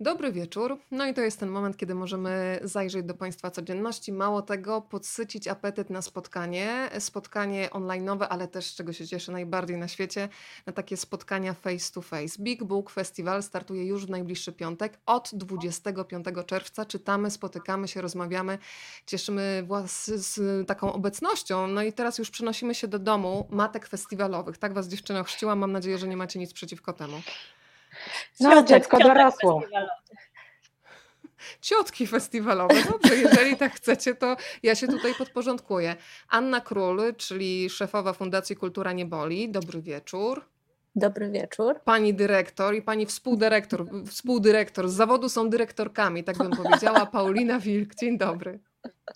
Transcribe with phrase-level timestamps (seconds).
[0.00, 0.78] Dobry wieczór.
[0.90, 4.12] No i to jest ten moment, kiedy możemy zajrzeć do Państwa codzienności.
[4.12, 6.90] Mało tego, podsycić apetyt na spotkanie.
[6.98, 10.28] Spotkanie online'owe, ale też, z czego się cieszę najbardziej na świecie,
[10.66, 12.42] na takie spotkania face to face.
[12.42, 14.98] Big Book Festival startuje już w najbliższy piątek.
[15.06, 18.58] Od 25 czerwca czytamy, spotykamy się, rozmawiamy,
[19.06, 21.66] cieszymy Was z taką obecnością.
[21.66, 24.58] No i teraz już przenosimy się do domu matek festiwalowych.
[24.58, 25.56] Tak Was dziewczyna chrzciła.
[25.56, 27.22] Mam nadzieję, że nie macie nic przeciwko temu.
[28.40, 29.62] No, Ciotek, dziecko dorosło.
[31.60, 32.74] Ciotki festiwalowe.
[32.92, 35.96] Dobrze, jeżeli tak chcecie, to ja się tutaj podporządkuję.
[36.28, 39.50] Anna Król, czyli szefowa Fundacji Kultura Nie Boli.
[39.50, 40.44] Dobry wieczór.
[40.96, 41.80] Dobry wieczór.
[41.84, 47.06] Pani dyrektor i pani współdyrektor, współdyrektor z zawodu są dyrektorkami, tak bym powiedziała.
[47.06, 48.58] Paulina Wilk, dzień dobry.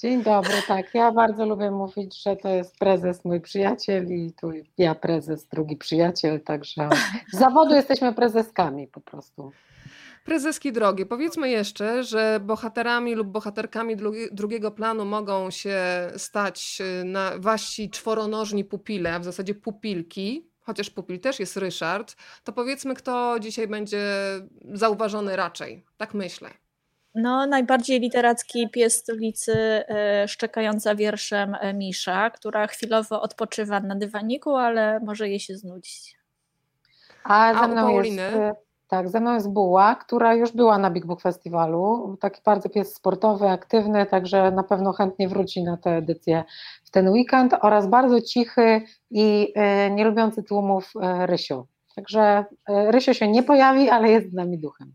[0.00, 0.94] Dzień dobry, tak.
[0.94, 5.76] Ja bardzo lubię mówić, że to jest prezes mój przyjaciel i tu ja prezes, drugi
[5.76, 6.88] przyjaciel, także
[7.32, 9.52] z zawodu jesteśmy prezeskami po prostu.
[10.24, 13.96] Prezeski drogie, powiedzmy jeszcze, że bohaterami lub bohaterkami
[14.32, 15.78] drugiego planu mogą się
[16.16, 22.16] stać y, na wasi czworonożni pupile, a w zasadzie pupilki, chociaż pupil też jest Ryszard,
[22.44, 24.08] to powiedzmy, kto dzisiaj będzie
[24.72, 25.84] zauważony raczej.
[25.96, 26.65] Tak myślę.
[27.16, 34.56] No, najbardziej literacki pies stolicy, e, szczekająca wierszem e, Misza, która chwilowo odpoczywa na dywaniku,
[34.56, 36.16] ale może jej się znudzić.
[37.24, 38.54] A, A ze mną jest, e,
[38.88, 42.16] tak, ze mną jest Buła, która już była na Big Book Festiwalu.
[42.20, 46.44] Taki bardzo pies sportowy, aktywny, także na pewno chętnie wróci na tę edycję
[46.84, 49.54] w ten weekend oraz bardzo cichy i
[49.90, 50.92] nie lubiący tłumów
[51.26, 51.66] Rysiu.
[51.94, 54.94] Także Rysio się nie pojawi, ale jest z nami duchem.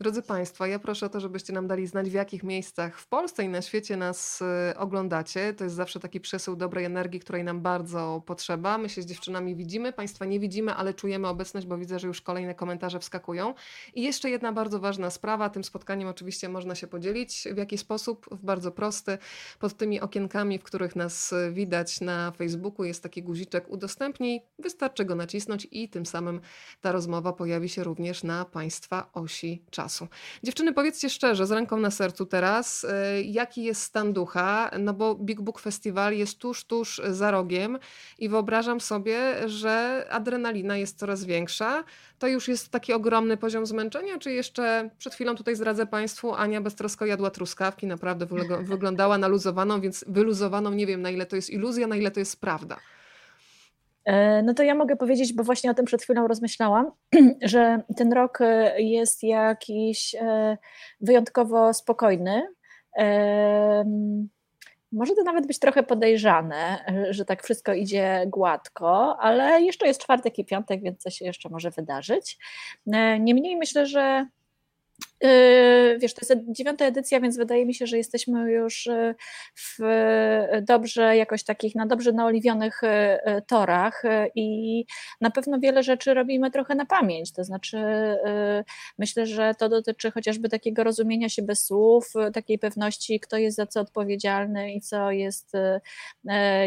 [0.00, 3.44] Drodzy Państwo, ja proszę o to, żebyście nam dali znać, w jakich miejscach w Polsce
[3.44, 4.42] i na świecie nas
[4.72, 5.54] y, oglądacie.
[5.54, 8.78] To jest zawsze taki przesył dobrej energii, której nam bardzo potrzeba.
[8.78, 12.20] My się z dziewczynami widzimy, Państwa nie widzimy, ale czujemy obecność, bo widzę, że już
[12.20, 13.54] kolejne komentarze wskakują.
[13.94, 15.50] I jeszcze jedna bardzo ważna sprawa.
[15.50, 17.48] Tym spotkaniem oczywiście można się podzielić.
[17.52, 18.26] W jaki sposób?
[18.30, 19.18] W bardzo prosty.
[19.58, 24.42] Pod tymi okienkami, w których nas widać na Facebooku jest taki guziczek udostępnij.
[24.58, 26.40] Wystarczy go nacisnąć i tym samym
[26.80, 30.08] ta rozmowa pojawi się również na Państwa osi czasu czasu.
[30.42, 32.88] Dziewczyny, powiedzcie szczerze, z ręką na sercu teraz, y,
[33.22, 37.78] jaki jest stan ducha, no bo Big Book Festival jest tuż, tuż za rogiem
[38.18, 41.84] i wyobrażam sobie, że adrenalina jest coraz większa.
[42.18, 46.60] To już jest taki ogromny poziom zmęczenia, czy jeszcze przed chwilą tutaj zdradzę Państwu, Ania
[46.60, 48.26] beztrosko jadła truskawki, naprawdę
[48.62, 52.40] wyglądała naluzowaną, więc wyluzowaną, nie wiem na ile to jest iluzja, na ile to jest
[52.40, 52.76] prawda.
[54.04, 56.90] E, no to ja mogę powiedzieć, bo właśnie o tym przed chwilą rozmyślałam,
[57.42, 60.58] że ten rok e, jest jakiś e,
[61.00, 62.42] wyjątkowo spokojny.
[64.92, 70.38] Może to nawet być trochę podejrzane, że tak wszystko idzie gładko, ale jeszcze jest czwartek
[70.38, 72.38] i piątek, więc coś się jeszcze może wydarzyć.
[73.20, 74.26] Niemniej myślę, że
[75.98, 79.14] wiesz, to jest dziewiąta edycja, więc wydaje mi się, że jesteśmy już yy,
[79.56, 79.78] w
[80.62, 82.80] dobrze, jakoś takich, na dobrze naoliwionych
[83.46, 84.02] torach
[84.34, 84.84] i
[85.20, 87.32] na pewno wiele rzeczy robimy trochę na pamięć.
[87.32, 87.78] To znaczy,
[88.98, 93.66] myślę, że to dotyczy chociażby takiego rozumienia się bez słów, takiej pewności, kto jest za
[93.66, 95.52] co odpowiedzialny i co jest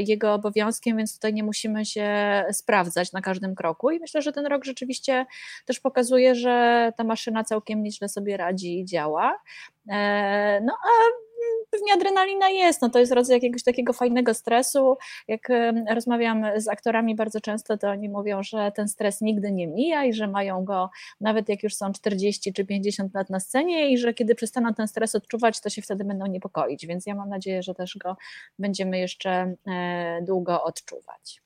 [0.08, 3.92] jego obowiązkiem, więc tutaj nie musimy się sprawdzać na każdym kroku.
[3.92, 5.26] I myślę, że ten rok rzeczywiście
[5.66, 9.40] też pokazuje, że ta maszyna całkiem nieźle sobie radzi i działa.
[9.90, 11.28] E, no a
[11.70, 14.98] pewnie adrenalina jest, no to jest rodzaj jakiegoś takiego fajnego stresu.
[15.28, 15.48] Jak
[15.90, 20.14] rozmawiam z aktorami bardzo często, to oni mówią, że ten stres nigdy nie mija i
[20.14, 20.90] że mają go
[21.22, 24.88] nawet jak już są 40 czy 50 lat na scenie i że kiedy przestaną ten
[24.88, 28.18] stres odczuwać, to się wtedy będą niepokoić, więc ja mam nadzieję, że też go
[28.60, 31.42] będziemy jeszcze e, długo odczuwać.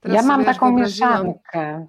[0.00, 1.86] Teraz ja mam taką mieszankę.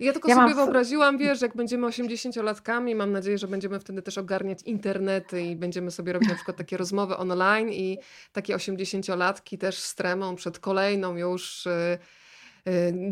[0.00, 0.56] Ja tylko ja sobie mam...
[0.56, 5.90] wyobraziłam, wiesz, jak będziemy 80-latkami, mam nadzieję, że będziemy wtedy też ogarniać internety i będziemy
[5.90, 7.98] sobie robić na przykład takie rozmowy online i
[8.32, 11.98] takie 80-latki też z tremą przed kolejną już Y,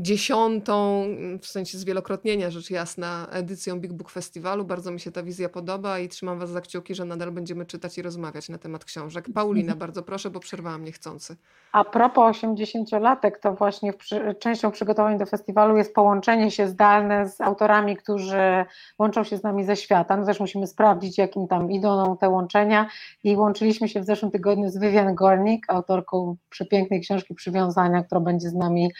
[0.00, 1.06] dziesiątą,
[1.40, 4.64] w sensie zwielokrotnienia rzecz jasna, edycją Big Book Festiwalu.
[4.64, 7.98] Bardzo mi się ta wizja podoba i trzymam Was za kciuki, że nadal będziemy czytać
[7.98, 9.26] i rozmawiać na temat książek.
[9.34, 11.36] Paulina, bardzo proszę, bo przerwałam niechcący.
[11.72, 17.40] A propos 80-latek, to właśnie przy, częścią przygotowań do festiwalu jest połączenie się zdalne z
[17.40, 18.64] autorami, którzy
[18.98, 20.16] łączą się z nami ze świata.
[20.16, 22.88] No też musimy sprawdzić, jakim tam idą te łączenia
[23.24, 28.48] i łączyliśmy się w zeszłym tygodniu z Vivian Gornik, autorką przepięknej książki Przywiązania, która będzie
[28.48, 28.90] z nami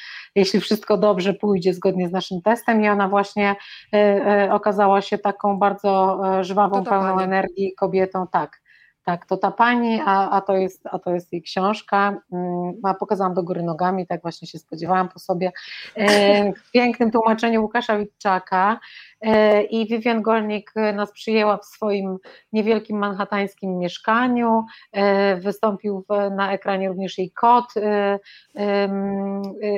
[0.44, 3.56] jeśli wszystko dobrze pójdzie zgodnie z naszym testem i ona właśnie
[3.93, 7.25] e, e, okazała się taką bardzo e, żwawą, pełną pani.
[7.25, 8.64] energii kobietą, tak.
[9.05, 12.17] Tak, to ta pani, a, a, to, jest, a to jest jej książka.
[12.32, 15.52] Mm, a pokazałam do góry nogami, tak właśnie się spodziewałam po sobie.
[16.56, 18.81] W pięknym tłumaczeniu Łukasza Witczaka.
[19.25, 22.19] E, I Vivian Golnik nas przyjęła w swoim
[22.53, 24.65] niewielkim manhattańskim mieszkaniu.
[24.93, 26.05] E, wystąpił
[26.37, 27.65] na ekranie również jej kot.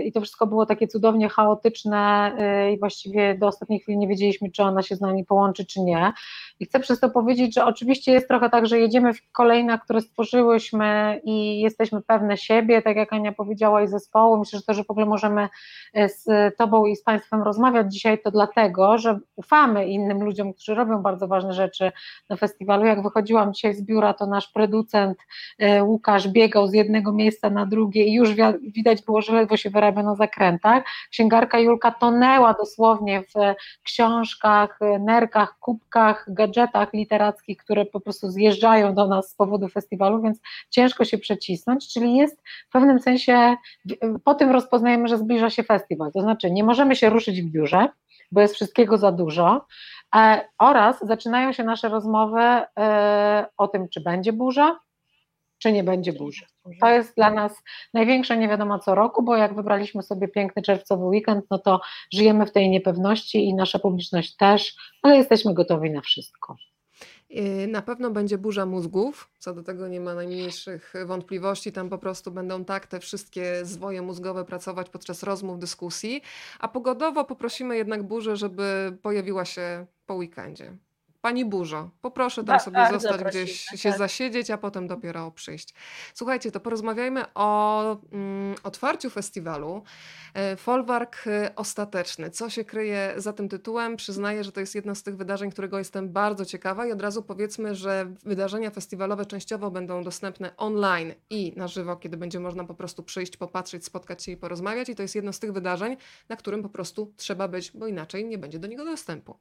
[0.05, 2.33] I to wszystko było takie cudownie chaotyczne
[2.75, 6.13] i właściwie do ostatniej chwili nie wiedzieliśmy, czy ona się z nami połączy, czy nie.
[6.61, 10.01] I chcę przez to powiedzieć, że oczywiście jest trochę tak, że jedziemy w kolejne, które
[10.01, 14.39] stworzyłyśmy i jesteśmy pewne siebie, tak jak Ania powiedziała, i zespołu.
[14.39, 15.49] Myślę, że to, że w ogóle możemy
[15.95, 16.27] e, z
[16.57, 21.29] Tobą i z Państwem rozmawiać dzisiaj, to dlatego, że ufamy innym ludziom, którzy robią bardzo
[21.29, 21.93] ważne rzeczy
[22.31, 22.87] na festiwalu.
[22.87, 25.19] Jak wychodziłam dzisiaj z biura, to nasz producent
[25.59, 28.31] e, Łukasz biegał z jednego miejsca na drugie i już
[28.61, 30.85] widać było, że ledwo się wyrabia na zakrętach.
[31.11, 39.07] Księgarka Julka tonęła dosłownie w książkach, nerkach, kubkach, gadżetach literackich, które po prostu zjeżdżają do
[39.07, 40.41] nas z powodu festiwalu, więc
[40.71, 43.57] ciężko się przecisnąć, czyli jest w pewnym sensie,
[44.25, 47.89] po tym rozpoznajemy, że zbliża się festiwal, to znaczy nie możemy się ruszyć w biurze,
[48.33, 49.67] bo jest wszystkiego za dużo,
[50.15, 52.41] e, oraz zaczynają się nasze rozmowy
[52.79, 54.79] e, o tym, czy będzie burza,
[55.59, 56.47] czy nie będzie burzy.
[56.81, 57.63] To jest dla nas
[57.95, 61.81] największa nie wiadomo co roku, bo jak wybraliśmy sobie piękny czerwcowy weekend, no to
[62.13, 66.57] żyjemy w tej niepewności i nasza publiczność też, ale jesteśmy gotowi na wszystko.
[67.37, 71.73] Yy, na pewno będzie burza mózgów, co do tego nie ma najmniejszych wątpliwości.
[71.73, 76.23] Tam po prostu będą tak te wszystkie zwoje mózgowe pracować podczas rozmów, dyskusji.
[76.59, 80.77] A pogodowo poprosimy jednak burzę, żeby pojawiła się po weekendzie.
[81.27, 83.99] Pani Burzo, poproszę tam sobie zostać gdzieś, się tak.
[83.99, 85.75] zasiedzieć, a potem dopiero przyjść.
[86.15, 87.83] Słuchajcie, to porozmawiajmy o
[88.13, 89.83] mm, otwarciu festiwalu.
[90.35, 92.31] E, Folwark e, ostateczny.
[92.31, 93.97] Co się kryje za tym tytułem?
[93.97, 97.23] Przyznaję, że to jest jedno z tych wydarzeń, którego jestem bardzo ciekawa i od razu
[97.23, 102.75] powiedzmy, że wydarzenia festiwalowe częściowo będą dostępne online i na żywo, kiedy będzie można po
[102.75, 104.89] prostu przyjść, popatrzeć, spotkać się i porozmawiać.
[104.89, 105.97] I to jest jedno z tych wydarzeń,
[106.29, 109.37] na którym po prostu trzeba być, bo inaczej nie będzie do niego dostępu.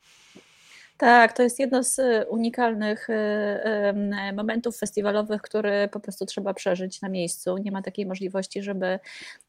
[0.98, 7.02] Tak, to jest jedno z y, unikalnych y, momentów festiwalowych, które po prostu trzeba przeżyć
[7.02, 7.58] na miejscu.
[7.58, 9.00] Nie ma takiej możliwości, żeby,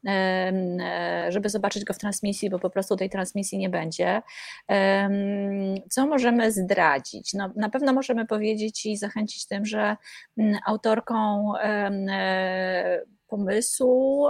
[0.07, 4.21] e, żeby zobaczyć go w transmisji, bo po prostu tej transmisji nie będzie.
[5.89, 7.33] Co możemy zdradzić?
[7.33, 9.97] No, na pewno możemy powiedzieć i zachęcić tym, że
[10.37, 14.27] mm, autorką e, pomysłu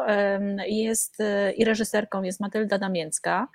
[0.67, 1.17] jest
[1.55, 3.47] i reżyserką jest Matylda Damięcka.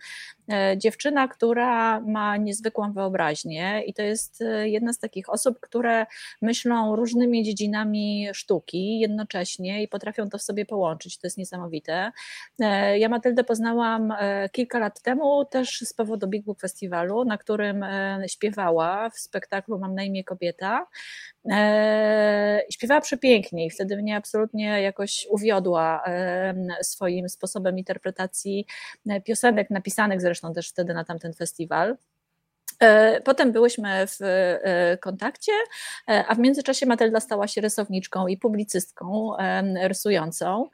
[0.50, 6.06] E, dziewczyna, która ma niezwykłą wyobraźnię i to jest e, jedna z takich osób, które
[6.42, 11.18] myślą różnymi dziedzinami sztuki jednocześnie i potrafią to w sobie połączyć.
[11.18, 12.12] To jest niesamowite.
[12.60, 14.14] E, ja Matyldę poznałam
[14.52, 17.84] kilka lat temu też z powodu Big Book Festiwalu, na którym
[18.26, 20.86] śpiewała w spektaklu Mam na imię kobieta.
[22.70, 26.04] Śpiewała przepięknie i wtedy mnie absolutnie jakoś uwiodła
[26.82, 28.66] swoim sposobem interpretacji
[29.24, 31.96] piosenek napisanych zresztą zresztą też wtedy na tamten festiwal.
[32.82, 35.52] E, potem byłyśmy w e, kontakcie,
[36.10, 39.32] e, a w międzyczasie Matylda stała się rysowniczką i publicystką
[39.82, 40.68] rysującą.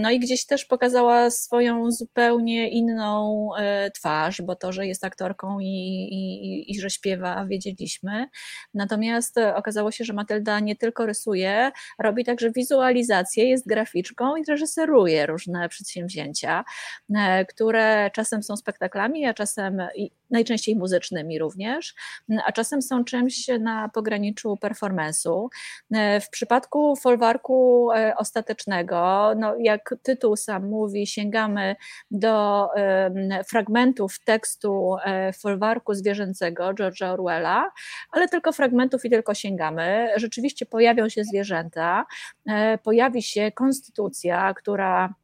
[0.00, 3.48] No i gdzieś też pokazała swoją zupełnie inną
[3.94, 8.26] twarz, bo to, że jest aktorką i, i, i że śpiewa, wiedzieliśmy.
[8.74, 15.26] Natomiast okazało się, że Matylda nie tylko rysuje, robi także wizualizację, jest graficzką i reżyseruje
[15.26, 16.64] różne przedsięwzięcia,
[17.48, 19.82] które czasem są spektaklami, a czasem
[20.30, 21.94] najczęściej muzycznymi również,
[22.46, 25.48] a czasem są czymś na pograniczu performance'u.
[26.20, 31.76] W przypadku folwarku e, ostatecznego, no jak tytuł sam mówi, sięgamy
[32.10, 32.68] do
[33.46, 37.70] fragmentów tekstu e, folwarku zwierzęcego George'a Orwella,
[38.12, 40.08] ale tylko fragmentów i tylko sięgamy.
[40.16, 42.06] Rzeczywiście pojawią się zwierzęta,
[42.46, 45.14] e, pojawi się konstytucja, która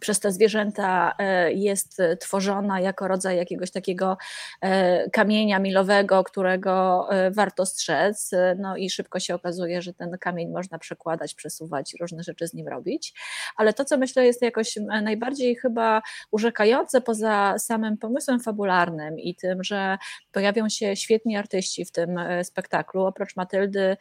[0.00, 4.16] przez te zwierzęta e, jest tworzona jako rodzaj jakiegoś takiego
[4.60, 8.30] e, kamienia milowego, którego e, warto strzec.
[8.58, 12.68] No i szybko się okazuje, że ten kamień można przekładać, przesuwać, różne rzeczy z nim
[12.68, 13.14] robić.
[13.56, 19.64] Ale to, co myślę, jest jakoś najbardziej chyba urzekające poza samym pomysłem fabularnym i tym,
[19.64, 19.98] że
[20.32, 23.96] pojawią się świetni artyści w tym spektaklu, oprócz Matyldy,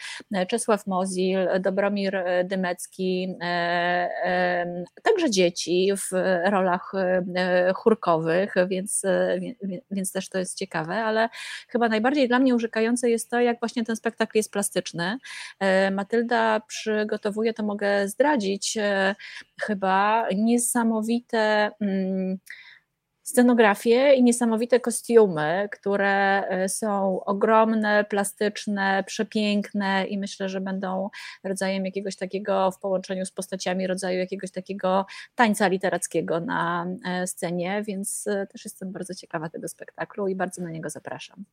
[0.47, 3.35] Czesław Mozil, Dobromir Dymecki,
[5.03, 6.11] także dzieci w
[6.45, 9.39] rolach e, chórkowych, więc, e,
[9.91, 11.29] więc też to jest ciekawe, ale
[11.67, 15.17] chyba najbardziej dla mnie urzekające jest to, jak właśnie ten spektakl jest plastyczny.
[15.59, 18.77] E, Matylda przygotowuje, to mogę zdradzić,
[19.61, 21.71] chyba niesamowite.
[21.79, 22.37] Hmm,
[23.31, 31.09] scenografię i niesamowite kostiumy, które e, są ogromne, plastyczne, przepiękne i myślę, że będą
[31.43, 37.83] rodzajem jakiegoś takiego w połączeniu z postaciami rodzaju jakiegoś takiego tańca literackiego na e, scenie,
[37.87, 41.45] więc e, też jestem bardzo ciekawa tego spektaklu i bardzo na niego zapraszam.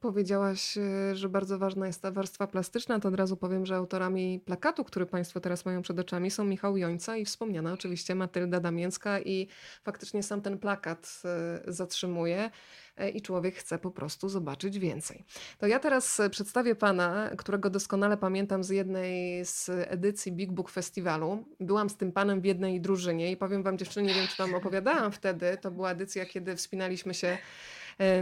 [0.00, 4.40] Powiedziałaś, e, że bardzo ważna jest ta warstwa plastyczna, to od razu powiem, że autorami
[4.44, 9.20] plakatu, który Państwo teraz mają przed oczami, są Michał Jońca i wspomniana oczywiście Matylda Damięcka
[9.20, 9.48] i
[9.84, 12.50] faktycznie sam ten plakat e, zatrzymuje
[12.96, 15.24] e, i człowiek chce po prostu zobaczyć więcej.
[15.58, 21.44] To ja teraz przedstawię pana, którego doskonale pamiętam z jednej z edycji Big Book Festiwalu.
[21.60, 24.54] Byłam z tym panem w jednej drużynie i powiem wam dziewczyny, nie wiem czy wam
[24.54, 27.38] opowiadałam wtedy, to była edycja, kiedy wspinaliśmy się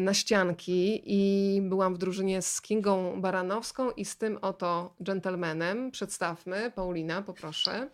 [0.00, 5.90] na ścianki i byłam w drużynie z Kingą Baranowską i z tym oto gentlemanem.
[5.90, 7.88] Przedstawmy, Paulina, poproszę.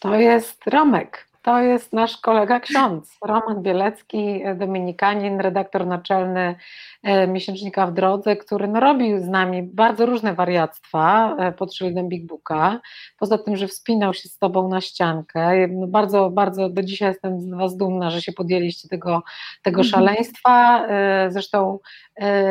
[0.00, 1.30] To jest Romek.
[1.42, 8.68] To jest nasz kolega ksiądz, Roman Bielecki, dominikanin, redaktor naczelny e, miesięcznika w drodze, który
[8.68, 12.80] no, robił z nami bardzo różne wariactwa e, pod szyldem Big Booka.
[13.18, 15.68] Poza tym, że wspinał się z tobą na ściankę.
[15.68, 19.22] No, bardzo, bardzo do dzisiaj jestem z was dumna, że się podjęliście tego,
[19.62, 19.90] tego mhm.
[19.90, 20.86] szaleństwa.
[20.86, 21.78] E, zresztą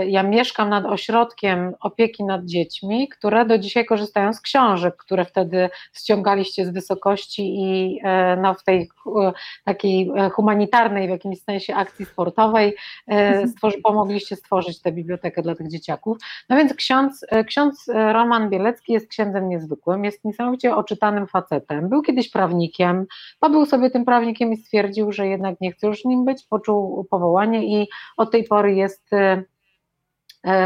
[0.08, 5.70] ja mieszkam nad ośrodkiem opieki nad dziećmi, które do dzisiaj korzystają z książek, które wtedy
[5.94, 8.00] ściągaliście z wysokości i
[8.38, 9.34] no, w tej E,
[9.66, 12.76] takiej e, humanitarnej w jakimś sensie akcji sportowej
[13.08, 13.48] e, mhm.
[13.48, 16.18] stworzy, pomogliście stworzyć tę bibliotekę dla tych dzieciaków.
[16.50, 22.30] No więc ksiądz, ksiądz Roman Bielecki jest księdzem niezwykłym, jest niesamowicie oczytanym facetem, był kiedyś
[22.30, 23.06] prawnikiem,
[23.40, 27.82] pobył sobie tym prawnikiem i stwierdził, że jednak nie chce już nim być, poczuł powołanie
[27.82, 29.10] i od tej pory jest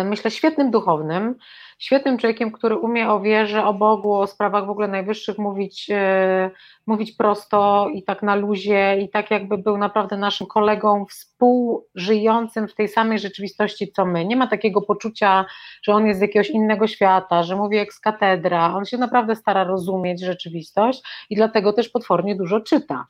[0.06, 1.36] myślę świetnym duchownym,
[1.80, 6.51] świetnym człowiekiem, który umie o wierze, o Bogu, o sprawach w ogóle najwyższych mówić, e,
[6.88, 12.75] mówić prosto i tak na luzie i tak jakby był naprawdę naszym kolegą współżyjącym w
[12.75, 14.25] tej samej rzeczywistości co my.
[14.25, 15.46] Nie ma takiego poczucia,
[15.84, 18.74] że on jest z jakiegoś innego świata, że mówi jak z katedra.
[18.75, 23.08] On się naprawdę stara rozumieć rzeczywistość i dlatego też potwornie dużo czyta.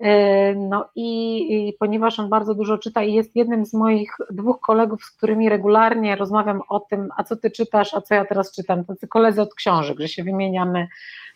[0.00, 1.38] E, no i,
[1.68, 5.48] i, ponieważ on bardzo dużo czyta i jest jednym z moich dwóch kolegów, z którymi
[5.48, 9.42] regularnie rozmawiam o tym, a co ty czytasz, a co ja teraz czytam, tacy koledzy
[9.42, 10.88] od książek, że się wymieniamy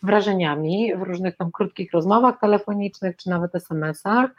[0.03, 4.31] wrażeniami w różnych tam krótkich rozmowach telefonicznych, czy nawet SMS-ach.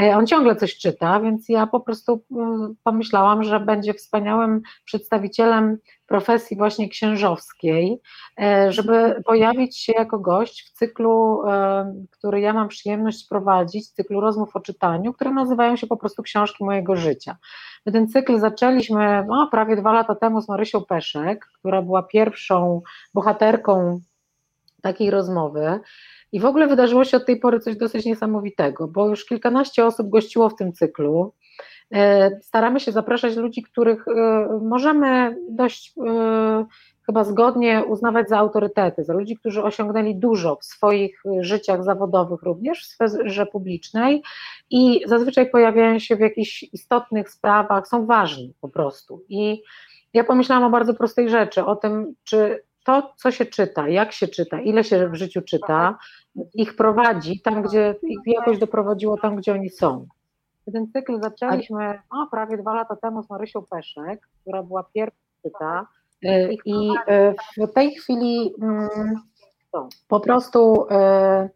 [0.00, 5.78] E, on ciągle coś czyta, więc ja po prostu mm, pomyślałam, że będzie wspaniałym przedstawicielem
[6.06, 8.00] profesji właśnie księżowskiej,
[8.40, 14.20] e, żeby pojawić się jako gość w cyklu, e, który ja mam przyjemność prowadzić, cyklu
[14.20, 17.36] rozmów o czytaniu, które nazywają się po prostu książki mojego życia.
[17.86, 22.82] My ten cykl zaczęliśmy no, prawie dwa lata temu z Marysią Peszek, która była pierwszą
[23.14, 24.00] bohaterką
[24.82, 25.80] takiej rozmowy.
[26.32, 30.08] I w ogóle wydarzyło się od tej pory coś dosyć niesamowitego, bo już kilkanaście osób
[30.08, 31.32] gościło w tym cyklu.
[31.94, 34.12] E, staramy się zapraszać ludzi, których e,
[34.62, 36.66] możemy dość e,
[37.06, 42.82] chyba zgodnie uznawać za autorytety, za ludzi, którzy osiągnęli dużo w swoich życiach zawodowych, również
[42.82, 44.22] w sferze publicznej
[44.70, 49.24] i zazwyczaj pojawiają się w jakichś istotnych sprawach, są ważni po prostu.
[49.28, 49.62] I
[50.14, 54.28] ja pomyślałam o bardzo prostej rzeczy, o tym, czy to, co się czyta, jak się
[54.28, 55.98] czyta, ile się w życiu czyta,
[56.54, 60.06] ich prowadzi tam, gdzie ich jakoś doprowadziło tam, gdzie oni są.
[60.72, 65.86] Ten cykl zaczęliśmy o, prawie dwa lata temu z Marysią Peszek, która była pierwsza czyta
[66.24, 66.90] y, i
[67.58, 68.88] y, w tej chwili mm,
[70.08, 71.50] po prostu y,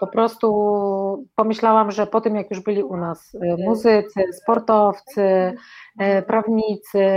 [0.00, 5.54] po prostu pomyślałam, że po tym jak już byli u nas muzycy, sportowcy,
[6.26, 7.08] prawnicy,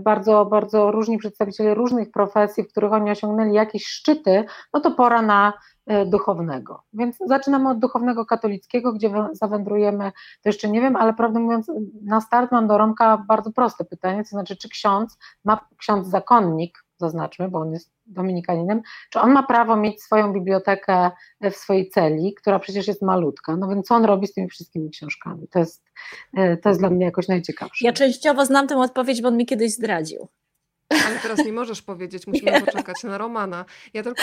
[0.00, 5.22] bardzo, bardzo różni przedstawiciele różnych profesji, w których oni osiągnęli jakieś szczyty, no to pora
[5.22, 5.52] na
[5.90, 6.82] E, duchownego.
[6.92, 10.12] Więc zaczynamy od duchownego katolickiego, gdzie zawędrujemy,
[10.42, 11.70] to jeszcze nie wiem, ale prawdę mówiąc,
[12.02, 16.84] na start mam do Romka bardzo proste pytanie, to znaczy, czy ksiądz ma, ksiądz zakonnik,
[17.00, 22.34] zaznaczmy, bo on jest dominikaninem, czy on ma prawo mieć swoją bibliotekę w swojej celi,
[22.34, 25.48] która przecież jest malutka, no więc co on robi z tymi wszystkimi książkami?
[25.48, 25.84] To jest,
[26.36, 27.86] e, to jest dla mnie jakoś najciekawsze.
[27.86, 30.28] Ja częściowo znam tę odpowiedź, bo on mi kiedyś zdradził.
[31.06, 33.64] Ale teraz nie możesz powiedzieć, musimy poczekać na Romana.
[33.94, 34.22] Ja tylko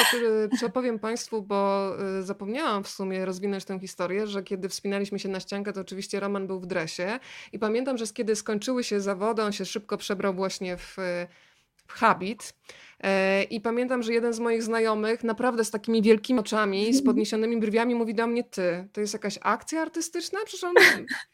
[0.55, 5.39] przepowiem Państwu, bo y, zapomniałam w sumie rozwinąć tę historię, że kiedy wspinaliśmy się na
[5.39, 7.19] ściankę, to oczywiście Roman był w dresie
[7.53, 10.97] i pamiętam, że kiedy skończyły się zawody, on się szybko przebrał właśnie w,
[11.87, 12.53] w habit.
[13.03, 17.57] E, I pamiętam, że jeden z moich znajomych, naprawdę z takimi wielkimi oczami, z podniesionymi
[17.57, 20.39] brwiami, mówi do mnie: Ty, to jest jakaś akcja artystyczna?
[20.45, 20.73] Przecież on,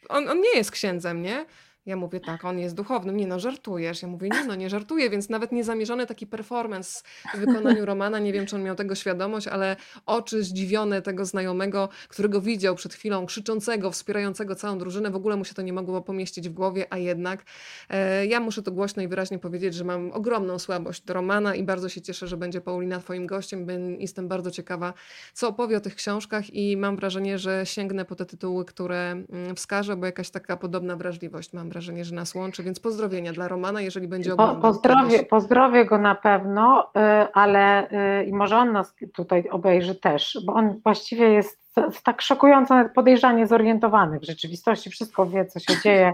[0.08, 1.46] on, on nie jest księdzem, nie?
[1.86, 3.16] Ja mówię tak, on jest duchownym.
[3.16, 4.02] Nie no, żartujesz.
[4.02, 7.02] Ja mówię, nie no, nie żartuję, więc nawet niezamierzony taki performance
[7.34, 9.76] w wykonaniu Romana, nie wiem, czy on miał tego świadomość, ale
[10.06, 15.44] oczy zdziwione tego znajomego, którego widział przed chwilą, krzyczącego, wspierającego całą drużynę, w ogóle mu
[15.44, 17.44] się to nie mogło pomieścić w głowie, a jednak
[17.90, 21.62] e, ja muszę to głośno i wyraźnie powiedzieć, że mam ogromną słabość do Romana i
[21.62, 23.66] bardzo się cieszę, że będzie Paulina twoim gościem.
[23.98, 24.94] Jestem bardzo ciekawa,
[25.32, 29.56] co opowie o tych książkach i mam wrażenie, że sięgnę po te tytuły, które mm,
[29.56, 33.80] wskażę, bo jakaś taka podobna wrażliwość mam wrażenie, że nas łączy, więc pozdrowienia dla Romana,
[33.80, 34.60] jeżeli będzie oglądał.
[34.60, 37.00] pozdrowię, pozdrowię go na pewno, y,
[37.32, 37.90] ale
[38.20, 41.64] y, i może on nas tutaj obejrzy też, bo on właściwie jest
[42.04, 46.12] tak szokująco podejrzanie zorientowany w rzeczywistości, wszystko wie, co się dzieje.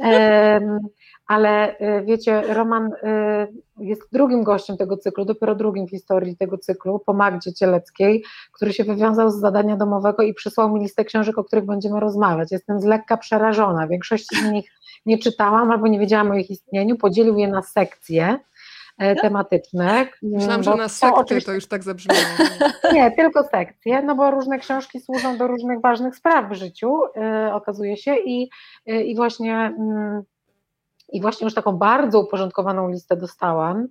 [1.26, 2.90] Ale y, wiecie, Roman
[3.78, 8.72] jest drugim gościem tego cyklu, dopiero drugim w historii tego cyklu, po Magdzie Cieleckiej, który
[8.72, 12.52] się wywiązał z zadania domowego i przysłał mi listę książek, o których będziemy rozmawiać.
[12.52, 13.88] Jestem z lekka przerażona.
[13.88, 14.70] Większości z nich
[15.06, 18.38] nie czytałam albo nie wiedziałam o ich istnieniu, podzielił je na sekcje
[18.98, 20.06] e, tematyczne.
[20.22, 21.46] Myślałam, że na sekty oczywiście...
[21.46, 22.20] to już tak zabrzmiało.
[22.94, 27.54] Nie, tylko sekcje, no bo różne książki służą do różnych ważnych spraw w życiu, yy,
[27.54, 28.50] okazuje się i,
[28.86, 29.72] yy, i właśnie...
[29.78, 30.34] Yy,
[31.12, 33.88] i właśnie już taką bardzo uporządkowaną listę dostałam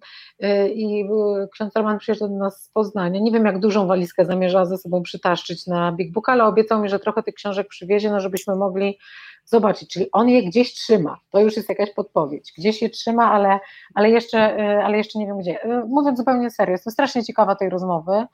[0.76, 1.06] i
[1.54, 3.20] ksiądz Roman przyjeżdża do nas z Poznania.
[3.20, 6.90] Nie wiem, jak dużą walizkę zamierza ze sobą przytaszczyć na Big Book, ale obiecał mi,
[6.90, 9.00] że trochę tych książek przywiezie, no żebyśmy mogli
[9.46, 13.60] zobaczyć, czyli on je gdzieś trzyma, to już jest jakaś podpowiedź, gdzieś je trzyma, ale,
[13.96, 15.66] ale, jeszcze, y, ale jeszcze nie wiem gdzie.
[15.66, 18.26] Y, mówiąc zupełnie serio, jestem strasznie ciekawa tej rozmowy,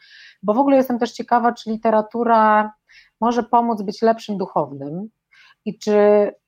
[0.44, 2.72] bo w ogóle jestem też ciekawa, czy literatura
[3.22, 5.10] może pomóc być lepszym duchownym
[5.66, 5.96] i czy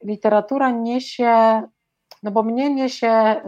[0.04, 1.62] literatura niesie,
[2.24, 3.42] no bo mnie niesie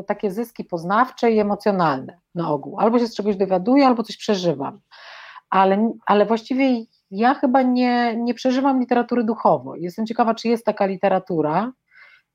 [0.00, 4.16] y, takie zyski poznawcze i emocjonalne na ogół, albo się z czegoś dowiaduję, albo coś
[4.16, 4.80] przeżywam,
[5.50, 9.76] ale, ale właściwie ja chyba nie, nie przeżywam literatury duchowo.
[9.76, 11.72] Jestem ciekawa, czy jest taka literatura,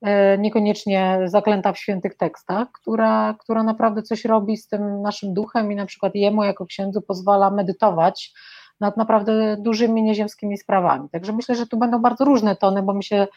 [0.02, 5.72] e, niekoniecznie zaklęta w świętych tekstach, która, która naprawdę coś robi z tym naszym duchem
[5.72, 8.34] i na przykład jemu jako księdzu pozwala medytować
[8.80, 11.10] nad naprawdę dużymi nieziemskimi sprawami.
[11.10, 13.28] Także myślę, że tu będą bardzo różne tony, bo my się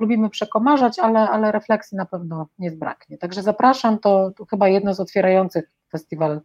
[0.00, 3.18] lubimy przekomarzać, ale, ale refleksji na pewno nie zbraknie.
[3.18, 6.40] Także zapraszam, to, to chyba jedno z otwierających festiwal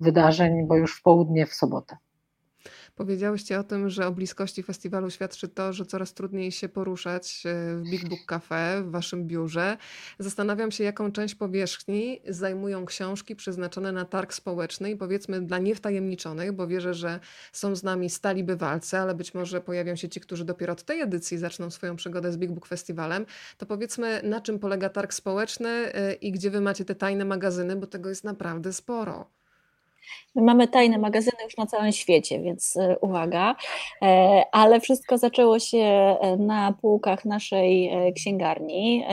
[0.00, 1.96] wydarzeń, bo już w południe w sobotę.
[2.94, 7.76] Powiedziałyście o tym, że o bliskości festiwalu świadczy to, że coraz trudniej się poruszać e,
[7.76, 9.76] w Big Book Cafe, w waszym biurze.
[10.18, 16.52] Zastanawiam się, jaką część powierzchni zajmują książki przeznaczone na targ społeczny i powiedzmy dla niewtajemniczonych,
[16.52, 17.20] bo wierzę, że
[17.52, 21.00] są z nami stali bywalcy, ale być może pojawią się ci, którzy dopiero od tej
[21.00, 23.26] edycji zaczną swoją przygodę z Big Book Festiwalem.
[23.58, 27.76] To powiedzmy, na czym polega targ społeczny e, i gdzie wy macie te tajne magazyny,
[27.76, 29.41] bo tego jest naprawdę sporo.
[30.34, 33.56] My mamy tajne magazyny już na całym świecie, więc e, uwaga,
[34.02, 39.04] e, ale wszystko zaczęło się e, na półkach naszej księgarni,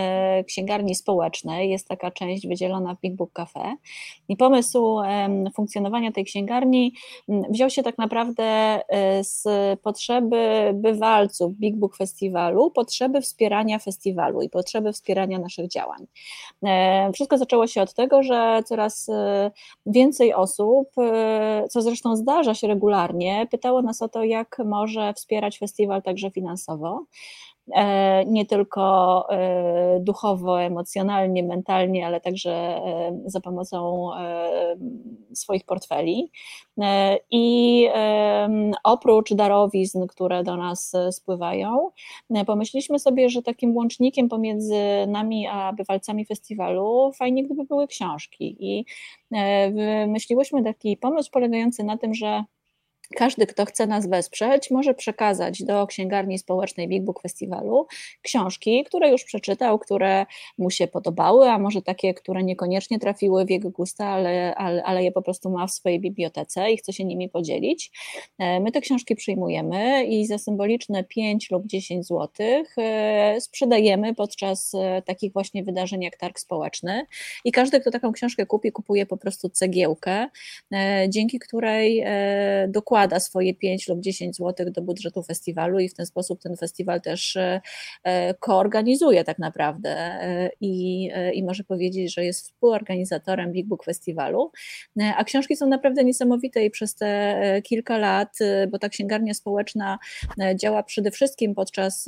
[0.47, 1.69] księgarni społecznej.
[1.69, 3.75] Jest taka część wydzielona w Big Book Cafe.
[4.29, 4.97] I pomysł
[5.55, 6.93] funkcjonowania tej księgarni
[7.27, 8.79] wziął się tak naprawdę
[9.21, 9.43] z
[9.81, 16.07] potrzeby bywalców Big Book Festiwalu, potrzeby wspierania festiwalu i potrzeby wspierania naszych działań.
[17.13, 19.09] Wszystko zaczęło się od tego, że coraz
[19.85, 20.78] więcej osób
[21.69, 27.05] co zresztą zdarza się regularnie, pytało nas o to, jak może wspierać festiwal także finansowo.
[27.75, 34.09] E, nie tylko e, duchowo, emocjonalnie, mentalnie, ale także e, za pomocą
[35.33, 36.31] swoich portfeli.
[37.31, 37.87] I
[38.83, 41.89] oprócz darowizn, które do nas spływają,
[42.47, 44.75] pomyśleliśmy sobie, że takim łącznikiem pomiędzy
[45.07, 48.57] nami a bywalcami festiwalu fajnie, gdyby były książki.
[48.59, 48.85] I
[49.73, 52.43] wymyśliłyśmy taki pomysł polegający na tym, że
[53.15, 57.87] każdy, kto chce nas wesprzeć, może przekazać do księgarni społecznej Big Book Festiwalu
[58.21, 60.25] książki, które już przeczytał, które
[60.57, 65.03] mu się podobały, a może takie, które niekoniecznie trafiły w jego gusta, ale, ale, ale
[65.03, 67.91] je po prostu ma w swojej bibliotece i chce się nimi podzielić.
[68.39, 72.29] E, my te książki przyjmujemy i za symboliczne 5 lub 10 zł
[72.77, 77.05] e, sprzedajemy podczas e, takich właśnie wydarzeń jak targ społeczny.
[77.45, 80.27] I każdy, kto taką książkę kupi, kupuje po prostu cegiełkę,
[81.09, 82.03] dzięki której
[82.67, 86.57] dokładnie wkłada swoje 5 lub 10 zł do budżetu festiwalu i w ten sposób ten
[86.57, 87.61] festiwal też e,
[88.03, 94.51] e, koorganizuje tak naprawdę e, i, i może powiedzieć, że jest współorganizatorem Big Book Festiwalu.
[95.15, 98.37] A książki są naprawdę niesamowite i przez te kilka lat,
[98.71, 99.99] bo ta księgarnia społeczna
[100.55, 102.05] działa przede wszystkim podczas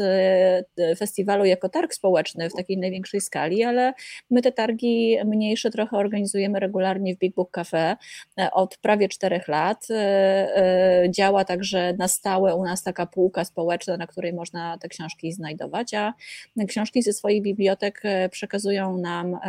[0.97, 3.93] festiwalu jako targ społeczny w takiej największej skali, ale
[4.29, 7.97] my te targi mniejsze trochę organizujemy regularnie w Big Book Cafe
[8.51, 9.87] od prawie czterech lat
[11.09, 15.93] działa także na stałe u nas taka półka społeczna, na której można te książki znajdować,
[15.93, 16.13] a
[16.67, 19.39] książki ze swoich bibliotek przekazują nam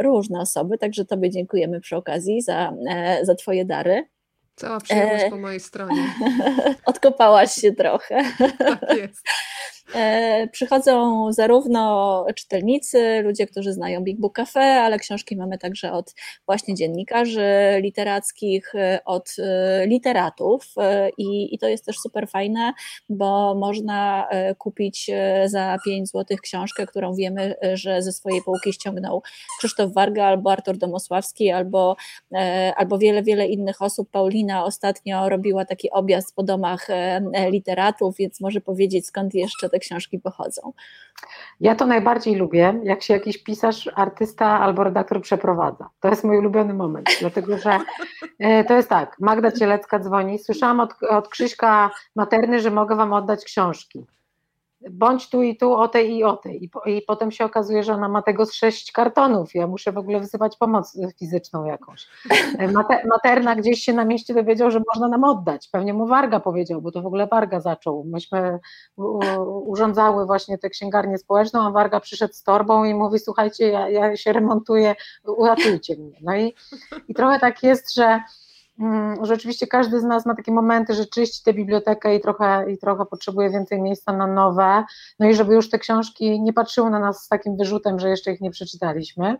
[0.00, 2.72] różne osoby, także Tobie dziękujemy przy okazji za,
[3.22, 4.08] za Twoje dary.
[4.56, 6.02] Cała przyjemność po mojej stronie.
[6.86, 8.24] Odkopałaś się trochę.
[8.58, 9.22] Tak jest.
[9.94, 16.14] E, przychodzą zarówno czytelnicy, ludzie, którzy znają Big Book Cafe, ale książki mamy także od
[16.46, 17.48] właśnie dziennikarzy
[17.80, 20.74] literackich, e, od e, literatów
[21.18, 22.72] i, i to jest też super fajne,
[23.08, 25.10] bo można kupić
[25.46, 29.22] za 5 zł książkę, którą wiemy, że ze swojej półki ściągnął
[29.58, 31.96] Krzysztof Warga albo Artur Domosławski albo,
[32.76, 34.10] albo wiele, wiele innych osób.
[34.10, 36.88] Paulina ostatnio robiła taki objazd po domach
[37.50, 40.72] literatów, więc może powiedzieć skąd jeszcze te te książki pochodzą?
[41.60, 45.88] Ja to najbardziej lubię, jak się jakiś pisarz, artysta albo redaktor przeprowadza.
[46.00, 47.78] To jest mój ulubiony moment, dlatego że
[48.38, 53.12] e, to jest tak, Magda Cielecka dzwoni, słyszałam od, od Krzyśka Materny, że mogę wam
[53.12, 54.06] oddać książki
[54.90, 56.64] bądź tu i tu, o tej i o tej.
[56.64, 59.54] I, po, I, potem się okazuje, że ona ma tego z sześć kartonów.
[59.54, 62.06] Ja muszę w ogóle wzywać pomoc fizyczną jakąś.
[62.72, 65.68] Mater, materna gdzieś się na mieście dowiedział, że można nam oddać.
[65.68, 68.04] Pewnie mu Warga powiedział, bo to w ogóle Warga zaczął.
[68.04, 68.58] Myśmy
[68.96, 69.20] u,
[69.70, 74.16] urządzały właśnie tę księgarnię społeczną, a Warga przyszedł z torbą i mówi, słuchajcie, ja, ja
[74.16, 76.18] się remontuję, uratujcie mnie.
[76.22, 76.54] No i,
[77.08, 78.20] i trochę tak jest, że
[79.22, 83.06] rzeczywiście każdy z nas ma takie momenty, że czyści tę bibliotekę i trochę, i trochę
[83.06, 84.84] potrzebuje więcej miejsca na nowe,
[85.18, 88.32] no i żeby już te książki nie patrzyły na nas z takim wyrzutem, że jeszcze
[88.32, 89.36] ich nie przeczytaliśmy,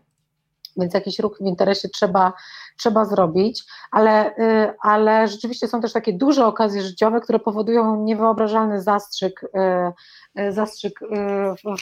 [0.79, 2.33] więc jakiś ruch w interesie trzeba,
[2.77, 8.81] trzeba zrobić, ale, y, ale rzeczywiście są też takie duże okazje życiowe, które powodują niewyobrażalny
[8.81, 10.99] zastrzyk, y, y, zastrzyk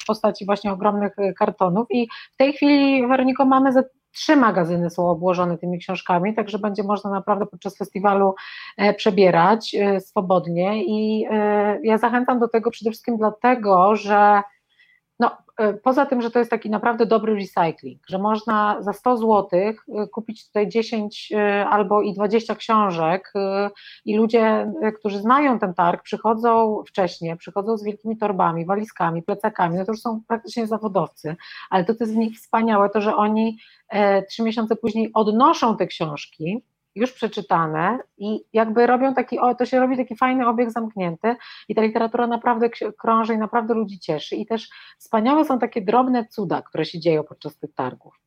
[0.01, 1.88] w postaci właśnie ogromnych kartonów.
[1.89, 6.83] I w tej chwili Weroniko mamy za trzy magazyny są obłożone tymi książkami, także będzie
[6.83, 8.36] można naprawdę podczas festiwalu
[8.77, 10.83] e, przebierać swobodnie.
[10.86, 11.25] I
[11.83, 14.41] ja zachęcam do tego przede wszystkim dlatego, że
[15.19, 15.38] no,
[15.84, 19.49] poza tym, że to jest taki naprawdę dobry recycling, że można za 100 zł
[20.12, 21.34] kupić tutaj 10
[21.69, 23.34] albo i 20 książek
[24.06, 29.86] i ludzie, którzy znają ten targ, przychodzą wcześniej, przychodzą z wielkimi torbami, walizkami, plecakami, no
[29.86, 31.36] to już są praktycznie zawodowcy,
[31.69, 33.58] ale to, co jest w nich wspaniałe, to że oni
[33.89, 36.63] E, trzy miesiące później odnoszą te książki,
[36.97, 41.36] już przeczytane i jakby robią taki, o, to się robi taki fajny obieg zamknięty
[41.67, 46.25] i ta literatura naprawdę krąży i naprawdę ludzi cieszy i też wspaniałe są takie drobne
[46.25, 48.19] cuda, które się dzieją podczas tych targów.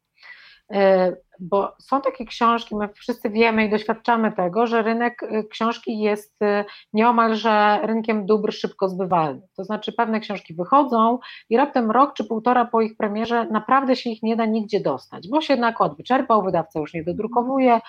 [1.40, 5.98] E, bo są takie książki, my wszyscy wiemy i doświadczamy tego, że rynek e, książki
[5.98, 9.42] jest e, nieomalże rynkiem dóbr szybko zbywalny.
[9.56, 11.18] To znaczy pewne książki wychodzą
[11.50, 15.28] i raptem rok czy półtora po ich premierze naprawdę się ich nie da nigdzie dostać,
[15.28, 17.80] bo się nakład wyczerpał, wydawca już nie dodrukowuje,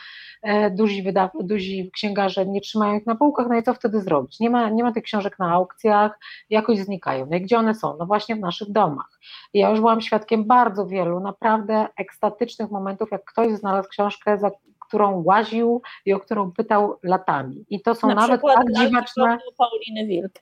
[0.72, 4.40] duzi, wydaw, duzi księgarze nie trzymają ich na półkach, no i co wtedy zrobić?
[4.40, 7.28] Nie ma, nie ma tych książek na aukcjach, jakoś znikają.
[7.32, 7.98] No i gdzie one są?
[8.00, 9.20] No właśnie w naszych domach.
[9.54, 14.52] I ja już byłam świadkiem bardzo wielu naprawdę ekstatycznych momentów, jak ktoś znalazł książkę, za
[14.80, 17.66] którą łaził i o którą pytał latami.
[17.70, 19.38] I to są Na nawet tak dziwaczne.
[19.58, 20.34] Pauliny Wilk.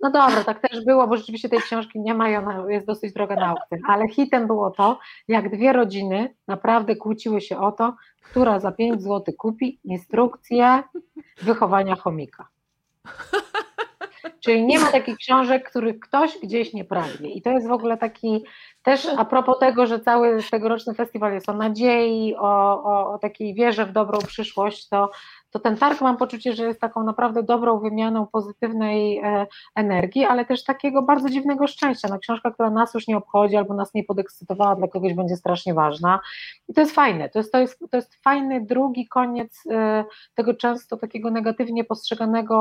[0.00, 3.12] No dobra, tak też było, bo rzeczywiście tej książki nie ma i ona jest dosyć
[3.12, 3.78] droga na aukcję.
[3.88, 9.02] Ale hitem było to, jak dwie rodziny naprawdę kłóciły się o to, która za 5
[9.02, 10.82] zł kupi instrukcję
[11.42, 12.48] wychowania chomika.
[14.40, 17.32] Czyli nie ma takich książek, których ktoś gdzieś nie pragnie.
[17.32, 18.44] I to jest w ogóle taki
[18.88, 23.54] też a propos tego, że cały tegoroczny festiwal jest o nadziei, o, o, o takiej
[23.54, 25.10] wierze w dobrą przyszłość, to
[25.50, 30.44] to ten targ mam poczucie, że jest taką naprawdę dobrą wymianą pozytywnej e, energii, ale
[30.44, 32.08] też takiego bardzo dziwnego szczęścia.
[32.08, 35.74] No, książka, która nas już nie obchodzi albo nas nie podekscytowała, dla kogoś będzie strasznie
[35.74, 36.20] ważna.
[36.68, 37.28] I to jest fajne.
[37.28, 42.56] To jest, to jest, to jest fajny drugi koniec e, tego często takiego negatywnie postrzeganego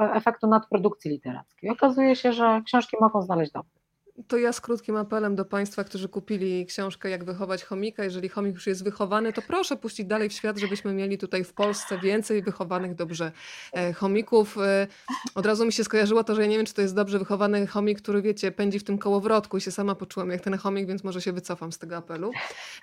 [0.00, 1.70] e, efektu nadprodukcji literackiej.
[1.70, 3.79] Okazuje się, że książki mogą znaleźć dom.
[4.28, 8.04] To ja z krótkim apelem do Państwa, którzy kupili książkę Jak wychować chomika.
[8.04, 11.52] Jeżeli chomik już jest wychowany, to proszę puścić dalej w świat, żebyśmy mieli tutaj w
[11.52, 13.32] Polsce więcej wychowanych dobrze
[13.72, 14.58] e, chomików.
[14.58, 14.86] E,
[15.34, 17.66] od razu mi się skojarzyło to, że ja nie wiem, czy to jest dobrze wychowany
[17.66, 21.04] chomik, który wiecie, pędzi w tym kołowrotku i się sama poczułam jak ten chomik, więc
[21.04, 22.30] może się wycofam z tego apelu.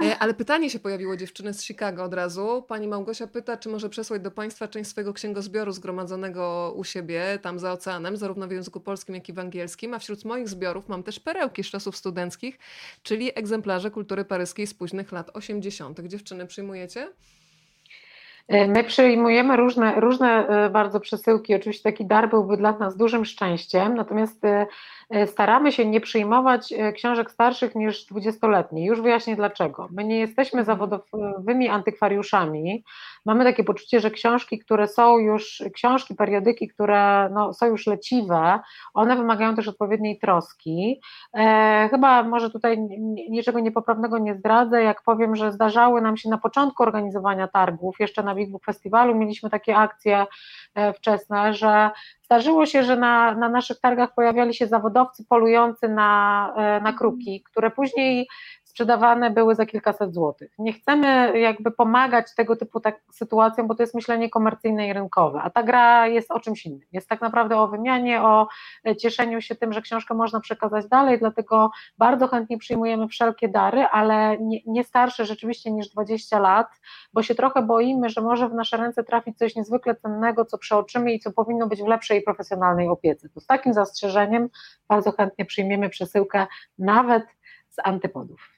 [0.04, 2.64] E, ale pytanie się pojawiło dziewczyny z Chicago od razu.
[2.68, 7.60] Pani Małgosia pyta, czy może przesłać do Państwa część swojego księgozbioru zgromadzonego u siebie, tam
[7.60, 11.04] za oceanem, zarówno w języku polskim, jak i w angielskim, a wśród moich zbiorów mam
[11.04, 12.60] też perełki z czasów studenckich,
[13.04, 16.00] czyli egzemplarze kultury paryskiej z późnych lat 80.
[16.00, 17.08] Dziewczyny, przyjmujecie?
[18.48, 21.56] E, my przyjmujemy różne, różne e, bardzo przesyłki.
[21.56, 24.68] Oczywiście taki dar byłby dla nas dużym szczęściem, natomiast e,
[25.26, 28.86] staramy się nie przyjmować e, książek starszych niż 20-letnie.
[28.86, 29.88] Już wyjaśnię dlaczego.
[29.92, 30.78] My nie jesteśmy Mhm.
[30.78, 32.84] zawodowymi antykwariuszami.
[33.26, 38.60] Mamy takie poczucie, że książki, które są już, książki, periodyki, które no, są już leciwe,
[38.94, 41.02] one wymagają też odpowiedniej troski.
[41.34, 42.78] E, chyba może tutaj
[43.30, 48.24] niczego niepoprawnego nie zdradzę, jak powiem, że zdarzały nam się na początku organizowania targów, jeszcze
[48.24, 50.26] na Big Book Festiwalu mieliśmy takie akcje
[50.76, 51.90] e, wczesne, że
[52.28, 57.44] zdarzyło się, że na, na naszych targach pojawiali się zawodowcy polujący na, e, na kruki,
[57.44, 58.28] które później
[58.78, 60.52] sprzedawane były za kilkaset złotych.
[60.60, 65.42] Nie chcemy jakby pomagać tego typu tak sytuacjom, bo to jest myślenie komercyjne i rynkowe,
[65.42, 66.88] a ta gra jest o czymś innym.
[66.92, 68.48] Jest tak naprawdę o wymianie, o
[68.88, 73.86] e, cieszeniu się tym, że książkę można przekazać dalej, dlatego bardzo chętnie przyjmujemy wszelkie dary,
[73.92, 76.68] ale nie, nie starsze rzeczywiście niż 20 lat,
[77.14, 81.14] bo się trochę boimy, że może w nasze ręce trafić coś niezwykle cennego, co przeoczymy
[81.14, 83.30] i co powinno być w lepszej profesjonalnej opiece.
[83.30, 84.50] To z takim zastrzeżeniem
[84.88, 87.24] bardzo chętnie przyjmiemy przesyłkę nawet
[87.70, 88.57] z antypodów.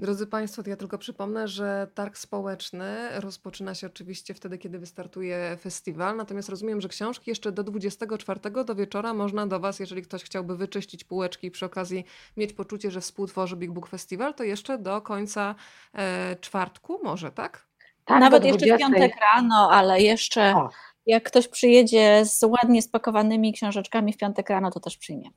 [0.00, 5.56] Drodzy Państwo, to ja tylko przypomnę, że targ społeczny rozpoczyna się oczywiście wtedy, kiedy wystartuje
[5.60, 6.16] festiwal.
[6.16, 10.56] Natomiast rozumiem, że książki jeszcze do 24 do wieczora można do Was, jeżeli ktoś chciałby
[10.56, 12.04] wyczyścić półeczki i przy okazji
[12.36, 15.54] mieć poczucie, że współtworzy Big Book Festival, to jeszcze do końca
[15.94, 17.66] e, czwartku może, tak?
[18.04, 18.88] Tak, Nawet jeszcze w 20.
[18.88, 20.68] piątek rano, ale jeszcze O.
[21.06, 25.34] jak ktoś przyjedzie z ładnie spakowanymi książeczkami w piątek rano, to też przyjmiemy.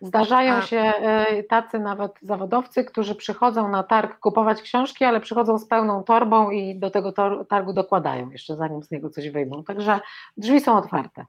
[0.00, 5.66] Zdarzają się e, tacy nawet zawodowcy, którzy przychodzą na targ kupować książki, ale przychodzą z
[5.66, 7.12] pełną torbą i do tego
[7.48, 9.64] targu dokładają jeszcze zanim z niego coś wyjmą.
[9.64, 10.00] Także
[10.36, 11.26] drzwi są otwarte.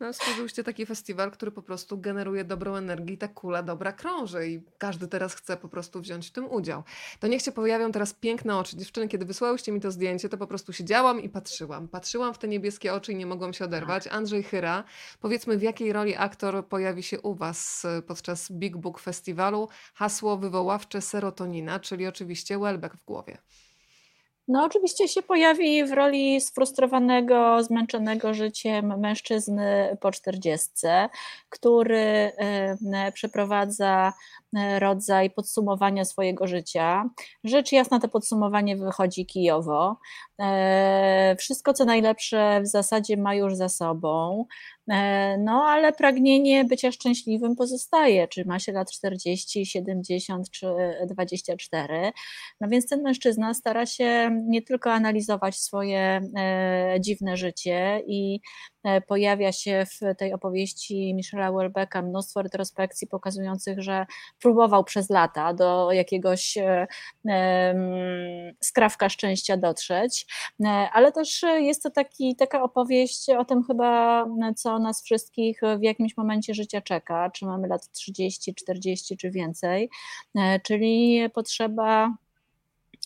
[0.00, 4.48] No, stworzyłyście taki festiwal, który po prostu generuje dobrą energię i ta kula dobra krąży
[4.48, 6.82] i każdy teraz chce po prostu wziąć w tym udział.
[7.20, 8.76] To niech się pojawią teraz piękne oczy.
[8.76, 11.88] Dziewczyny, kiedy wysłałyście mi to zdjęcie, to po prostu siedziałam i patrzyłam.
[11.88, 14.06] Patrzyłam w te niebieskie oczy i nie mogłam się oderwać.
[14.06, 14.84] Andrzej Chyra,
[15.20, 19.68] powiedzmy w jakiej roli aktor pojawi się u Was y, podczas Big Book Festiwalu?
[19.94, 23.38] Hasło wywoławcze serotonina, czyli oczywiście Welbeck w głowie.
[24.48, 31.08] No, oczywiście się pojawi w roli sfrustrowanego, zmęczonego życiem mężczyzny po czterdziestce,
[31.48, 32.32] który
[33.14, 34.12] przeprowadza
[34.78, 37.10] rodzaj podsumowania swojego życia.
[37.44, 39.96] Rzecz jasna, to podsumowanie wychodzi kijowo.
[40.40, 44.46] E, Wszystko, co najlepsze, w zasadzie ma już za sobą.
[44.90, 50.66] E, No, ale pragnienie bycia szczęśliwym pozostaje, czy ma się lat 40, 70 czy
[51.06, 52.12] 24.
[52.60, 58.40] No więc ten mężczyzna stara się nie tylko analizować swoje e, dziwne życie i
[58.77, 64.06] e, pojawia się w tej opowieści Michela Welbecka mnóstwo retrospekcji pokazujących, że
[64.40, 66.86] próbował przez lata do jakiegoś e,
[68.60, 70.26] skrawka szczęścia dotrzeć,
[70.64, 74.24] E, ale też jest to taki, taka opowieść o tym chyba,
[74.56, 79.90] co nas wszystkich w jakimś momencie życia czeka, czy mamy lat 30, 40 czy więcej,
[80.34, 82.14] E, czyli potrzeba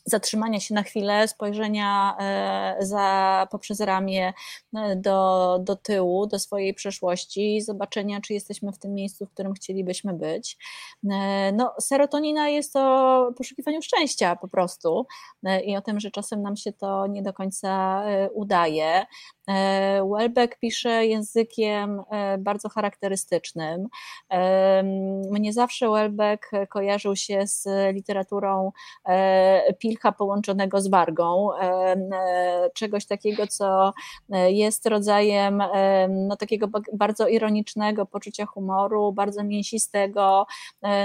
[0.05, 4.33] zatrzymania się na chwilę, spojrzenia e, za, poprzez ramię
[4.77, 9.55] e, do, do tyłu, do swojej przeszłości, zobaczenia, czy jesteśmy w tym miejscu, w którym
[9.55, 10.57] chcielibyśmy być.
[11.11, 15.07] E, No, serotonina jest o poszukiwaniu szczęścia po prostu
[15.65, 18.03] i o tym, że czasem nam się to nie do końca
[18.35, 19.07] udaje.
[19.48, 23.88] E, Welbeck pisze językiem e, bardzo charakterystycznym.
[24.31, 24.83] E,
[25.31, 28.72] Mnie zawsze Welbeck kojarzył się z literaturą
[29.78, 31.96] Pilcha połączonego z Wargą, e,
[32.74, 33.92] czegoś takiego, co
[34.48, 35.62] jest rodzajem
[36.09, 40.46] no, takiego ba- bardzo ironicznego poczucia humoru, bardzo mięsistego.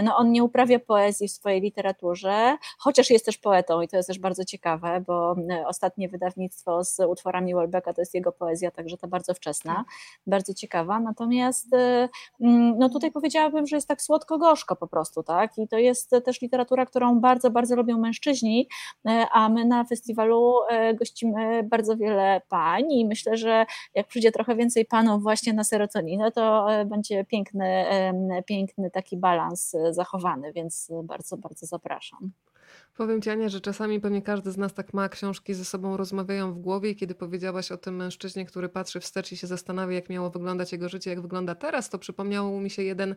[0.04, 4.08] No, on nie uprawia poezji w swojej literaturze, chociaż jest też poetą i to jest
[4.08, 9.08] też bardzo ciekawe, bo ostatnie wydawnictwo z utworami Welbecka to jest jego poezja, także ta
[9.08, 9.86] bardzo wczesna,
[10.28, 11.00] bardzo ciekawa.
[11.00, 12.10] Natomiast e,
[12.42, 15.58] mm, no tutaj powiedziałabym, że jest tak słodko-gorzko po prostu, tak?
[15.58, 18.68] I to jest też literatura, którą bardzo, bardzo lubią mężczyźni,
[19.06, 24.32] e, a my na festiwalu e, gościmy bardzo wiele pań i myślę, że jak przyjdzie
[24.32, 27.86] trochę więcej panów właśnie na serotoninę, to będzie piękny,
[28.46, 32.32] piękny taki balans zachowany, więc bardzo, bardzo zapraszam.
[32.98, 36.54] Powiem Ci, Ania, że czasami pewnie każdy z nas tak ma, książki ze sobą rozmawiają
[36.54, 40.10] w głowie i kiedy powiedziałaś o tym mężczyźnie, który patrzy wstecz i się zastanawia, jak
[40.10, 43.16] miało wyglądać jego życie, jak wygląda teraz, to przypomniał mi się jeden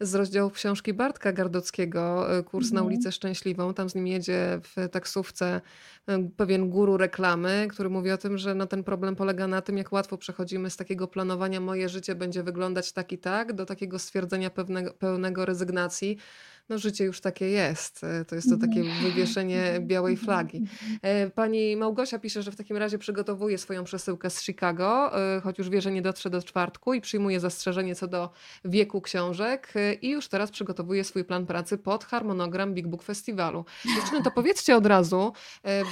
[0.00, 2.86] z rozdziałów książki Bartka Gardockiego, y, Kurs na Mhm.
[2.86, 3.74] ulicę Szczęśliwą.
[3.74, 5.60] Tam z nim jedzie w taksówce
[6.08, 9.78] y, pewien guru reklamy, który mówi o tym, że no ten problem polega na tym,
[9.78, 13.98] jak łatwo przechodzimy z takiego planowania moje życie będzie wyglądać tak i tak, do takiego
[13.98, 16.18] stwierdzenia pewnego, pełnego rezygnacji
[16.68, 18.04] No życie już takie jest.
[18.04, 20.64] E, to jest to takie wywieszenie białej flagi.
[21.02, 25.58] E, pani Małgosia pisze, że w takim razie przygotowuje swoją przesyłkę z Chicago, e, choć
[25.58, 28.30] już wie, że nie dotrze do czwartku i przyjmuje zastrzeżenie co do
[28.64, 33.64] wieku książek i już teraz przygotowuje swój plan pracy pod harmonogram Big Book Festiwalu.
[33.96, 35.32] Dziewczyny, to powiedzcie od razu,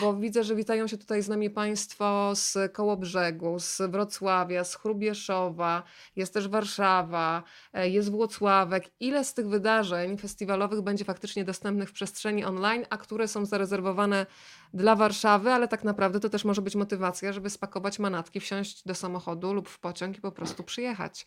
[0.01, 5.83] bo widzę, że witają się tutaj z nami Państwo z Kołobrzegu, z Wrocławia, z Chrubieszowa,
[6.17, 7.43] jest też Warszawa,
[7.75, 8.85] jest Włocławek.
[9.01, 14.27] Ile z tych wydarzeń festiwalowych będzie faktycznie dostępnych w przestrzeni online, a które są zarezerwowane
[14.75, 18.95] dla Warszawy, ale tak naprawdę to też może być motywacja, żeby spakować manatki, wsiąść do
[18.95, 21.27] samochodu lub w pociąg i po prostu przyjechać.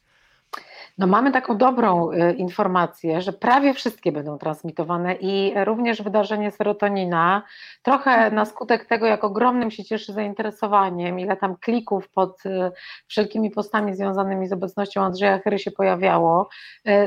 [1.00, 7.44] No mamy taką dobrą y, informację, że prawie wszystkie będą transmitowane i również wydarzenie serotonina,
[7.84, 8.36] trochę mhm.
[8.36, 12.72] na skutek tego, jak ogromnym się cieszy zainteresowaniem, ile tam klików pod y,
[13.08, 16.50] wszelkimi postami związanymi z obecnością Andrzeja Chyry się pojawiało,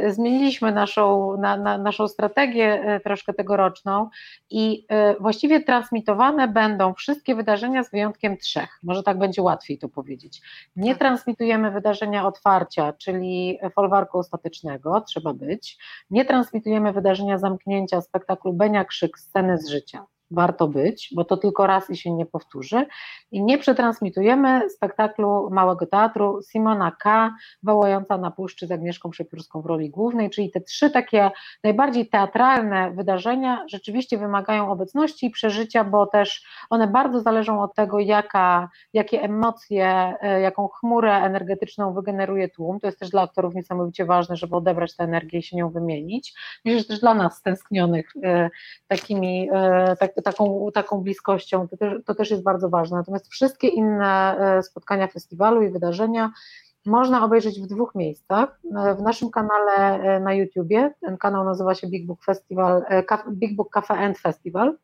[0.07, 4.09] y, zmieniliśmy naszą, na, na, naszą strategię troszkę tegoroczną
[4.51, 4.87] i
[5.21, 10.41] właściwie transmitowane będą wszystkie wydarzenia z wyjątkiem trzech, może tak będzie łatwiej to powiedzieć.
[10.77, 10.99] Nie tak.
[10.99, 13.32] transmitujemy wydarzenia otwarcia, czyli
[13.75, 15.79] folwarku ostatecznego, trzeba być.
[16.11, 21.67] Nie transmitujemy wydarzenia zamknięcia spektaklu Benia Krzyk, sceny z życia warto być, bo to tylko
[21.67, 22.87] raz i się nie powtórzy.
[23.31, 27.35] I nie przetransmitujemy spektaklu Małego Teatru Simona K.
[27.63, 31.31] wołająca na puszczy z Agnieszką Przepiórską w roli głównej, czyli te trzy takie
[31.65, 38.01] najbardziej teatralne wydarzenia rzeczywiście wymagają obecności i przeżycia, bo też one bardzo zależą od tego,
[38.01, 42.81] jaka, jakie emocje, e, jaką chmurę energetyczną wygeneruje tłum.
[42.81, 46.35] To jest też dla aktorów niesamowicie ważne, żeby odebrać tę energię i się nią wymienić.
[46.65, 48.51] Myślę, że też dla nas stęsknionych e,
[48.89, 52.97] takimi, e, tak, taką, taką bliskością, to też, to też jest bardzo ważne.
[52.97, 56.33] Natomiast wszystkie inne e, spotkania festiwalu i wydarzenia
[56.87, 58.61] można obejrzeć w dwóch miejscach.
[58.77, 62.85] E, w naszym kanale e, na YouTubie, ten kanał nazywa się Big Book Festival,
[63.31, 64.77] Big Book Cafe and Festival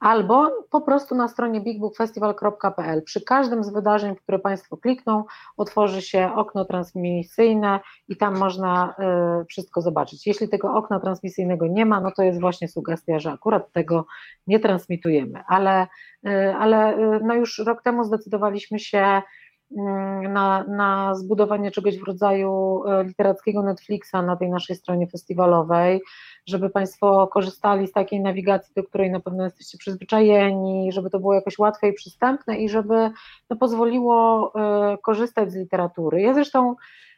[0.00, 3.02] albo po prostu na stronie bigbookfestival.pl.
[3.02, 5.24] Przy każdym z wydarzeń, w które Państwo klikną,
[5.56, 8.94] otworzy się okno transmisyjne i tam można
[9.42, 10.26] y, wszystko zobaczyć.
[10.26, 14.06] Jeśli tego okna transmisyjnego nie ma, no to jest właśnie sugestia, że akurat tego
[14.46, 15.86] nie transmitujemy, ale,
[16.26, 19.22] y, ale y, no już rok temu zdecydowaliśmy się
[20.28, 26.00] na, na zbudowanie czegoś w rodzaju literackiego Netflixa na tej naszej stronie festiwalowej
[26.46, 31.34] żeby Państwo korzystali z takiej nawigacji, do której na pewno jesteście przyzwyczajeni, żeby to było
[31.34, 33.10] jakoś łatwe i przystępne i żeby
[33.48, 36.20] to pozwoliło e, korzystać z literatury.
[36.20, 36.74] Ja zresztą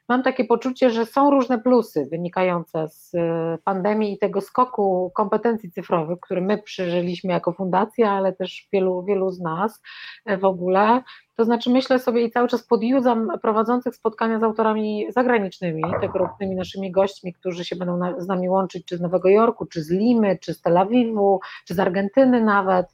[0.09, 5.71] mam takie poczucie, że są różne plusy wynikające z e, pandemii i tego skoku kompetencji
[5.71, 9.83] cyfrowych, który my przeżyliśmy jako fundacja, ale też wielu, wielu z nas
[10.25, 11.03] e, w ogóle.
[11.37, 16.93] To znaczy myślę sobie i cały czas podjudzam prowadzących spotkania z autorami zagranicznymi, tegorocznymi naszymi
[16.93, 20.39] gośćmi, którzy się będą na, z nami łączyć, czy z Nowego Jorku, czy z Limy,
[20.41, 22.87] czy z Tel Awiwu, czy z Argentyny nawet,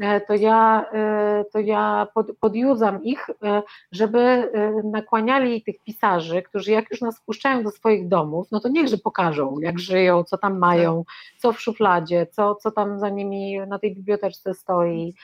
[0.00, 4.52] E, to ja, e, to ja pod, podjudzam ich, e, żeby
[4.84, 9.58] nakłaniali tych pisarzy, którzy jak już nas wpuszczają do swoich domów, no to niechże pokażą,
[9.60, 11.04] jak żyją, co tam mają,
[11.38, 15.14] co w szufladzie, co, co tam za nimi na tej biblioteczce stoi,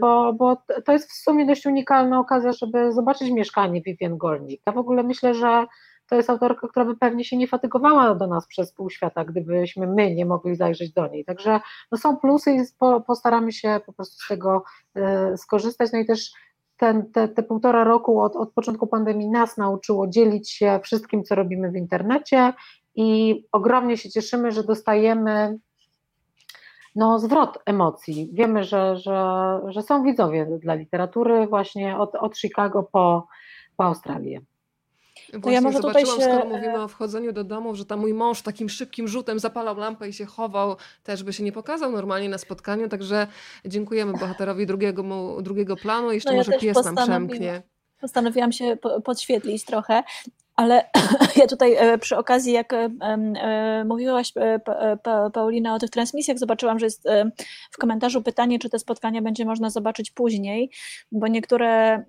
[0.00, 4.62] bo, bo to jest w sumie dość unikalna okazja, żeby zobaczyć mieszkanie Vivian Gornik.
[4.66, 5.66] Ja w ogóle myślę, że
[6.10, 9.86] to jest autorka, która by pewnie się nie fatygowała do nas przez pół świata, gdybyśmy
[9.86, 11.24] my nie mogli zajrzeć do niej.
[11.24, 11.60] Także
[11.92, 12.60] no są plusy i
[13.06, 14.62] postaramy się po prostu z tego
[14.94, 15.92] e, skorzystać.
[15.92, 16.30] No i też
[16.76, 21.34] ten, te, te półtora roku od, od początku pandemii nas nauczyło dzielić się wszystkim, co
[21.34, 22.52] robimy w internecie
[22.94, 25.58] i ogromnie się cieszymy, że dostajemy
[26.94, 28.30] no, zwrot emocji.
[28.32, 33.26] Wiemy, że, że, że są widzowie dla literatury właśnie od, od Chicago po,
[33.76, 34.40] po Australię.
[35.32, 36.34] Właśnie ja może zobaczyłam, tutaj się...
[36.34, 40.08] skoro mówimy o wchodzeniu do domu, że tam mój mąż takim szybkim rzutem zapalał lampę
[40.08, 43.26] i się chował, też by się nie pokazał normalnie na spotkaniu, także
[43.64, 45.02] dziękujemy bohaterowi drugiego,
[45.42, 46.12] drugiego planu.
[46.12, 47.62] Jeszcze no ja może pies nam przemknie.
[48.00, 50.02] Postanowiłam się podświetlić trochę.
[50.60, 50.90] Ale
[51.40, 54.32] ja tutaj e, przy okazji, jak e, e, mówiłaś,
[55.32, 57.04] Paulina, o tych transmisjach, zobaczyłam, że jest
[57.70, 60.70] w komentarzu pytanie, czy te spotkania będzie można zobaczyć później,
[61.12, 62.02] bo niektóre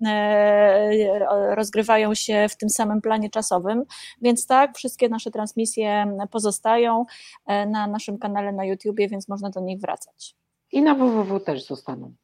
[1.54, 3.84] rozgrywają się w tym samym planie czasowym.
[4.22, 7.04] Więc tak, wszystkie nasze transmisje pozostają
[7.46, 10.36] na naszym kanale na YouTubie, więc można do nich wracać.
[10.72, 12.14] I na www też zostaną.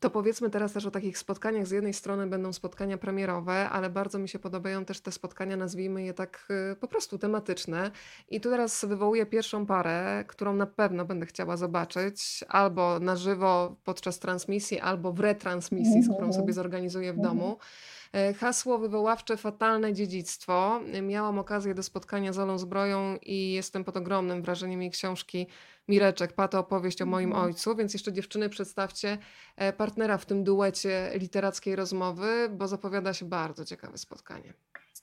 [0.00, 1.66] To powiedzmy teraz też o takich spotkaniach.
[1.66, 6.02] Z jednej strony będą spotkania premierowe, ale bardzo mi się podobają też te spotkania, nazwijmy
[6.02, 7.90] je tak y, po prostu tematyczne.
[8.28, 13.76] I tu teraz wywołuję pierwszą parę, którą na pewno będę chciała zobaczyć albo na żywo
[13.84, 17.58] podczas transmisji, albo w retransmisji, z którą sobie zorganizuję w domu.
[18.12, 20.80] E, Hasło wywoławcze Fatalne dziedzictwo.
[21.02, 25.46] Miałam okazję do spotkania z Olą Zbroją i jestem pod ogromnym wrażeniem jej książki
[25.88, 27.46] Mireczek, Pato opowieść o moim Mhm.
[27.46, 29.18] ojcu, więc jeszcze dziewczyny przedstawcie
[29.56, 34.52] e, partnera w tym duecie literackiej rozmowy, bo zapowiada się bardzo ciekawe spotkanie.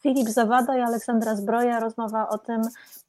[0.02, 2.62] Filip Zawada i Aleksandra Zbroja rozmowa o tym,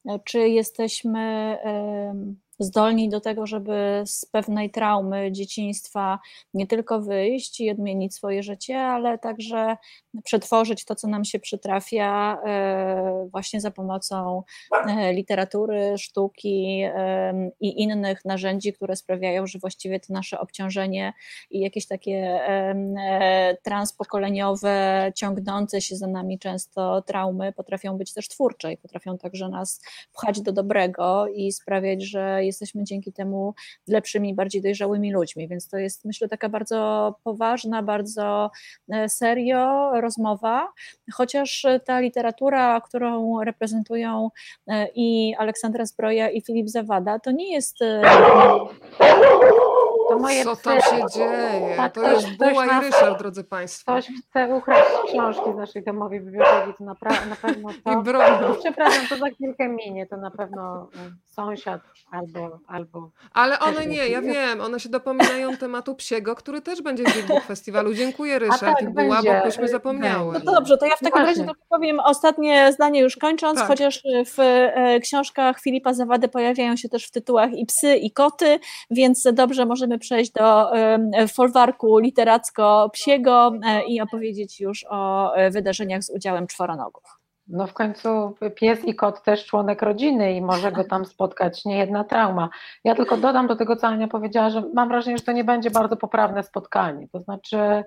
[0.09, 1.21] e, czy jesteśmy
[1.63, 6.19] em, zdolni do tego, żeby z pewnej traumy dzieciństwa
[6.55, 9.77] nie tylko wyjść i odmienić swoje życie, ale także
[10.25, 14.43] przetworzyć to, co nam się przytrafia e, właśnie za pomocą
[14.89, 21.13] e, literatury, sztuki em, i innych narzędzi, które sprawiają, że właściwie to nasze obciążenie
[21.51, 28.73] i jakieś takie e, transpokoleniowe, ciągnące się za nami często traumy potrafią być też twórcze
[28.73, 29.81] i potrafią także nas
[30.13, 33.55] pchać do dobrego i sprawiać, że jesteśmy dzięki temu
[33.89, 35.49] lepszymi, bardziej dojrzałymi ludźmi.
[35.49, 38.51] Więc to jest, myślę, taka bardzo poważna, bardzo
[38.89, 40.69] e, serio rozmowa,
[41.13, 44.31] chociaż ta literatura, którą reprezentują
[44.67, 48.03] e, i Aleksandra Zbroja i Filip Zawada, to nie jest e,
[50.09, 50.65] To moje Co psy.
[50.65, 51.77] tam się dzieje?
[51.77, 53.93] Tak, To ktoś- jest ktoś Buła i nas- Ryszard, drodzy Państwo.
[53.93, 57.93] Ktoś chce ukraść książki z naszej domowej biblioteki, to na, pra- na pewno to...
[57.93, 58.55] I bronią.
[58.65, 61.81] Przepraszam, to za chwilkę minie, to na pewno y, sąsiad
[62.11, 62.59] albo...
[62.69, 63.11] albo...
[63.33, 67.27] Ale one nie, ja wiem, one się dopominają tematu psiego, który też będzie w Big
[67.27, 67.95] Book Festiwalu.
[67.95, 70.33] Dziękuję Ryszard tak, i Buła, będzie, bo byśmy zapomniały.
[70.35, 71.45] No to dobrze, to ja w takim razie właśnie.
[71.45, 73.69] tylko powiem ostatnie zdanie już kończąc, Tak.
[73.69, 74.03] chociaż
[74.37, 78.59] w e, książkach Filipa Zawady pojawiają się też w tytułach i psy, i koty,
[78.91, 80.71] więc dobrze możemy przejść do
[81.29, 87.03] folwarku literacko-psiego e, i opowiedzieć już o e, wydarzeniach z udziałem czworonogów.
[87.49, 92.05] No w końcu pies i kot też członek rodziny i może go tam spotkać niejedna
[92.05, 92.49] trauma.
[92.85, 95.71] Ja tylko dodam do tego, co Ania powiedziała, że mam wrażenie, że to nie będzie
[95.71, 97.09] bardzo poprawne spotkanie.
[97.09, 97.85] To znaczy, e,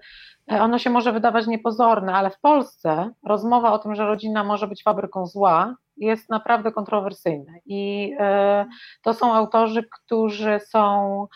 [0.61, 4.83] ono się może wydawać niepozorne, ale w Polsce rozmowa o tym, że rodzina może być
[4.83, 7.51] fabryką zła, jest naprawdę kontrowersyjna.
[7.65, 8.13] I
[9.01, 11.27] to są autorzy, którzy są,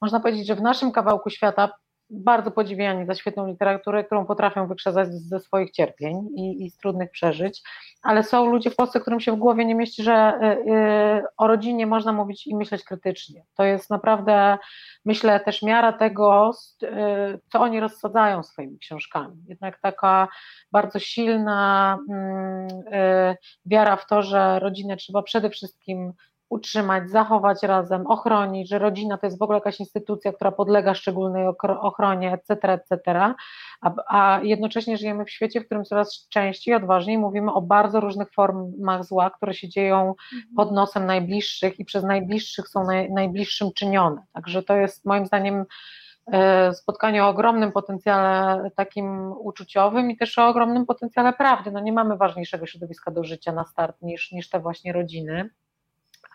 [0.00, 1.72] można powiedzieć, że w naszym kawałku świata
[2.10, 7.10] bardzo podziwiani za świetną literaturę, którą potrafią wykrzesać ze swoich cierpień i, i z trudnych
[7.10, 7.62] przeżyć,
[8.02, 11.46] ale są ludzie w Polsce, którym się w głowie nie mieści, że y, y, o
[11.46, 13.44] rodzinie można mówić i myśleć krytycznie.
[13.54, 14.58] To jest naprawdę,
[15.04, 16.50] myślę, też miara tego,
[16.82, 16.86] y,
[17.52, 19.44] co oni rozsadzają swoimi książkami.
[19.48, 20.28] Jednak taka
[20.72, 22.68] bardzo silna mm,
[23.66, 26.12] wiara w to, że rodzinę trzeba przede wszystkim
[26.50, 31.46] utrzymać, zachować razem, ochronić, że rodzina to jest w ogóle jakaś instytucja, która podlega szczególnej
[31.80, 33.20] ochronie, etc., etc.,
[33.80, 38.32] a, a jednocześnie żyjemy w świecie, w którym coraz częściej, odważniej mówimy o bardzo różnych
[38.32, 40.14] formach zła, które się dzieją
[40.56, 44.22] pod nosem najbliższych i przez najbliższych są naj, najbliższym czynione.
[44.32, 45.64] Także to jest moim zdaniem
[46.32, 51.70] e, spotkanie o ogromnym potencjale takim uczuciowym i też o ogromnym potencjale prawdy.
[51.70, 55.50] No nie mamy ważniejszego środowiska do życia na start niż, niż te właśnie rodziny.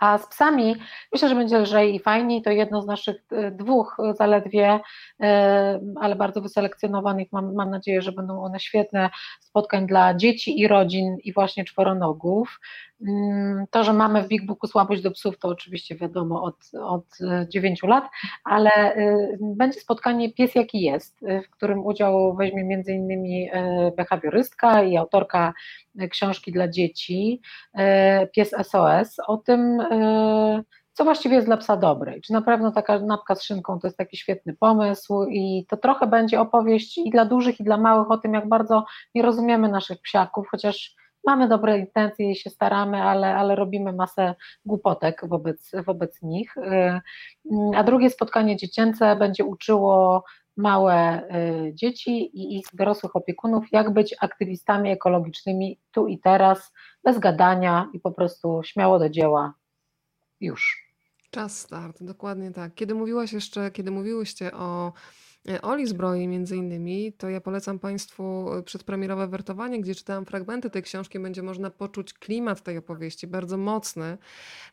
[0.02, 0.76] A z psami
[1.14, 2.42] myślę, że będzie lżej i fajniej.
[2.42, 4.80] To jedno z naszych e, dwóch e, zaledwie,
[5.22, 7.28] e, ale bardzo wyselekcjonowanych.
[7.32, 12.60] Mam, mam nadzieję, że będą one świetne spotkań dla dzieci i rodzin i właśnie czworonogów.
[13.08, 17.06] Mm, To, że mamy w Big Booku słabość do psów, to oczywiście wiadomo od, od
[17.50, 18.04] 9 lat,
[18.44, 23.50] ale y, będzie spotkanie Pies jaki jest, y, w którym udział weźmie między innymi
[23.98, 25.54] behawiorystka i autorka
[26.10, 27.42] książki dla dzieci,
[28.36, 29.82] Pies SOS, o tym,
[30.94, 32.22] co właściwie jest dla psa dobre.
[32.22, 36.08] Czy na pewno taka napka z szynką to jest taki świetny pomysł i to trochę
[36.08, 38.86] będzie opowieść i dla dużych i dla małych o tym, jak bardzo
[39.16, 40.96] nie rozumiemy naszych psiaków, chociaż
[41.26, 46.58] mamy dobre intencje i się staramy, ale, ale robimy masę głupotek wobec, wobec nich.
[46.58, 47.02] Y, mm,
[47.76, 50.24] A drugie spotkanie dziecięce będzie uczyło
[50.58, 51.24] małe
[51.70, 56.72] y, dzieci i ich dorosłych opiekunów, jak być aktywistami ekologicznymi tu i teraz,
[57.04, 59.54] bez gadania i po prostu śmiało do dzieła.
[60.40, 60.92] Już.
[61.32, 62.74] Czas start, dokładnie tak.
[62.76, 64.94] Kiedy mówiłaś jeszcze, kiedy mówiłyście o
[65.62, 70.84] Oli Zbroi między innymi, to ja polecam Państwu e, przedpremierowe wertowanie, gdzie czytałam fragmenty tej
[70.84, 74.18] książki, będzie można poczuć klimat tej opowieści, bardzo mocny.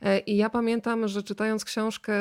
[0.01, 2.13] E, I ja pamiętam, że czytając książkę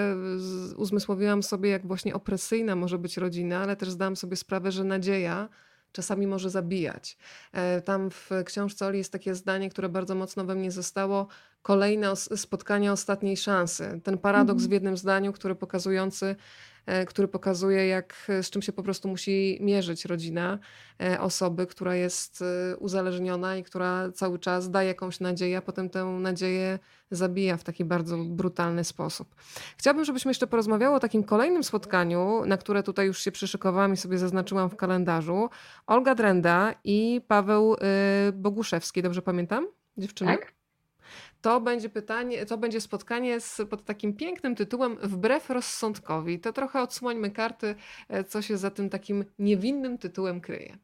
[0.78, 5.50] uzmysłowiłam sobie, jak właśnie opresyjna może być rodzina, ale też zdałam sobie sprawę, że nadzieja
[5.91, 7.18] czasami może zabijać.
[7.54, 11.28] E, Tam w książce Oli jest takie zdanie, które bardzo mocno we mnie zostało.
[11.62, 14.02] Kolejne spotkanie ostatniej szansy.
[14.04, 14.70] Ten paradoks Mhm.
[14.70, 16.36] w jednym zdaniu, który pokazujący e,
[17.07, 20.59] który pokazuje, jak, z czym się po prostu musi mierzyć rodzina
[21.01, 25.89] e, osoby, która jest e, uzależniona i która cały czas daje jakąś nadzieję, a potem
[25.89, 26.79] tę nadzieję
[27.11, 29.35] zabija w taki bardzo brutalny sposób.
[29.77, 33.97] Chciałabym, żebyśmy jeszcze porozmawiały o takim kolejnym spotkaniu, na które tutaj już się przyszykowałam i
[33.97, 35.49] sobie zaznaczyłam w kalendarzu.
[35.88, 37.75] Olga Drenda i Paweł
[38.33, 39.67] Boguszewski, dobrze pamiętam?
[39.97, 40.38] Dziewczyny?
[40.38, 40.57] Tak.
[41.48, 46.39] To będzie pytanie, to będzie spotkanie z, pod takim pięknym tytułem Wbrew rozsądkowi.
[46.39, 47.76] To trochę odsłońmy karty,
[48.10, 50.78] e, co się za tym takim niewinnym tytułem kryje.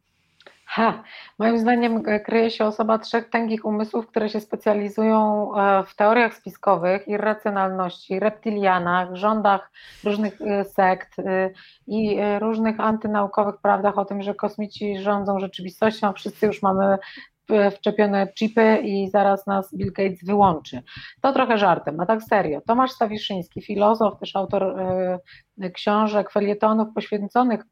[0.66, 1.04] Ha,
[1.40, 6.34] moim zdaniem e, kryje się osoba trzech tęgich umysłów, które się specjalizują e, w teoriach
[6.34, 9.72] spiskowych, irracjonalności, reptilianach, rządach
[10.04, 11.16] różnych sekt
[11.88, 16.98] i różnych antynaukowych prawdach o tym, że kosmici rządzą rzeczywistością, wszyscy już mamy
[17.72, 20.82] wczepione chipy i zaraz nas Bill Gates wyłączy.
[21.22, 22.62] To trochę żartem, a tak serio.
[22.68, 25.20] Tomasz Stawiszyński, filozof, też autor e,
[25.74, 27.66] książek, felietonów poświęconych e,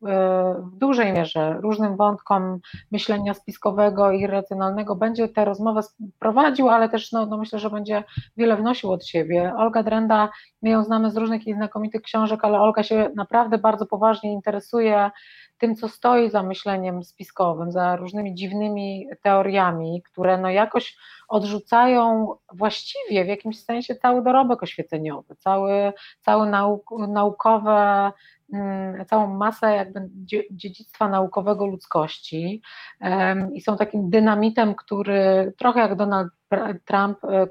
[0.73, 2.59] w dużej mierze różnym wątkom
[2.91, 5.81] myślenia spiskowego i racjonalnego, będzie tę rozmowę
[6.19, 8.03] prowadził, ale też no, no myślę, że będzie
[8.37, 9.53] wiele wnosił od siebie.
[9.57, 10.29] Olga Drenda,
[10.61, 15.11] my ją znamy z różnych i znakomitych książek, ale Olga się naprawdę bardzo poważnie interesuje
[15.57, 20.97] tym, co stoi za myśleniem spiskowym, za różnymi dziwnymi teoriami, które no jakoś
[21.31, 28.11] odrzucają właściwie w jakimś sensie cały dorobek oświeceniowy, cały, całe nauk, naukowe,
[28.53, 30.09] mm, całą masę jakby
[30.51, 32.61] dziedzictwa naukowego ludzkości.
[33.53, 36.31] I są takim dynamitem, który trochę jak Donald
[36.85, 37.47] Trump e, e,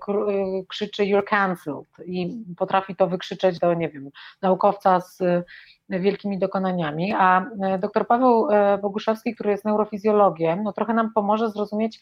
[0.68, 4.10] krzyczy you're cancelled i potrafi to wykrzyczeć do, nie wiem,
[4.42, 5.18] naukowca z
[5.88, 8.48] wielkimi dokonaniami, a e, dr Paweł
[8.82, 12.00] Boguszewski, który jest neurofizjologiem, no trochę nam pomoże zrozumieć,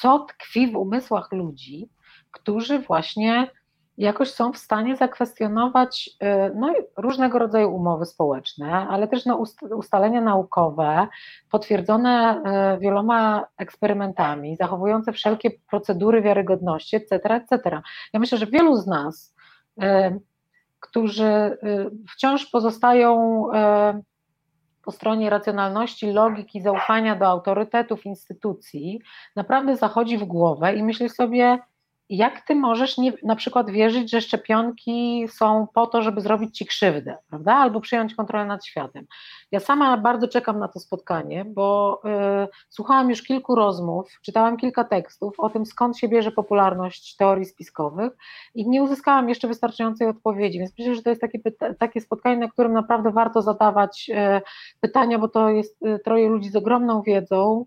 [0.00, 1.88] co tkwi w umysłach ludzi,
[2.30, 3.50] którzy właśnie
[3.98, 9.42] jakoś są w stanie zakwestionować e, no, różnego rodzaju umowy społeczne, ale też no,
[9.76, 11.08] ustalenia naukowe,
[11.50, 12.42] potwierdzone
[12.80, 17.82] wieloma eksperymentami, zachowujące wszelkie procedury wiarygodności, etc., etc.
[18.12, 19.34] Ja myślę, że wielu z nas
[20.84, 21.58] którzy y,
[22.10, 24.02] wciąż pozostają y,
[24.84, 29.00] po stronie racjonalności, logiki, zaufania do autorytetów, instytucji,
[29.36, 31.58] naprawdę zachodzi w głowę i myśli sobie,
[32.16, 36.66] jak ty możesz nie, na przykład wierzyć, że szczepionki są po to, żeby zrobić ci
[36.66, 37.54] krzywdę, prawda?
[37.54, 39.06] Albo przyjąć kontrolę nad światem.
[39.52, 42.00] Ja sama bardzo czekam na to spotkanie, bo
[42.44, 47.44] y, słuchałam już kilku rozmów, czytałam kilka tekstów o tym, skąd się bierze popularność teorii
[47.44, 48.12] spiskowych
[48.54, 51.38] i nie uzyskałam jeszcze wystarczającej odpowiedzi, więc myślę, że to jest takie,
[51.78, 54.42] takie spotkanie, na którym naprawdę warto zadawać y,
[54.80, 57.66] pytania, bo to jest y, troje ludzi z ogromną wiedzą.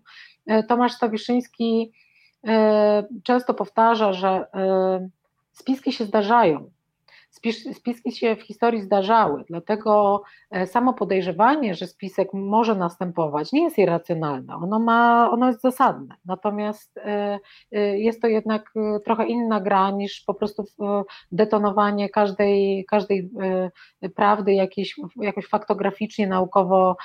[0.68, 1.92] Tomasz Stawiszyński
[3.22, 5.08] często powtarza, że e,
[5.52, 6.70] spiski się zdarzają.
[7.74, 13.78] Spiski się w historii zdarzały, dlatego e, samo podejrzewanie, że spisek może następować, nie jest
[13.78, 16.14] irracjonalne, ono, ma, ono jest zasadne.
[16.24, 17.00] Natomiast
[17.94, 18.72] jest to jednak
[19.04, 20.64] trochę inna gra niż po prostu
[21.32, 23.30] detonowanie każdej, każdej
[24.14, 26.96] prawdy jakiejś, jakoś faktograficznie, naukowo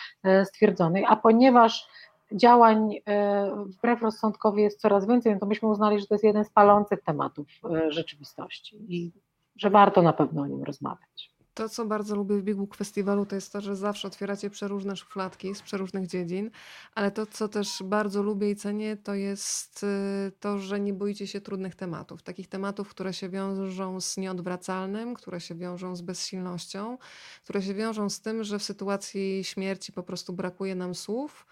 [0.44, 1.06] stwierdzonej.
[1.08, 1.88] A ponieważ
[2.34, 6.46] działań e, wbrew rozsądkowi jest coraz więcej, no to myśmy uznali, że to jest jeden
[6.46, 9.12] z palących tematów e, rzeczywistości i
[9.56, 11.34] że warto na pewno o nim rozmawiać.
[11.54, 15.56] To, co bardzo lubię w biegu festiwalu, to jest to, że zawsze otwieracie przeróżne szufladki
[15.56, 16.52] z przeróżnych dziedzin,
[16.96, 21.28] ale to, co też bardzo lubię i cenię, to jest y, to, że nie boicie
[21.28, 22.24] się trudnych tematów.
[22.24, 26.98] Takich tematów, które się wiążą z nieodwracalnym, które się wiążą z bezsilnością,
[27.44, 31.46] które się wiążą z tym, że w sytuacji śmierci po prostu brakuje nam słów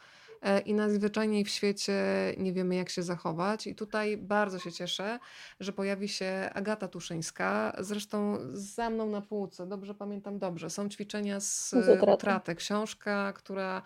[0.65, 1.95] i najzwyczajniej w świecie
[2.37, 3.67] nie wiemy, jak się zachować.
[3.67, 5.19] I tutaj bardzo się cieszę,
[5.59, 10.69] że pojawi się Agata Tuszyńska, zresztą za mną na półce, dobrze pamiętam dobrze.
[10.69, 11.75] Są ćwiczenia z
[12.13, 12.55] utraty.
[12.55, 13.81] Książka, która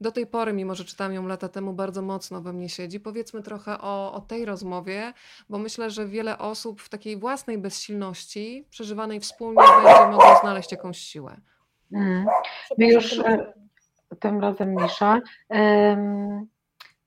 [0.00, 3.00] do tej pory, mimo że czytałam ją lata temu, bardzo mocno we mnie siedzi.
[3.00, 5.12] Powiedzmy trochę o, o tej rozmowie,
[5.48, 10.98] bo myślę, że wiele osób w takiej własnej bezsilności, przeżywanej wspólnie, będzie mogło znaleźć jakąś
[10.98, 11.40] siłę.
[11.92, 12.26] Mm.
[12.78, 13.20] My już
[14.16, 15.20] tym razem Misza.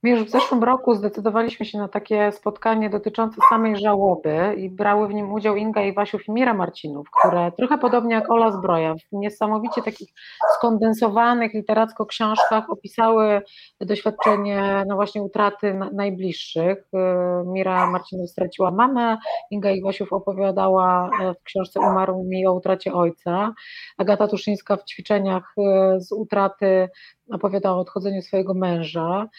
[0.10, 5.14] Już w zeszłym roku zdecydowaliśmy się na takie spotkanie dotyczące samej żałoby i brały w
[5.14, 9.82] nim udział Inga Iwasiów i Mira Marcinów, które trochę podobnie jak Ola Zbroja w niesamowicie
[9.82, 10.10] takich
[10.58, 13.42] skondensowanych literacko książkach opisały
[13.82, 16.78] doświadczenie no właśnie utraty najbliższych.
[16.78, 16.98] Y,
[17.46, 19.18] Mira Marcinów straciła mamę,
[19.52, 23.54] Inga Iwasiów opowiadała e, w książce Umarł mi o utracie ojca,
[23.98, 26.90] Agata Tuszyńska w ćwiczeniach y, z utraty
[27.32, 29.30] opowiadała o odchodzeniu swojego męża.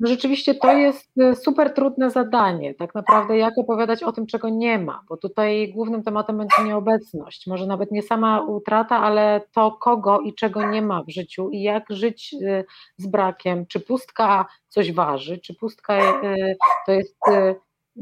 [0.00, 4.48] No rzeczywiście to jest e, super trudne zadanie, tak naprawdę jak opowiadać o tym, czego
[4.48, 9.72] nie ma, bo tutaj głównym tematem będzie nieobecność, może nawet nie sama utrata, ale to
[9.72, 12.64] kogo i czego nie ma w życiu i jak żyć e,
[12.96, 16.54] z brakiem, czy pustka coś waży, czy pustka e,
[16.86, 17.18] to jest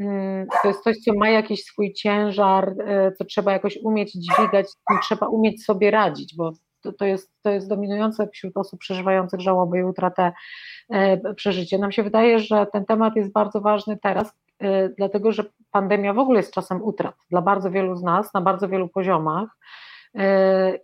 [0.01, 2.75] mm, to jest coś, co ma jakiś swój ciężar,
[3.19, 4.67] co trzeba jakoś umieć dźwigać,
[5.03, 6.53] trzeba umieć sobie radzić, bo
[6.83, 10.33] to, to, jest, to jest dominujące wśród osób przeżywających żałobę i utratę
[10.91, 11.79] e, przeżycie.
[11.79, 16.19] Nam się wydaje, że ten temat jest bardzo ważny teraz, e, dlatego że pandemia w
[16.19, 19.49] ogóle jest czasem utrat dla bardzo wielu z nas na bardzo wielu poziomach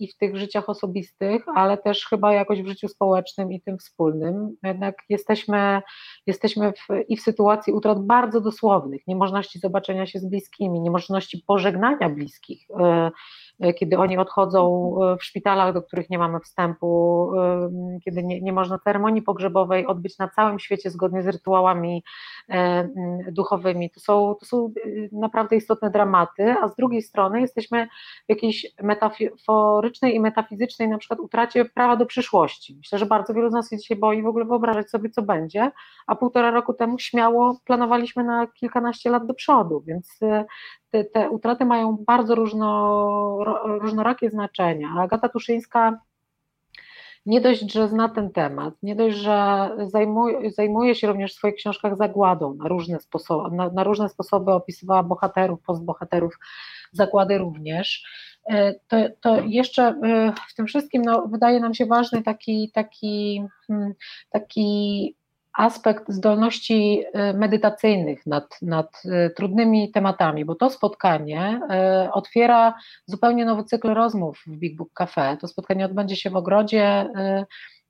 [0.01, 4.57] i w tych życiach osobistych, ale też chyba jakoś w życiu społecznym i tym wspólnym.
[4.63, 5.83] Jednak jesteśmy,
[6.27, 12.09] jesteśmy w, i w sytuacji utrat bardzo dosłownych, niemożności zobaczenia się z bliskimi, niemożności pożegnania
[12.09, 12.67] bliskich
[13.61, 17.71] E, kiedy oni odchodzą e, w szpitalach, do których nie mamy wstępu, e,
[18.05, 22.05] kiedy nie, nie można ceremonii pogrzebowej odbyć na całym świecie zgodnie z rytuałami
[23.33, 23.91] duchowymi.
[23.91, 24.73] To są, to są
[25.13, 27.87] naprawdę istotne dramaty, a z drugiej strony jesteśmy
[28.27, 28.67] w jakiejś
[29.25, 32.75] metaforycznej i metafizycznej na przykład utracie prawa do przyszłości.
[32.77, 35.71] Myślę, że bardzo wielu z nas się dzisiaj boi w ogóle wyobrażać sobie, co będzie,
[36.07, 40.19] a półtora roku temu śmiało planowaliśmy na kilkanaście lat do przodu, więc
[40.91, 44.89] te, te utraty mają bardzo różno, różnorakie znaczenia.
[44.99, 45.99] Agata Tuszyńska
[47.27, 51.55] nie dość, że zna ten temat, nie dość, że zajmuje, zajmuje się również w swoich
[51.55, 56.39] książkach zagładą na różne sposoby, na, na różne sposoby opisywała bohaterów, postbohaterów
[56.93, 58.05] zagłady również.
[58.51, 63.43] E, to, to jeszcze e, w tym wszystkim no, wydaje nam się ważny taki, taki,
[63.67, 63.95] hmm,
[64.31, 65.17] taki
[65.53, 69.03] aspekt zdolności y, medytacyjnych nad, nad
[69.37, 71.61] trudnymi tematami, bo to spotkanie
[72.13, 72.75] otwiera
[73.07, 75.37] zupełnie nowy cykl rozmów w Big Book Cafe.
[75.41, 77.07] To spotkanie odbędzie się w ogrodzie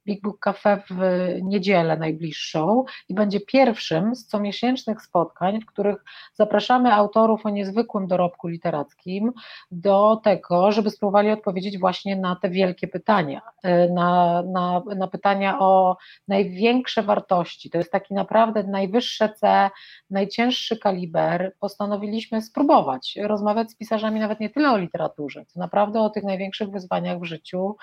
[0.06, 0.98] Big Book Cafe w
[1.42, 8.48] niedzielę najbliższą i będzie pierwszym z comiesięcznych spotkań, w których zapraszamy autorów o niezwykłym dorobku
[8.48, 9.32] literackim
[9.70, 15.58] do tego, żeby spróbowali odpowiedzieć właśnie na te wielkie pytania, e, na, na, na pytania
[15.58, 15.96] o
[16.28, 17.70] największe wartości.
[17.70, 19.70] To jest taki naprawdę najwyższe C,
[20.10, 21.54] najcięższy kaliber.
[21.60, 26.70] Postanowiliśmy spróbować rozmawiać z pisarzami nawet nie tyle o literaturze, co naprawdę o tych największych
[26.70, 27.76] wyzwaniach w życiu,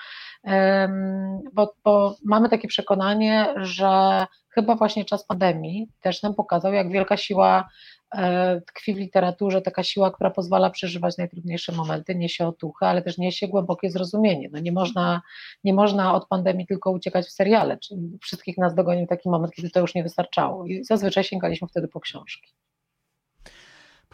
[1.52, 7.16] bo, bo mamy takie przekonanie, że chyba właśnie czas pandemii też nam pokazał, jak wielka
[7.16, 7.68] siła
[8.14, 13.18] e, tkwi w literaturze, taka siła, która pozwala przeżywać najtrudniejsze momenty, niesie otuchę, ale też
[13.18, 14.48] niesie głębokie zrozumienie.
[14.52, 15.22] No nie, można,
[15.64, 19.70] nie można od pandemii tylko uciekać w seriale, czyli wszystkich nas dogonił taki moment, kiedy
[19.70, 22.52] to już nie wystarczało i zazwyczaj sięgaliśmy wtedy po książki.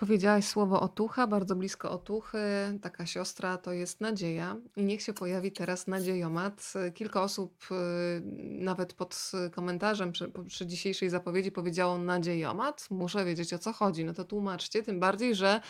[0.01, 2.39] Powiedziałaś słowo otucha, bardzo blisko otuchy.
[2.83, 6.73] Taka siostra to jest nadzieja i niech się pojawi teraz nadziejomat.
[6.95, 8.23] Kilka osób y,
[8.61, 12.87] nawet pod komentarzem przy, przy dzisiejszej zapowiedzi powiedziało nadziejomat.
[12.91, 14.05] Muszę wiedzieć o co chodzi.
[14.05, 15.61] No to tłumaczcie, tym bardziej, że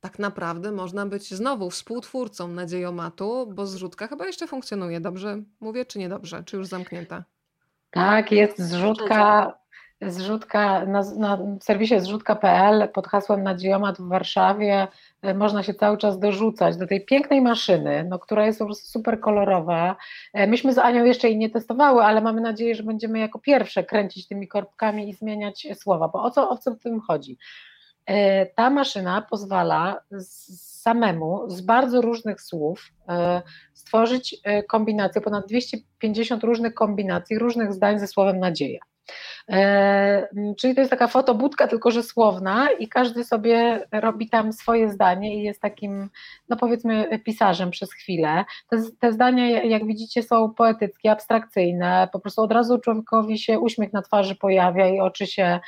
[0.00, 5.00] tak naprawdę można być znowu współtwórcą nadziejomatu, bo zrzutka chyba jeszcze funkcjonuje.
[5.00, 6.42] Dobrze mówię, czy niedobrze?
[6.44, 7.24] Czy już zamknięta?
[7.90, 9.52] Tak, jest zrzutka
[10.02, 14.88] zrzutka na, na serwisie zrzutka.pl pod hasłem Nadziejomat w Warszawie
[15.22, 18.86] e, można się cały czas dorzucać do tej pięknej maszyny, no, która jest po prostu
[18.86, 19.96] super kolorowa.
[20.32, 23.84] E, myśmy z Anią jeszcze jej nie testowały, ale mamy nadzieję, że będziemy jako pierwsze
[23.84, 27.38] kręcić tymi korbkami i zmieniać słowa, bo o co, o co w tym chodzi?
[28.06, 32.92] E, ta maszyna pozwala samemu z bardzo różnych słów
[33.74, 34.36] stworzyć
[34.68, 38.80] kombinację, ponad 250 różnych kombinacji, różnych zdań ze słowem nadzieja.
[39.48, 40.28] E,
[40.58, 45.36] czyli to jest taka fotobudka, tylko że słowna i każdy sobie robi tam swoje zdanie
[45.36, 46.10] i jest takim,
[46.48, 48.44] no powiedzmy, pisarzem przez chwilę.
[48.70, 53.92] Te, te zdania, jak widzicie, są poetyckie, abstrakcyjne, po prostu od razu człowiekowi się uśmiech
[53.92, 55.60] na twarzy pojawia i oczy się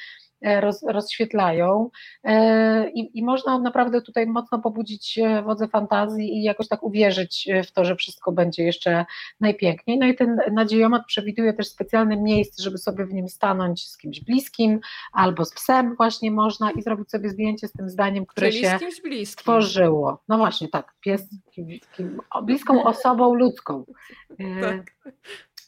[0.44, 1.90] roz, rozświetlają
[2.24, 7.48] e, i, i można naprawdę tutaj mocno pobudzić e, wodze fantazji i jakoś tak uwierzyć
[7.66, 9.04] w to, że wszystko będzie jeszcze
[9.40, 9.98] najpiękniej.
[9.98, 14.20] No i ten nadziejomat przewiduje też specjalne miejsce, żeby sobie w nim stanąć z kimś
[14.20, 14.80] bliskim
[15.12, 18.78] albo z psem właśnie można i zrobić sobie zdjęcie z tym zdaniem, które Czyli się
[19.24, 20.22] stworzyło.
[20.28, 23.84] No właśnie, tak, pies, kim, kim, bliską osobą ludzką.
[24.60, 25.12] Tak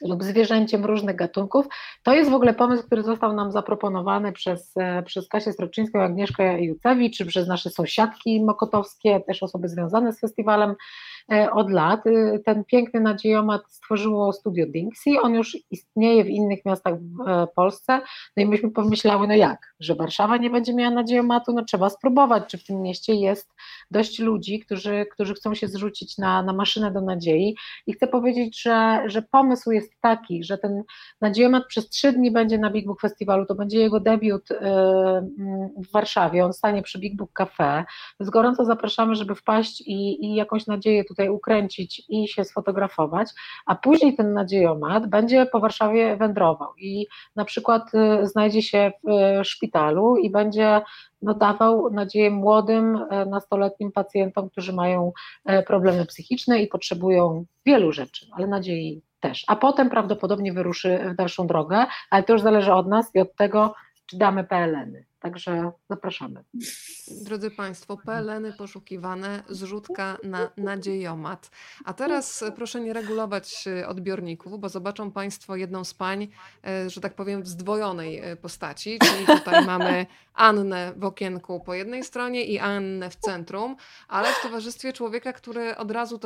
[0.05, 1.67] lub zwierzęciem różnych gatunków.
[2.03, 6.63] To jest w ogóle pomysł, który został nam zaproponowany przez, e, przez Kasię Stroczyńską, Agnieszkę
[6.63, 10.75] Jucewicz, czy przez nasze sąsiadki mokotowskie, też osoby związane z festiwalem
[11.53, 12.07] od lat.
[12.07, 18.01] E, ten piękny nadziejomat stworzyło studio Dinksy, on już istnieje w innych miastach w Polsce,
[18.37, 22.45] no i myśmy pomyślały, no jak, że Warszawa nie będzie miała nadziejomatu, no trzeba spróbować,
[22.49, 23.51] czy w tym mieście jest
[23.91, 27.57] dość ludzi, którzy, którzy chcą się zrzucić na, na maszynę do nadziei.
[27.87, 30.83] I chcę powiedzieć, że, że pomysł jest taki, że ten
[31.21, 34.49] nadziejomat przez trzy dni będzie na Big Book Festiwalu, to będzie jego debiut
[35.89, 37.85] w Warszawie, on stanie przy Big Book Cafe,
[38.21, 43.31] więc gorąco zapraszamy, żeby wpaść i, i jakąś nadzieję tutaj ukręcić i się sfotografować,
[43.67, 47.07] a później ten nadziejomat będzie po Warszawie wędrował i
[47.37, 50.81] na przykład y, znajdzie się w y, szpitalu i będzie
[51.23, 55.13] dawał nadzieję młodym, e, nastoletnim pacjentom, którzy mają
[55.67, 59.45] problemy psychiczne i potrzebują wielu rzeczy, ale nadziei też.
[59.47, 63.37] A potem prawdopodobnie wyruszy w dalszą drogę, ale to już zależy od nas i od
[63.37, 63.75] tego,
[64.07, 65.05] czy damy PLN-y.
[65.25, 66.45] Także zapraszamy.
[67.25, 71.51] Drodzy Państwo, PLN-y poszukiwane, zrzutka na nadziejomat.
[71.85, 76.29] A teraz proszę nie regulować e, odbiorników, bo zobaczą Państwo jedną z pań,
[76.67, 78.99] e, że tak powiem, w zdwojonej e, postaci.
[78.99, 83.77] Czyli tutaj mamy Annę w okienku po jednej stronie i Annę w centrum,
[84.09, 86.21] ale w towarzystwie człowieka, który od razu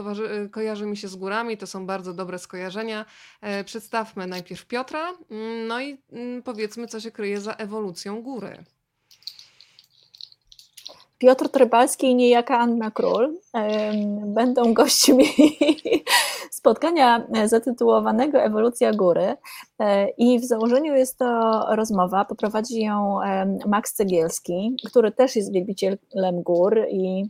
[0.50, 1.56] kojarzy mi się z górami.
[1.56, 3.04] To są bardzo dobre skojarzenia.
[3.64, 8.64] Przedstawmy najpierw Piotra, mm, no i mm, powiedzmy, co się kryje za ewolucją góry.
[11.18, 13.34] Piotr Trybalski i niejaka Anna Król
[14.26, 15.24] będą gośćmi
[16.50, 19.34] spotkania zatytułowanego Ewolucja Góry.
[19.78, 23.18] E, I w założeniu jest to rozmowa, poprowadzi ją
[23.66, 27.24] Max Cegielski, który też jest wielbicielem gór i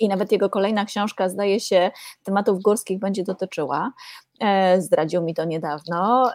[0.00, 1.90] i nawet jego kolejna książka, zdaje się,
[2.22, 3.92] tematów górskich będzie dotyczyła.
[4.40, 6.30] E, zdradził mi to niedawno,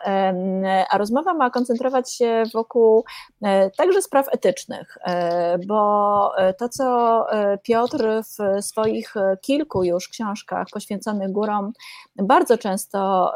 [0.89, 3.03] a rozmowa ma koncentrować się wokół
[3.41, 7.26] e, także spraw etycznych, e, bo to, co
[7.64, 11.74] Piotr w swoich kilku już książkach poświęconych górom
[12.16, 13.32] bardzo często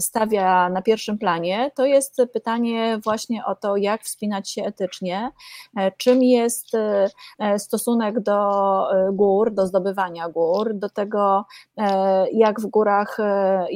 [0.00, 5.30] stawia na pierwszym planie, to jest pytanie właśnie o to, jak wspinać się etycznie,
[5.96, 6.66] czym jest
[7.58, 8.62] stosunek do
[9.12, 11.44] gór, do zdobywania gór, do tego,
[12.32, 13.18] jak w górach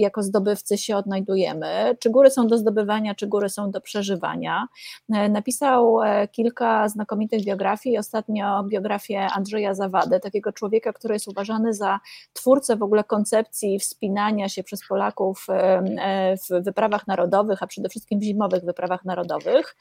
[0.02, 4.66] jako zdobywcy się odnajdujemy, czy góry są do zdobywania, czy góry są do przeżywania.
[5.12, 11.74] E, napisał e, kilka znakomitych biografii, ostatnio biografię Andrzeja Zawady, takiego człowieka, który jest uważany
[11.74, 12.00] za
[12.32, 18.20] twórcę w ogóle koncepcji wspinania się przez Polaków e, w wyprawach narodowych, a przede wszystkim
[18.20, 19.76] w zimowych wyprawach narodowych,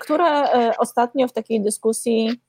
[0.00, 0.44] które
[0.78, 2.40] ostatnio w takiej dyskusji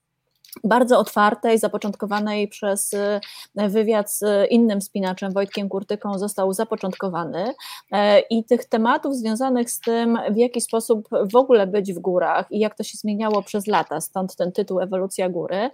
[0.63, 3.19] bardzo otwartej, zapoczątkowanej przez e,
[3.55, 7.53] wywiad z innym spinaczem, Wojtkiem Kurtyką, został zapoczątkowany
[7.91, 12.51] e, i tych tematów związanych z tym, w jaki sposób w ogóle być w górach
[12.51, 15.69] i jak to się zmieniało przez lata, stąd ten tytuł Ewolucja Góry,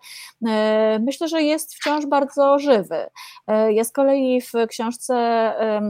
[0.47, 3.05] e, myślę, że jest wciąż bardzo żywy.
[3.71, 5.15] Ja z kolei w książce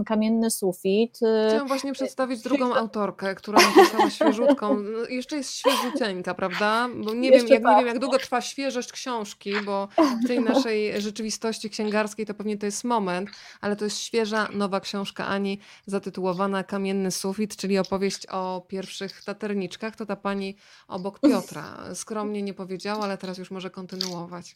[0.05, 1.19] Kamienny Sufit...
[1.47, 6.87] Chciałam właśnie przedstawić drugą autorkę, która napisała świeżutką, no, jeszcze jest świeżuteńka, prawda?
[6.95, 7.71] Bo nie wiem, jak, tak.
[7.71, 9.87] nie wiem, jak długo trwa świeżość, książki, bo
[10.23, 13.29] w tej naszej rzeczywistości księgarskiej to pewnie to jest moment,
[13.61, 19.95] ale to jest świeża, nowa książka Ani zatytułowana Kamienny sufit, czyli opowieść o pierwszych taterniczkach.
[19.95, 20.55] To ta pani
[20.87, 21.95] obok Piotra.
[21.95, 24.55] Skromnie nie powiedziała, ale teraz już może kontynuować.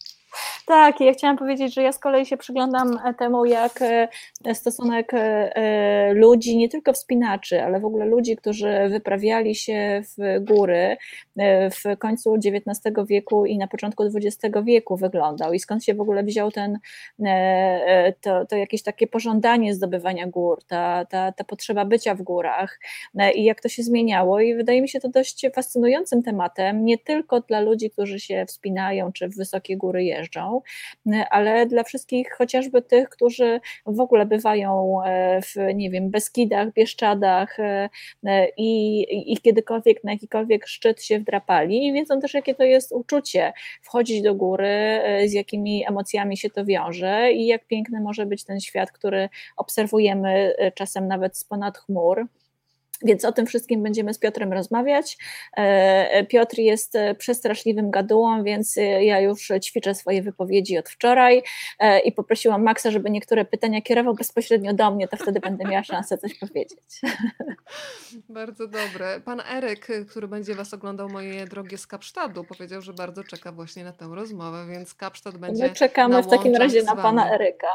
[0.66, 4.08] Tak, ja chciałam powiedzieć, że ja z kolei się przyglądam temu, jak e,
[4.54, 10.98] stosunek e, ludzi, nie tylko wspinaczy, ale w ogóle ludzi, którzy wyprawiali się w góry
[11.38, 15.54] e, w końcu XIX wieku i na początku XX wieku wyglądał.
[15.54, 16.80] I skąd się w ogóle wziął ten,
[18.22, 22.80] to, to jakieś takie pożądanie zdobywania gór, ta, ta, ta potrzeba bycia w górach.
[23.36, 24.40] I jak to się zmieniało?
[24.40, 29.12] I wydaje mi się to dość fascynującym tematem, nie tylko dla ludzi, którzy się wspinają
[29.12, 30.53] czy w wysokie góry jeżdżą,
[31.30, 37.60] ale dla wszystkich chociażby tych, którzy w ogóle bywają e, w, nie wiem, Beskidach, Bieszczadach
[37.60, 37.90] e,
[38.26, 42.92] e, i, i kiedykolwiek na jakikolwiek szczyt się wdrapali i wiedzą też, jakie to jest
[42.92, 48.44] uczucie wchodzić do góry, z jakimi emocjami się to wiąże i jak piękny może być
[48.44, 52.28] ten świat, który obserwujemy czasem nawet z ponad chmur.
[53.04, 55.18] Więc o tym wszystkim będziemy z Piotrem rozmawiać.
[55.58, 61.44] E, Piotr jest e, przestraszliwym gadułą, więc e, ja już ćwiczę swoje wypowiedzi od wczoraj
[62.06, 66.18] i poprosiłam Maxa, żeby niektóre pytania kierował bezpośrednio do mnie, to wtedy będę miała szansę
[66.18, 67.02] coś powiedzieć.
[68.30, 69.22] Bardzo dobre.
[69.26, 73.84] Pan Eryk, który będzie Was oglądał, moje drogie z Kapsztadu, powiedział, że bardzo czeka właśnie
[73.84, 75.64] na tę rozmowę, więc Kapsztad będzie.
[75.64, 77.68] My czekamy w takim razie na pana Eryka.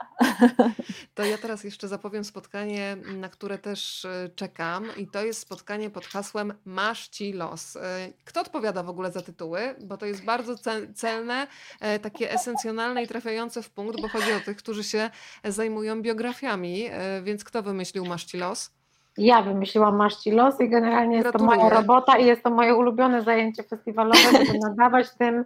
[1.14, 5.90] To ja teraz jeszcze zapowiem spotkanie, na które też czekam i to to jest spotkanie
[5.90, 7.76] pod hasłem Masz ci los.
[7.76, 7.80] E,
[8.24, 9.60] Kto odpowiada w ogóle za tytuły?
[9.80, 11.46] Bo to jest bardzo ce- celne,
[11.80, 15.10] e, takie esencjonalne i trafiające w punkt, bo chodzi o tych, którzy się
[15.44, 16.86] zajmują biografiami.
[16.90, 18.70] E, Więc kto wymyślił Masz ci los?
[19.16, 21.80] Ja wymyśliłam Masz Ci los i generalnie jest to moja Gratuluję.
[21.80, 25.44] robota i jest to moje ulubione zajęcie festiwalowe, żeby nadawać tym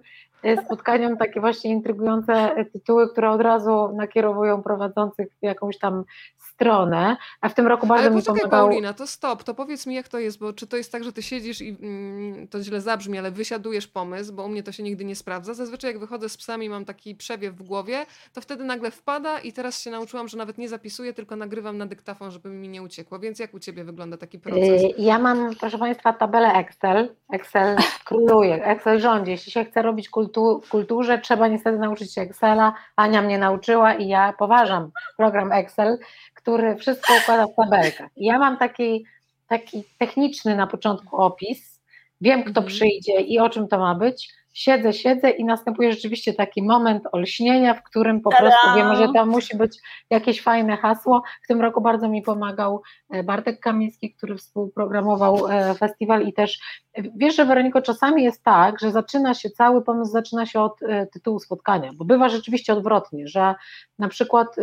[0.64, 6.04] spotkaniom takie właśnie intrygujące tytuły, które od razu nakierowują prowadzących jakąś tam
[6.53, 8.66] stronę, a w tym roku bardzo Ale mi poczekaj, pomagał...
[8.68, 11.12] Paulina, to stop, to powiedz mi, jak to jest, bo czy to jest tak, że
[11.12, 14.82] ty siedzisz i mm, to źle zabrzmi, ale wysiadujesz pomysł, bo u mnie to się
[14.82, 15.55] nigdy nie sprawdza.
[15.55, 19.53] Zazwyczaj, jak wychodzę z psami, mam taki przewiew w głowie, to wtedy nagle wpada i
[19.53, 23.18] teraz się nauczyłam, że nawet nie zapisuję, tylko nagrywam na dyktafon, żeby mi nie uciekło.
[23.18, 24.82] Więc jak u ciebie wygląda taki proces?
[24.82, 27.14] Y, Ja mam, proszę Państwa, tabelę Excel.
[27.32, 29.30] Excel króluje, Excel rządzi.
[29.30, 32.74] Jeśli się chce robić kultu, w kulturze, trzeba niestety nauczyć się Excela.
[32.96, 35.98] Ania mnie nauczyła i ja poważam program Excel,
[36.43, 38.11] który wszystko układa w tabelkach.
[38.16, 39.05] Ja mam taki,
[39.49, 41.80] taki techniczny na początku opis,
[42.20, 42.66] wiem kto Mhm.
[42.66, 44.32] przyjdzie i o czym to ma być.
[44.55, 49.28] Siedzę, siedzę i następuje rzeczywiście taki moment olśnienia, w którym po prostu wiemy, że tam
[49.28, 49.78] musi być
[50.11, 51.22] jakieś fajne hasło.
[51.45, 56.59] W tym roku bardzo mi pomagał e, Bartek Kamiński, który współprogramował e, festiwal i też
[56.95, 60.80] e, wiesz, że Weroniko, czasami jest tak, że zaczyna się, cały pomysł zaczyna się od
[61.12, 63.55] tytułu spotkania, bo bywa rzeczywiście odwrotnie, że
[63.99, 64.62] na przykład e,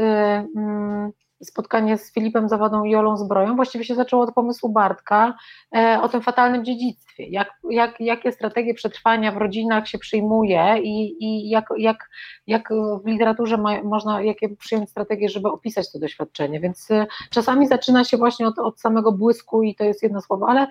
[0.55, 1.11] mm,
[1.43, 3.55] spotkanie z Filipem Zawadą i Jolą Zbroją.
[3.55, 5.33] Właściwie się zaczęło od pomysłu Bartka
[5.75, 11.23] e, o tym fatalnym dziedzictwie, jak, jak, jakie strategie przetrwania w rodzinach się przyjmuje i,
[11.25, 12.09] i jak, jak,
[12.47, 12.69] jak
[13.03, 18.03] w literaturze ma, można, jakie przyjąć strategie, żeby opisać to doświadczenie, więc e, czasami zaczyna
[18.03, 20.67] się właśnie od, od samego błysku i to jest jedno słowo, ale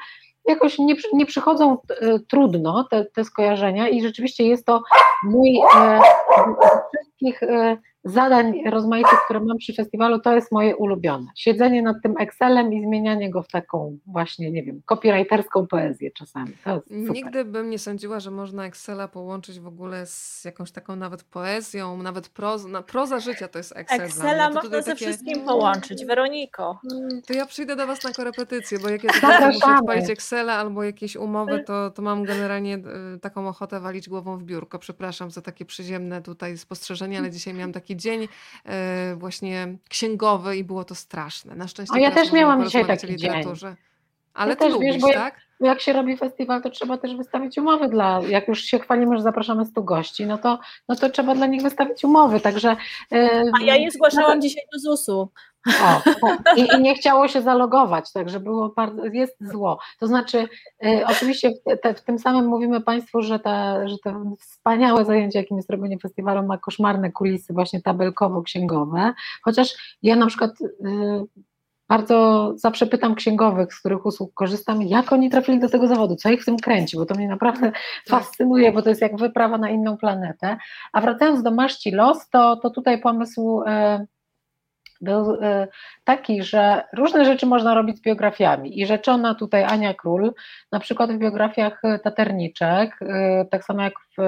[0.49, 4.83] jakoś nie, nie przychodzą e, trudno te, te skojarzenia i rzeczywiście jest to
[5.25, 6.01] mój e,
[6.95, 7.77] wszystkich e,
[8.11, 11.27] zadań rozmaitych, które mam przy festiwalu, to jest moje ulubione.
[11.37, 16.53] Siedzenie nad tym Excelem i zmienianie go w taką właśnie, nie wiem, copywriterską poezję czasami.
[16.65, 17.11] To jest super.
[17.11, 22.03] Nigdy bym nie sądziła, że można Excela połączyć w ogóle z jakąś taką nawet poezją,
[22.03, 22.69] nawet proza.
[22.69, 26.05] Na, proza życia to jest Excel Excela można tutaj ze takie- wszystkim połączyć.
[26.05, 26.81] Weroniko.
[27.27, 29.11] To ja przyjdę do Was na korepetycję, bo jak ja
[29.47, 32.77] muszę odpalić Excela albo jakieś umowy, to, to mam generalnie
[33.15, 34.79] y, taką ochotę walić głową w biurko.
[34.79, 38.29] Przepraszam za takie przyziemne tutaj spostrzeżenia, ale dzisiaj miałam taki dzień y,
[39.17, 41.55] właśnie księgowy i było to straszne.
[41.55, 43.17] Na szczęście A ja też miałam dzisiaj taki dzień.
[43.17, 43.77] literaturze.
[44.35, 45.41] Ale Ja ty też, lubisz, wiesz, bo tak?
[45.61, 49.23] Jak się robi festiwal, to trzeba też wystawić umowy dla, jak już się chwalimy, że
[49.23, 52.77] zapraszamy 100 gości, no to, no to trzeba dla nich wystawić umowy, także...
[53.13, 53.17] y,
[53.61, 55.29] A ja je no zgłaszałam to- dzisiaj do ZUS-u.
[55.67, 56.59] O, tak.
[56.59, 59.79] I, I nie chciało się zalogować, także było bardzo, jest zło.
[60.01, 60.49] To znaczy,
[60.87, 65.39] y, oczywiście w, te, w tym samym mówimy Państwu, że, te, że te wspaniałe zajęcie,
[65.39, 71.45] jakim jest robienie festiwalu, ma koszmarne kulisy, właśnie tabelkowo-księgowe, chociaż ja na przykład y,
[71.89, 76.31] bardzo zawsze pytam księgowych, z których usług korzystam, jak oni trafili do tego zawodu, co
[76.31, 77.73] ich w tym kręci, bo to mnie naprawdę
[78.09, 80.57] fascynuje, bo to jest jak wyprawa na inną planetę.
[80.93, 84.07] A wracając do Maszci Los, to, to tutaj pomysł y,
[85.01, 85.69] był y,
[86.05, 88.81] taki, że różne rzeczy można robić z biografiami.
[88.81, 90.35] I rzeczona tutaj Ania Król,
[90.73, 93.07] na przykład w biografiach y, Taterniczek, y,
[93.51, 94.23] tak samo jak w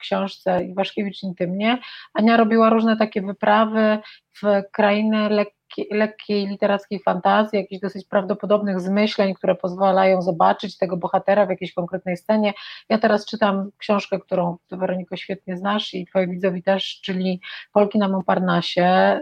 [0.00, 1.78] książce Iwaszkiewicz Intymnie,
[2.14, 3.98] Ania robiła różne takie wyprawy
[4.42, 5.57] w krainę lekkiej,
[5.90, 12.16] lekkiej literackiej fantazji, jakichś dosyć prawdopodobnych zmyśleń, które pozwalają zobaczyć tego bohatera w jakiejś konkretnej
[12.16, 12.52] scenie.
[12.88, 17.40] Ja teraz czytam książkę, którą Ty, Weroniko świetnie znasz i Twoi widzowie też, czyli
[17.72, 19.20] Polki na Montparnasse,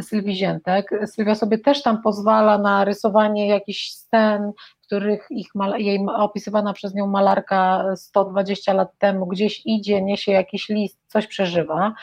[0.00, 0.90] Sylwii Ziętek.
[1.06, 7.06] Sylwia sobie też tam pozwala na rysowanie jakichś scen, których ich jej opisywana przez nią
[7.06, 11.94] malarka 120 lat temu gdzieś idzie, niesie jakiś list, coś przeżywa.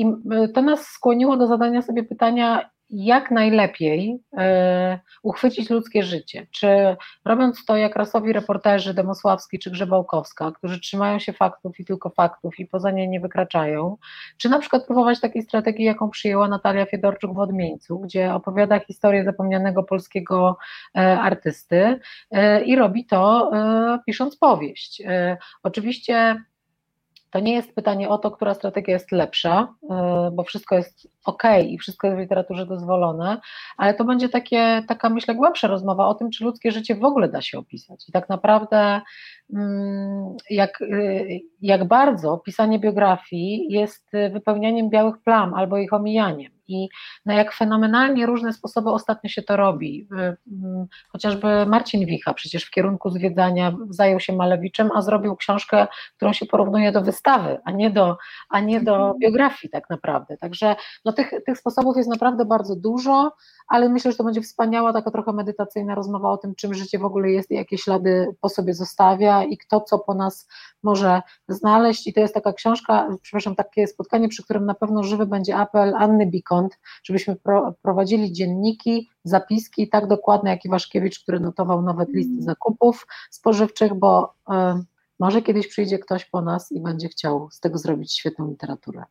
[0.00, 0.06] I
[0.44, 6.46] y, to nas skłoniło do zadania sobie pytania, jak najlepiej e, uchwycić ludzkie życie.
[6.50, 12.10] Czy robiąc to jak rasowi reporterzy Demosławski czy Grzebałkowska, którzy trzymają się faktów i tylko
[12.10, 13.96] faktów i poza nie nie wykraczają,
[14.36, 19.24] czy na przykład próbować takiej strategii, jaką przyjęła Natalia Fiedorczuk w Odmieńcu, gdzie opowiada historię
[19.24, 20.58] zapomnianego polskiego
[20.96, 25.02] e, artysty e, i robi to e, pisząc powieść.
[25.06, 26.44] E, Oczywiście
[27.30, 29.86] to nie jest pytanie o to, która strategia jest lepsza, y,
[30.32, 33.40] bo wszystko jest ok i wszystko jest w literaturze dozwolone,
[33.76, 37.28] ale to będzie takie, taka, myślę, głębsza rozmowa o tym, czy ludzkie życie w ogóle
[37.28, 38.08] da się opisać.
[38.08, 39.00] I tak naprawdę,
[40.50, 46.52] jak, y, jak bardzo pisanie biografii jest y, wypełnianiem białych plam albo ich omijaniem.
[46.70, 46.88] i
[47.26, 50.08] na jak fenomenalnie różne sposoby ostatnio się to robi.
[50.12, 55.86] Y, mm, chociażby Marcin Wicha przecież w kierunku zwiedzania zajął się Malewiczem, a zrobił książkę,
[56.16, 58.16] którą się porównuje do wystawy, a nie do,
[58.48, 59.18] a nie do mhm.
[59.18, 60.36] biografii tak naprawdę.
[60.36, 63.32] Także no, tych, tych sposobów jest naprawdę bardzo dużo,
[63.68, 67.04] ale myślę, że to będzie wspaniała, taka trochę medytacyjna rozmowa o tym, czym życie w
[67.04, 70.48] ogóle jest i jakie ślady po sobie zostawia i kto co po nas
[70.82, 72.06] może znaleźć.
[72.06, 75.94] I to jest taka książka, przepraszam, takie spotkanie, przy którym na pewno żywy będzie apel
[75.94, 82.32] Anny Bikont, żebyśmy pro, prowadzili dzienniki, zapiski tak dokładne jak Iwaszkiewicz, który notował nawet listy
[82.32, 82.42] mm.
[82.42, 84.52] zakupów spożywczych, bo y,
[85.18, 89.04] może kiedyś przyjdzie ktoś po nas i będzie chciał z tego zrobić świetną literaturę.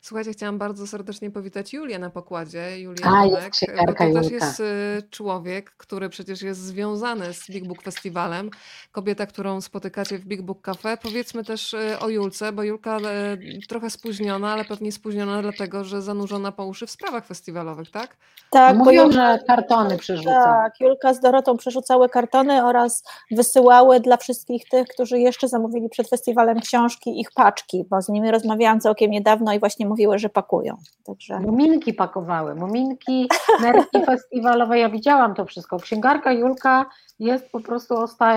[0.00, 4.60] Słuchajcie, chciałam bardzo serdecznie powitać Julię na pokładzie, Julię A, jest bo to też jest
[4.60, 4.64] y,
[5.10, 8.50] człowiek, który przecież jest związany z Big Book Festiwalem.
[8.92, 10.96] Kobieta, którą spotykacie w Big Book Cafe.
[10.96, 16.02] Powiedzmy też y, o Julce, bo Julka y, trochę spóźniona, ale pewnie spóźniona dlatego, że
[16.02, 18.16] zanurzona po uszy w sprawach festiwalowych, tak?
[18.50, 20.44] Tak, Mówią, Julka, że kartony przerzuca.
[20.44, 26.08] Tak, Julka z Dorotą przerzucały kartony oraz wysyłały dla wszystkich tych, którzy jeszcze zamówili przed
[26.08, 30.76] festiwalem książki, ich paczki, bo z nimi rozmawiałam całkiem niedawno i właśnie mówiły, że pakują.
[31.04, 31.40] Także...
[31.40, 33.28] Muminki pakowały, muminki,
[33.62, 35.76] nerki festiwalowe, ja widziałam to wszystko.
[35.78, 36.86] Księgarka Julka
[37.18, 37.94] jest po prostu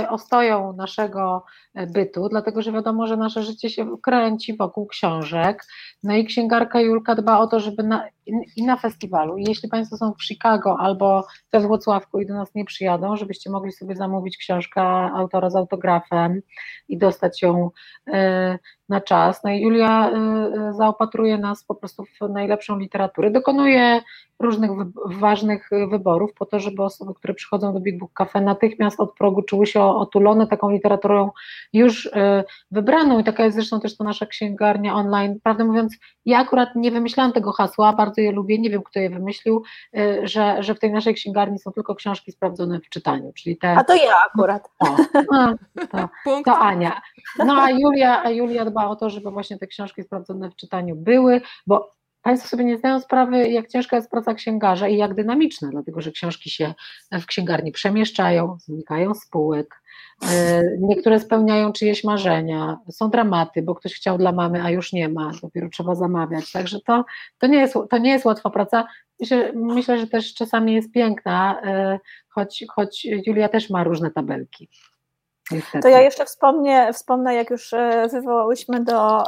[0.09, 1.43] ostoją naszego
[1.75, 5.63] bytu, dlatego że wiadomo, że nasze życie się kręci wokół książek.
[6.03, 8.07] No i księgarka Julka dba o to, żeby na,
[8.55, 12.65] i na festiwalu, jeśli Państwo są w Chicago albo we Włocławku i do nas nie
[12.65, 14.81] przyjadą, żebyście mogli sobie zamówić książkę
[15.15, 16.41] autora z autografem
[16.89, 17.69] i dostać ją
[18.07, 18.59] e,
[18.89, 19.43] na czas.
[19.43, 23.31] No i Julia e, zaopatruje nas po prostu w najlepszą literaturę.
[23.31, 24.01] Dokonuje
[24.39, 24.71] różnych
[25.05, 29.41] ważnych wyborów po to, żeby osoby, które przychodzą do Big Book Cafe natychmiast od progu
[29.41, 31.31] czuły się otulone taką literaturą
[31.73, 32.11] już y,
[32.71, 35.39] wybraną i taka jest zresztą też to nasza księgarnia online.
[35.43, 39.09] Prawdę mówiąc, ja akurat nie wymyślałam tego hasła, bardzo je lubię, nie wiem kto je
[39.09, 39.63] wymyślił,
[39.97, 43.71] y, że, że w tej naszej księgarni są tylko książki sprawdzone w czytaniu, czyli te...
[43.71, 44.69] A to ja akurat.
[44.79, 44.95] To,
[45.31, 45.55] no,
[45.91, 46.09] to,
[46.45, 47.01] to Ania.
[47.37, 50.95] No a Julia, a Julia dba o to, żeby właśnie te książki sprawdzone w czytaniu
[50.95, 55.69] były, bo Państwo sobie nie zdają sprawy, jak ciężka jest praca księgarza i jak dynamiczna,
[55.71, 56.73] dlatego że książki się
[57.11, 59.81] w księgarni przemieszczają, znikają z półek,
[60.31, 65.09] e, niektóre spełniają czyjeś marzenia, są dramaty, bo ktoś chciał dla mamy, a już nie
[65.09, 66.51] ma, dopiero trzeba zamawiać.
[66.51, 67.05] Także to,
[67.39, 68.87] to, nie, jest, to nie jest łatwa praca.
[69.19, 71.99] Myślę, myślę, że też czasami jest piękna, e,
[72.29, 74.69] choć, choć Julia też ma różne tabelki.
[75.81, 79.23] To ja jeszcze wspomnę, wspomnę, jak już e, wywołałyśmy do,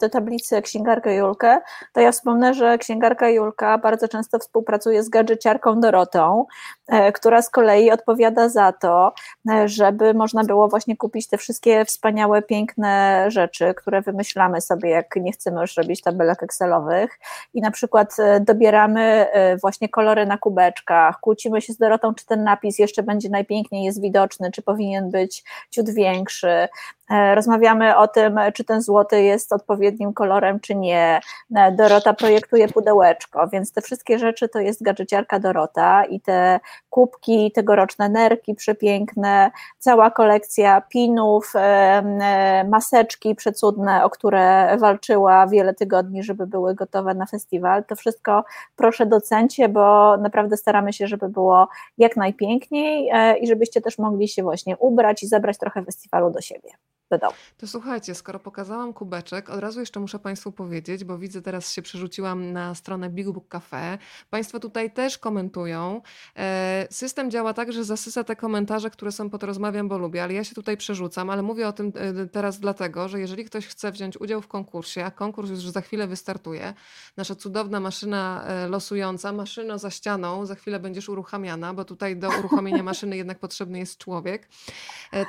[0.00, 1.58] do tablicy księgarkę Julkę,
[1.92, 6.46] to ja wspomnę, że księgarka Julka bardzo często współpracuje z gadżeciarką Dorotą,
[6.88, 9.14] e, która z kolei odpowiada za to,
[9.50, 15.16] e, żeby można było właśnie kupić te wszystkie wspaniałe, piękne rzeczy, które wymyślamy sobie, jak
[15.16, 17.18] nie chcemy już robić tabelek Excelowych.
[17.54, 19.26] I na przykład dobieramy
[19.60, 24.00] właśnie kolory na kubeczkach, kłócimy się z Dorotą, czy ten napis jeszcze będzie najpiękniej jest
[24.00, 26.68] widoczny, czy powinien być ciut większy.
[27.12, 31.20] E, rozmawiamy o tym, czy ten złoty jest odpowiednim kolorem, czy nie.
[31.56, 36.60] E, Dorota projektuje pudełeczko, więc te wszystkie rzeczy to jest gadżeciarka Dorota i te
[36.90, 46.22] kubki, tegoroczne nerki przepiękne, cała kolekcja pinów, e, maseczki przecudne, o które walczyła wiele tygodni,
[46.22, 47.84] żeby były gotowe na festiwal.
[47.84, 48.44] To wszystko
[48.76, 53.10] proszę docencie, bo naprawdę staramy się, żeby było jak najpiękniej
[53.40, 56.70] i żebyście też mogli się właśnie ubrać i zabrać trochę festiwalu do siebie
[57.12, 57.32] wydał.
[57.58, 61.82] To słuchajcie, skoro pokazałam kubeczek, od razu jeszcze muszę Państwu powiedzieć, bo widzę, teraz się
[61.82, 63.98] przerzuciłam na stronę Big Book Cafe.
[64.30, 66.02] Państwo tutaj też komentują.
[66.36, 70.34] E, system działa tak, że zasysa te komentarze, które są pod rozmawiam, bo lubię, ale
[70.34, 73.92] ja się tutaj przerzucam, ale mówię o tym e, teraz dlatego, że jeżeli ktoś chce
[73.92, 76.74] wziąć udział w konkursie, a konkurs już za chwilę wystartuje,
[77.16, 82.28] nasza cudowna maszyna e, losująca, maszyna za ścianą, za chwilę będziesz uruchamiana, bo tutaj do
[82.38, 84.48] uruchomienia maszyny jednak potrzebny jest człowiek,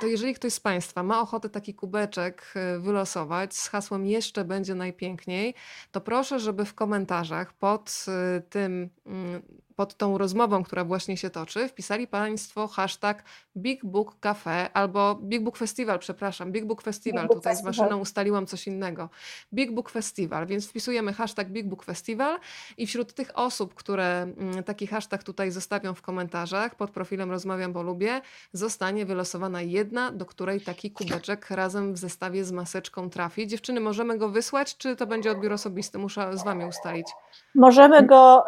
[0.02, 3.56] to jeżeli ktoś z Państwa ma ochotę taki kubeczek y, wylosować.
[3.56, 5.56] Z hasłem jeszcze będzie najpiękniej,
[5.92, 8.06] to proszę, żeby w komentarzach pod
[8.38, 9.42] y, tym mm,
[9.76, 13.24] pod tą rozmową, która właśnie się toczy, wpisali Państwo hashtag
[13.58, 17.74] Big Book Cafe albo Big Book Festival, przepraszam, Big Book Festival, Big Book tutaj Festival.
[17.74, 19.10] z maszyną ustaliłam coś innego.
[19.54, 22.40] Big Book Festival, więc wpisujemy hashtag Big Book Festival
[22.78, 27.74] i wśród tych osób, które mm, taki hashtag tutaj zostawią w komentarzach pod profilem Rozmawiam,
[27.74, 28.22] bo lubię,
[28.54, 33.48] zostanie wylosowana jedna, do której taki kubeczek razem w zestawie z maseczką trafi.
[33.48, 35.98] Dziewczyny, możemy go wysłać, czy to będzie odbiór osobisty?
[35.98, 37.08] Muszę z Wami ustalić.
[37.56, 38.44] Możemy go,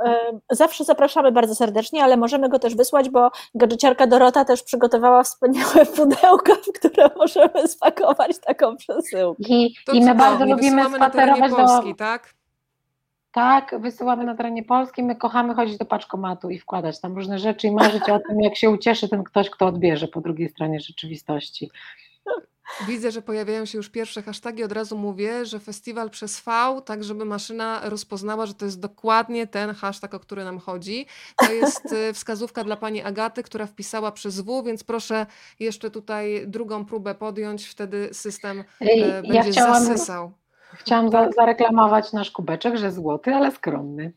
[0.52, 0.86] y, zawsze
[1.16, 6.56] zapraszamy bardzo serdecznie, ale możemy go też wysłać, bo gadżeciarka Dorota też przygotowała wspaniałe pudełka,
[6.56, 9.44] w które możemy spakować taką przesyłkę.
[9.50, 11.58] I, i my bardzo lubimy spacerować do...
[11.58, 12.34] Polski, tak?
[13.32, 15.04] Tak, wysyłamy na terenie Polski.
[15.04, 18.56] My kochamy chodzić do paczkomatu i wkładać tam różne rzeczy i marzyć o tym, jak
[18.56, 21.70] się ucieszy ten ktoś, kto odbierze po drugiej stronie rzeczywistości.
[22.88, 24.64] Widzę, że pojawiają się już pierwsze hasztagi.
[24.64, 26.52] Od razu mówię, że festiwal przez V,
[26.86, 31.06] tak żeby maszyna rozpoznała, że to jest dokładnie ten hashtag, o który nam chodzi.
[31.38, 35.26] To jest y, wskazówka dla pani Agaty, która wpisała przez W, więc proszę
[35.60, 40.32] jeszcze tutaj drugą próbę podjąć, wtedy system ja będzie chciałam- zasysał.
[40.74, 44.14] Chciałam za, zareklamować nasz kubeczek, że złoty, ale skromny.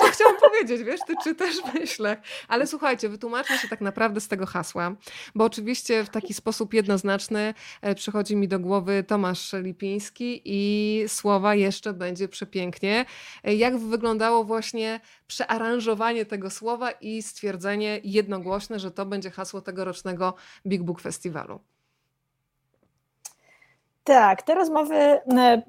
[0.00, 2.18] To chciałam powiedzieć, wiesz, ty czytasz w myślach.
[2.48, 4.94] Ale słuchajcie, wytłumaczmy się tak naprawdę z tego hasła,
[5.34, 11.54] bo oczywiście w taki sposób jednoznaczny e, przychodzi mi do głowy Tomasz Lipiński i słowa
[11.54, 13.04] jeszcze będzie przepięknie.
[13.44, 20.34] E, Jak wyglądało właśnie przearanżowanie tego słowa i stwierdzenie jednogłośne, że to będzie hasło tegorocznego
[20.66, 21.60] Big Book Festiwalu?
[24.10, 25.20] Tak, te rozmowy e,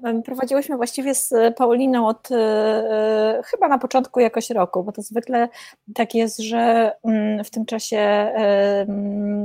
[0.04, 5.02] e, prowadziłyśmy właściwie z Pauliną od e, e, chyba na początku jakoś roku, bo to
[5.02, 5.48] zwykle
[5.94, 8.84] tak jest, że mm, w tym czasie e,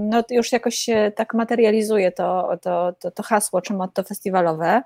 [0.10, 4.82] no, już jakoś się tak materializuje to, to, to, to hasło czy motto festiwalowe.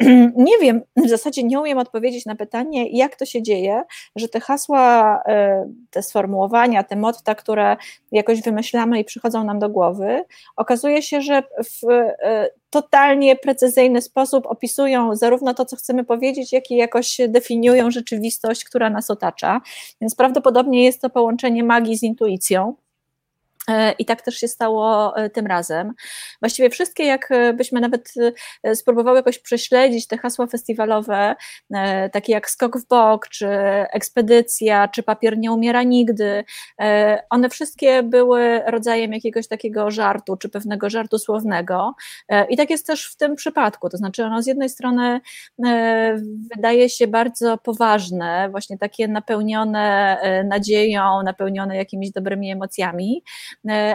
[0.36, 3.82] Nie wiem, w zasadzie nie umiem odpowiedzieć na pytanie, jak to się dzieje,
[4.16, 7.76] że te hasła, e, te sformułowania, te motta, które
[8.12, 10.24] jakoś wymyślamy i przychodzą nam do głowy,
[10.56, 16.70] okazuje się, że w e, totalnie precyzyjny sposób opisują zarówno to, co chcemy powiedzieć, jak
[16.70, 19.60] i jakoś definiują rzeczywistość, która nas otacza.
[20.00, 22.74] Więc prawdopodobnie jest to połączenie magii z intuicją.
[23.68, 25.92] E, I tak też się stało e, tym razem.
[26.42, 28.12] Właściwie wszystkie, jakbyśmy nawet
[28.62, 31.36] e, spróbowały jakoś prześledzić te hasła festiwalowe,
[32.12, 33.48] takie jak skok w bok, czy
[33.92, 36.44] ekspedycja, czy papier nie umiera nigdy,
[37.30, 41.94] one wszystkie były rodzajem jakiegoś takiego żartu, czy pewnego żartu słownego.
[42.48, 43.88] I tak jest też w tym przypadku.
[43.88, 45.20] To znaczy, ono z jednej strony
[46.56, 53.22] wydaje się bardzo poważne, właśnie takie napełnione nadzieją, napełnione jakimiś dobrymi emocjami,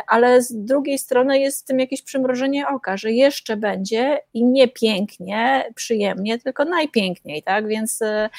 [0.08, 4.68] ale z drugiej strony jest w tym jakieś przymrożenie oka, że jeszcze będzie i nie
[4.68, 7.68] pięknie, przyjemnie, tylko najpiękniej, tak?
[7.68, 8.30] Więc e,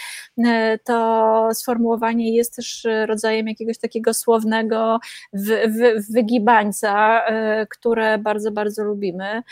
[0.47, 4.99] e, to sformułowanie jest też rodzajem jakiegoś takiego słownego
[5.33, 7.23] wy, wy, wygibańca,
[7.71, 9.43] które bardzo, bardzo lubimy.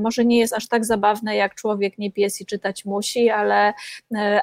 [0.00, 3.72] Może nie jest aż tak zabawne jak człowiek nie pies i czytać musi, ale,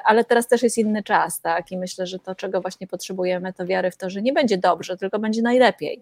[0.04, 1.72] ale teraz też jest inny czas, tak?
[1.72, 4.96] I myślę, że to, czego właśnie potrzebujemy, to wiary w to, że nie będzie dobrze,
[4.96, 5.95] tylko będzie najlepiej.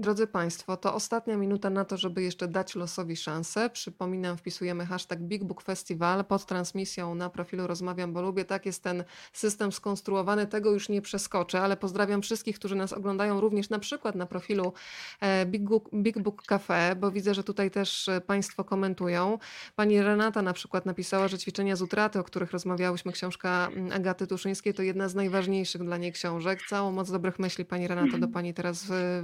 [0.00, 3.70] Drodzy Państwo, to ostatnia minuta na to, żeby jeszcze dać losowi szansę.
[3.70, 8.44] Przypominam, wpisujemy hashtag Big Book Festival pod transmisją na profilu Rozmawiam, bo lubię.
[8.44, 13.40] Tak jest ten system skonstruowany, tego już nie przeskoczę, ale pozdrawiam wszystkich, którzy nas oglądają
[13.40, 14.72] również na przykład na profilu
[15.20, 19.38] e, Big Book, Big Book Cafe, bo widzę, że tutaj też e, Państwo komentują.
[19.76, 24.26] Pani Renata na przykład napisała, że ćwiczenia z utraty, o których rozmawiałyśmy, książka mm, Agaty
[24.26, 26.60] Tuszyńskiej, to jedna z najważniejszych dla niej książek.
[26.68, 29.22] Całą moc dobrych myśli, Pani Renato, do Pani teraz e,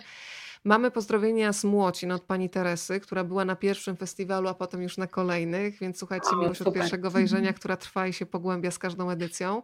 [0.00, 0.37] wysyłamy.
[0.64, 4.96] Mamy pozdrowienia z Młocin od pani Teresy, która była na pierwszym festiwalu, a potem już
[4.98, 6.80] na kolejnych, więc słuchajcie, O, miłość od super.
[6.82, 9.62] pierwszego wejrzenia, która trwa i się pogłębia z każdą edycją.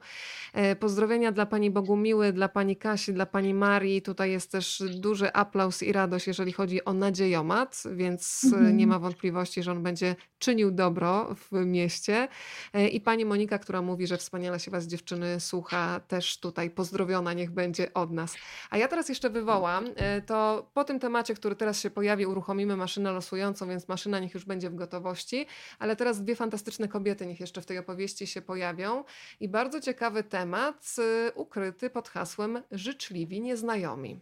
[0.53, 4.03] E, Pozdrowienia dla pani Bogumiły, dla pani Kasi, dla pani Marii.
[4.03, 8.76] Tutaj jest też duży aplauz i radość, jeżeli chodzi o nadziejomat, więc e, Mhm.
[8.76, 12.28] nie ma wątpliwości, że on będzie czynił dobro w mieście.
[12.72, 17.32] E, I pani Monika, która mówi, że wspaniale się was dziewczyny słucha, też tutaj pozdrowiona
[17.32, 18.34] niech będzie od nas.
[18.70, 19.84] A ja teraz jeszcze wywołam,
[20.26, 24.45] to po tym temacie, który teraz się pojawi, uruchomimy maszynę losującą, więc maszyna niech już
[24.45, 25.47] będzie w gotowości,
[25.78, 29.05] ale teraz dwie fantastyczne kobiety niech jeszcze w tej opowieści się pojawią
[29.41, 34.20] i bardzo ciekawy temat y, ukryty pod hasłem życzliwi nieznajomi.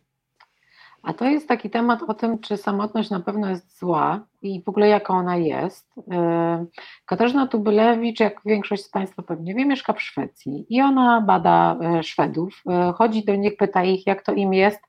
[1.02, 4.68] A to jest taki temat o tym, czy samotność na pewno jest zła i w
[4.68, 5.92] ogóle jaka ona jest.
[5.96, 6.66] Yy,
[7.06, 12.02] Katarzyna Tubylewicz, jak większość z Państwa pewnie wie, mieszka w Szwecji i ona bada e,
[12.02, 12.62] Szwedów,
[12.94, 14.80] chodzi do nich, pyta ich, jak to im jest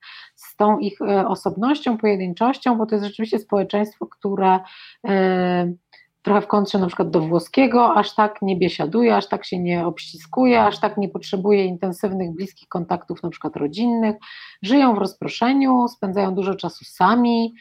[0.51, 4.59] z tą ich e, osobnością, pojedynczością, bo to jest rzeczywiście społeczeństwo, które
[5.07, 5.73] e,
[6.21, 9.85] trochę w kontrze na przykład do włoskiego, aż tak nie biesiaduje, aż tak się nie
[9.85, 14.15] obściskuje, aż tak nie potrzebuje intensywnych, bliskich kontaktów na przykład rodzinnych,
[14.61, 17.53] żyją w rozproszeniu, spędzają dużo czasu sami,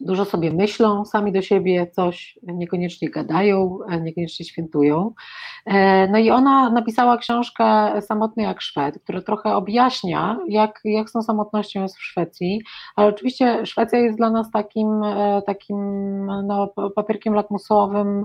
[0.00, 5.14] dużo sobie myślą sami do siebie, coś niekoniecznie gadają, e, niekoniecznie świętują.
[5.66, 7.64] E, No i ona napisała książkę
[8.02, 12.62] Samotny jak Szwed, która trochę objaśnia, jak, jak z tą samotnością jest w Szwecji,
[12.96, 15.76] ale oczywiście Szwecja jest dla nas takim, e, takim
[16.26, 18.24] no, pa- papierkiem lakmusowym,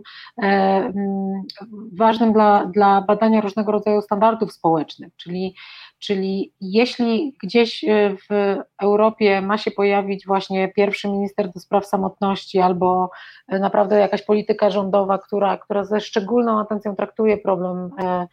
[1.97, 5.55] ważnym dla, dla badania różnego rodzaju standardów społecznych, czyli
[6.01, 12.59] Czyli jeśli gdzieś y, w Europie ma się pojawić właśnie pierwszy minister do spraw samotności
[12.59, 13.09] albo
[13.53, 18.27] y, naprawdę jakaś polityka rządowa, która, która ze szczególną atencją traktuje problem e, e,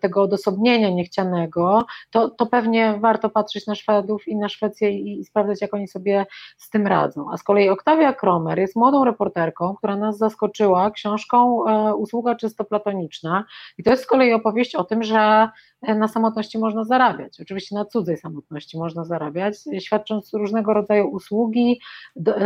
[0.00, 5.24] tego odosobnienia niechcianego, to, to pewnie warto patrzeć na Szwedów i na Szwecję i, i
[5.24, 6.26] sprawdzać, jak oni sobie
[6.56, 7.26] z tym radzą.
[7.32, 12.64] A z kolei Oktawia Kromer jest młodą reporterką, która nas zaskoczyła książką e, Usługa czysto
[12.64, 13.44] platoniczna
[13.78, 15.48] i to jest z kolei opowieść o tym, że
[15.82, 17.40] na samotności można zarabiać.
[17.40, 21.80] Oczywiście na cudzej samotności można zarabiać, świadcząc różnego rodzaju usługi,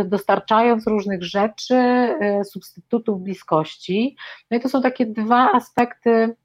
[0.05, 4.15] dostarczając różnych rzeczy, e, substytutów bliskości.
[4.51, 6.35] No i to są takie dwa aspekty.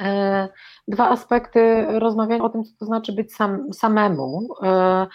[0.00, 0.48] E,
[0.88, 4.48] dwa aspekty rozmawiania o tym, co to znaczy być sam, samemu.
[4.62, 5.06] E,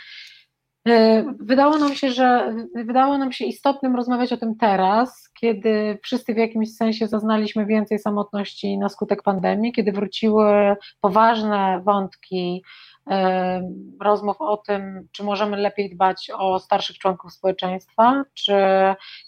[1.39, 6.37] wydało nam się, że wydało nam się istotnym rozmawiać o tym teraz, kiedy wszyscy w
[6.37, 12.63] jakimś sensie zaznaliśmy więcej samotności na skutek pandemii, kiedy wróciły poważne wątki
[14.01, 18.53] rozmów o tym, czy możemy lepiej dbać o starszych członków społeczeństwa, czy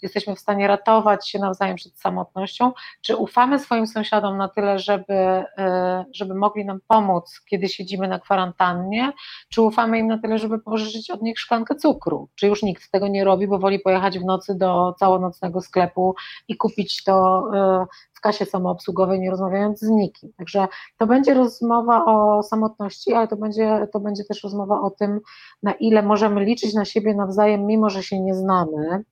[0.02, 2.72] jesteśmy w stanie ratować się nawzajem przed samotnością,
[3.02, 5.14] czy ufamy swoim sąsiadom na tyle, żeby,
[5.58, 9.12] e, żeby mogli nam pomóc, kiedy siedzimy na kwarantannie,
[9.48, 13.08] czy ufamy im na tyle, żeby pożyczyć od nich szklankę cukru, czy już nikt tego
[13.08, 16.14] nie robi, bo woli pojechać w nocy do całonocnego sklepu
[16.48, 17.86] i kupić to e,
[18.16, 20.32] w kasie samoobsługowej, nie rozmawiając z nikim.
[20.36, 20.68] Także
[20.98, 25.20] to będzie rozmowa o samotności, ale to będzie, to będzie też rozmowa o tym,
[25.62, 29.04] na ile możemy liczyć na siebie nawzajem, mimo że się nie znamy.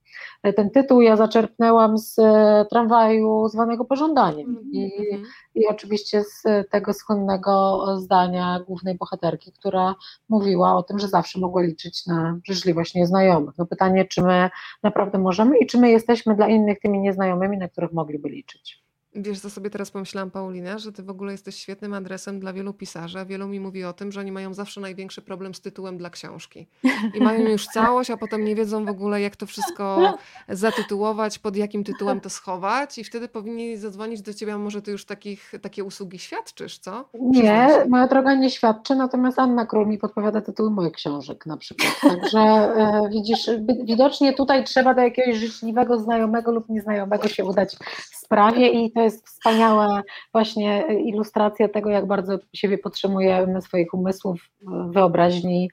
[0.57, 5.25] Ten tytuł ja zaczerpnęłam z e, tramwaju zwanego pożądaniem i, mm-hmm.
[5.55, 9.95] i oczywiście z tego słynnego zdania głównej bohaterki, która
[10.29, 13.55] mówiła o tym, że zawsze mogła liczyć na życzliwość nieznajomych.
[13.59, 14.51] No pytanie, czy my
[14.83, 18.85] naprawdę możemy i czy my jesteśmy dla innych tymi nieznajomymi, na których mogliby liczyć.
[19.15, 22.73] Wiesz, co sobie teraz pomyślałam, Paulina, że ty w ogóle jesteś świetnym adresem dla wielu
[22.73, 25.99] pisarzy, a wielu mi mówi o tym, że oni mają zawsze największy problem z tytułem
[25.99, 26.67] dla książki.
[27.15, 30.15] I mają już całość, a potem nie wiedzą w ogóle, jak to wszystko
[30.49, 34.91] zatytułować, pod jakim tytułem to schować i wtedy powinni zadzwonić do ciebie, a może ty
[34.91, 37.05] już takich, takie usługi świadczysz, co?
[37.21, 42.01] Nie, moja droga nie świadczy, natomiast Anna Król mi podpowiada tytuły moich książek na przykład.
[42.01, 43.51] Także e, widzisz,
[43.85, 47.77] widocznie tutaj trzeba do jakiegoś życzliwego znajomego lub nieznajomego się udać
[48.11, 50.03] w sprawie i to jest wspaniała
[50.33, 54.41] właśnie ilustracja tego, jak bardzo siebie potrzebujemy, swoich umysłów,
[54.89, 55.71] wyobraźni,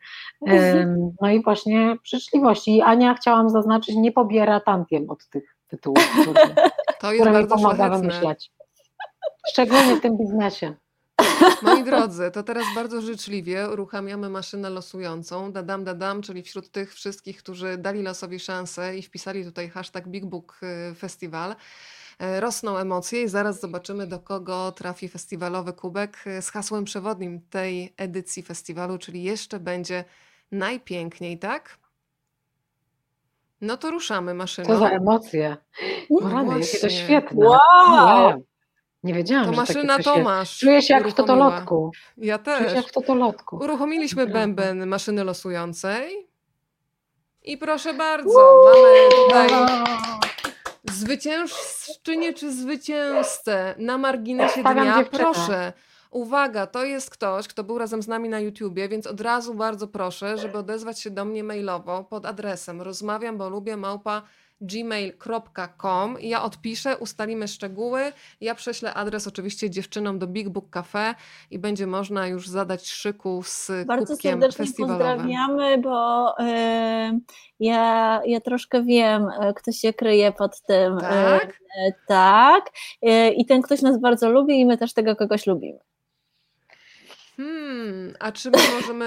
[1.22, 2.78] no i właśnie życzliwości.
[2.78, 6.14] I Ania, chciałam zaznaczyć, nie pobiera tantiem od tych tytułów,
[7.02, 8.00] to jest które mi pomaga szlachetne.
[8.00, 8.52] wymyślać.
[9.48, 10.76] Szczególnie w tym biznesie.
[11.62, 15.52] Moi drodzy, to teraz bardzo życzliwie uruchamiamy maszynę losującą.
[15.52, 20.26] Dadam, dadam, czyli wśród tych wszystkich, którzy dali losowi szansę i wpisali tutaj hashtag Big
[20.26, 20.60] Book
[20.92, 21.56] y, Festival.
[22.22, 27.42] E, rosną emocje i zaraz zobaczymy, do kogo trafi festiwalowy kubek e, z hasłem przewodnim
[27.50, 30.04] tej edycji festiwalu, czyli jeszcze będzie
[30.52, 31.78] najpiękniej, tak?
[33.62, 34.68] No to ruszamy maszyną.
[34.68, 35.58] Co za emocje.
[36.22, 37.48] Rany, jakie to świetne.
[37.48, 38.44] Wow!
[39.04, 40.06] Nie wiedziałam, To że takie maszyna jest.
[40.06, 41.92] Tomasz Czuję się jak w totolotku.
[42.18, 42.74] Ja Czuję się też.
[42.74, 43.56] jak w totolotku.
[43.56, 46.28] Uruchomiliśmy bęben maszyny losującej.
[47.44, 49.50] I proszę bardzo, mamy tutaj
[50.90, 54.98] Zwyciężczynie czy zwycięzcę na marginesie dnia?
[54.98, 55.24] Dziewczynę.
[55.24, 55.74] Proszę.
[56.12, 59.88] Uwaga, to jest ktoś, kto był razem z nami na YouTubie, więc od razu bardzo
[59.88, 64.22] proszę, żeby odezwać się do mnie mailowo pod adresem rozmawiam, bo lubię małpa
[64.62, 66.18] gmail.com.
[66.20, 68.12] Ja odpiszę, ustalimy szczegóły.
[68.42, 71.16] Ja prześlę adres oczywiście dziewczynom do Big Book Cafe
[71.52, 76.44] i będzie można już zadać szyku z Bardzo serdecznie pozdrawiamy, bo y,
[77.60, 80.98] ja, ja troszkę wiem, e, kto się kryje pod tym.
[80.98, 81.50] E, tak?
[81.52, 82.70] Y, tak.
[83.06, 85.80] Y, I ten ktoś nas bardzo lubi i my też tego kogoś lubimy.
[87.42, 89.06] Hmm, a czy my możemy,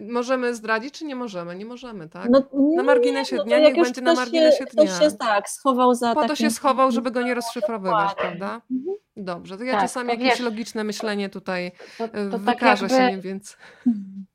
[0.00, 1.56] y, możemy zdradzić, czy nie możemy?
[1.56, 2.30] Nie możemy, tak?
[2.30, 2.42] No,
[2.76, 4.84] na marginesie no dnia, niech będzie na marginesie się, dnia.
[4.84, 8.60] Ktoś się tak schował za Po to się schował, żeby go nie rozszyfrowywać, prawda?
[8.70, 8.96] Mhm.
[9.16, 12.84] Dobrze, to ja Tak, czasami to jakieś wiesz- logiczne myślenie tutaj To, to tak wykaże
[12.84, 13.56] jakby, się nim, więc...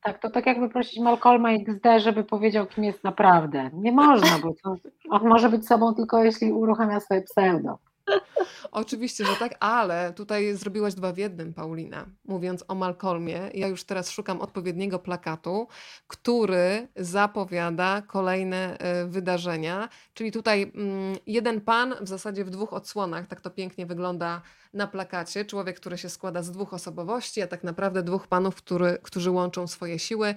[0.04, 3.70] tak, to tak jakby prosić Malcolma XD, żeby powiedział, kim jest naprawdę.
[3.74, 4.76] Nie można, bo to,
[5.10, 7.78] on może być sobą tylko jeśli uruchamia swoje pseudo.
[8.72, 12.06] Oczywiście, że tak, ale tutaj zrobiłaś dwa w jednym, Paulina.
[12.26, 15.68] Mówiąc o Malcolmie, ja już teraz szukam odpowiedniego plakatu,
[16.08, 19.90] który zapowiada kolejne e, wydarzenia.
[20.14, 24.42] Czyli tutaj mm, jeden pan w zasadzie w dwóch odsłonach, tak to pięknie wygląda
[24.74, 25.46] na plakacie.
[25.46, 29.68] Człowiek, który się składa z dwóch osobowości, a tak naprawdę dwóch panów, który, którzy łączą
[29.68, 30.36] swoje siły.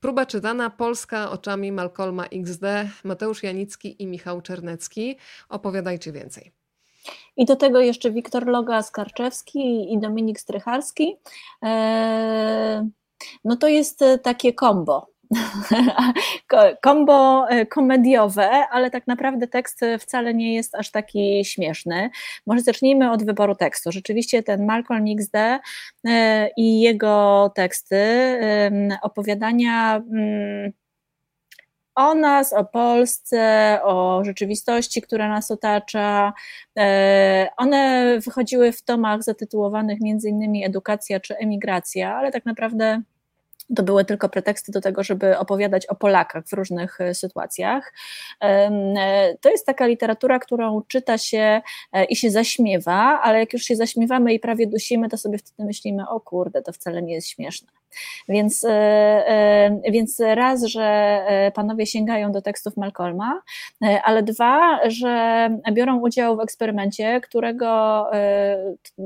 [0.00, 2.64] Próba czytana Polska oczami Malcolma XD,
[3.04, 5.16] Mateusz Janicki i Michał Czernecki.
[5.48, 6.63] Opowiadajcie więcej.
[7.36, 11.16] I do tego jeszcze Wiktor Loga Skarczewski i Dominik Strycharski.
[13.44, 15.14] No to jest takie kombo
[16.82, 22.10] kombo e, komediowe, ale tak naprawdę tekst wcale nie jest aż taki śmieszny.
[22.46, 23.92] Może zacznijmy od wyboru tekstu.
[23.92, 25.60] Rzeczywiście ten Malcolm XD e,
[26.56, 28.04] i jego teksty,
[29.02, 30.72] opowiadania mm,
[31.94, 36.32] o nas, o Polsce, o rzeczywistości, która nas otacza.
[36.78, 43.02] E, one wychodziły w tomach zatytułowanych innymi Edukacja czy Emigracja, ale tak naprawdę
[43.76, 47.92] to były tylko preteksty do tego, żeby opowiadać o Polakach w różnych e, sytuacjach.
[48.42, 51.62] E, to jest taka literatura, którą czyta się
[52.08, 56.08] i się zaśmiewa, ale jak już się zaśmiewamy i prawie dusimy, to sobie wtedy myślimy,
[56.08, 57.68] o kurde, to wcale nie jest śmieszne.
[58.28, 58.66] Więc,
[59.90, 61.20] więc raz, że
[61.54, 63.42] panowie sięgają do tekstów Malcolma,
[64.04, 68.04] ale dwa, że biorą udział w eksperymencie, którego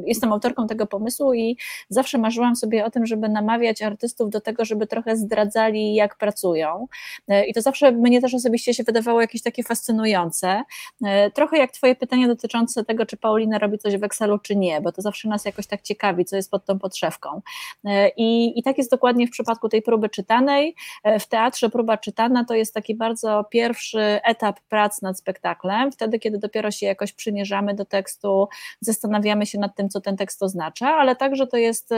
[0.07, 1.57] jestem autorką tego pomysłu i
[1.89, 6.87] zawsze marzyłam sobie o tym, żeby namawiać artystów do tego, żeby trochę zdradzali, jak pracują.
[7.29, 10.63] E, I to zawsze mnie też osobiście się wydawało jakieś takie fascynujące.
[11.05, 14.81] E, trochę jak Twoje pytanie dotyczące tego, czy Paulina robi coś w Excelu, czy nie,
[14.81, 17.41] bo to zawsze nas jakoś tak ciekawi, co jest pod tą podszewką.
[17.85, 20.75] E, I, i tak jest dokładnie w przypadku tej próby czytanej.
[21.21, 26.39] W teatrze próba czytana to jest taki bardzo pierwszy etap prac nad spektaklem, wtedy, kiedy
[26.39, 28.49] dopiero się jakoś przymierzamy do tekstu,
[28.81, 31.91] zastanawiamy się nad tym, co ten tekst oznacza, ale także to jest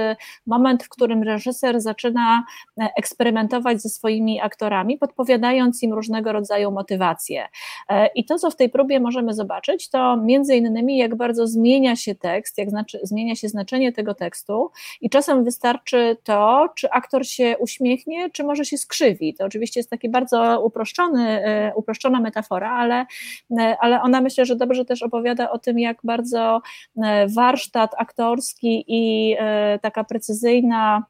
[0.46, 2.44] moment, w którym reżyser zaczyna
[2.80, 7.48] E, eksperymentować ze swoimi aktorami, podpowiadając im różnego rodzaju motywacje.
[7.88, 11.96] E, I to, co w tej próbie możemy zobaczyć, to między innymi, jak bardzo zmienia
[11.96, 14.70] się tekst, jak znaczy, zmienia się znaczenie tego tekstu,
[15.00, 19.34] i czasem wystarczy to, czy aktor się uśmiechnie, czy może się skrzywi.
[19.34, 23.06] To oczywiście jest taki bardzo uproszczony, e, uproszczona metafora, ale,
[23.80, 26.60] ale ona myślę, że dobrze też opowiada o tym, jak bardzo
[27.36, 29.36] warsztat aktorski i
[29.82, 31.04] taka precyzyjna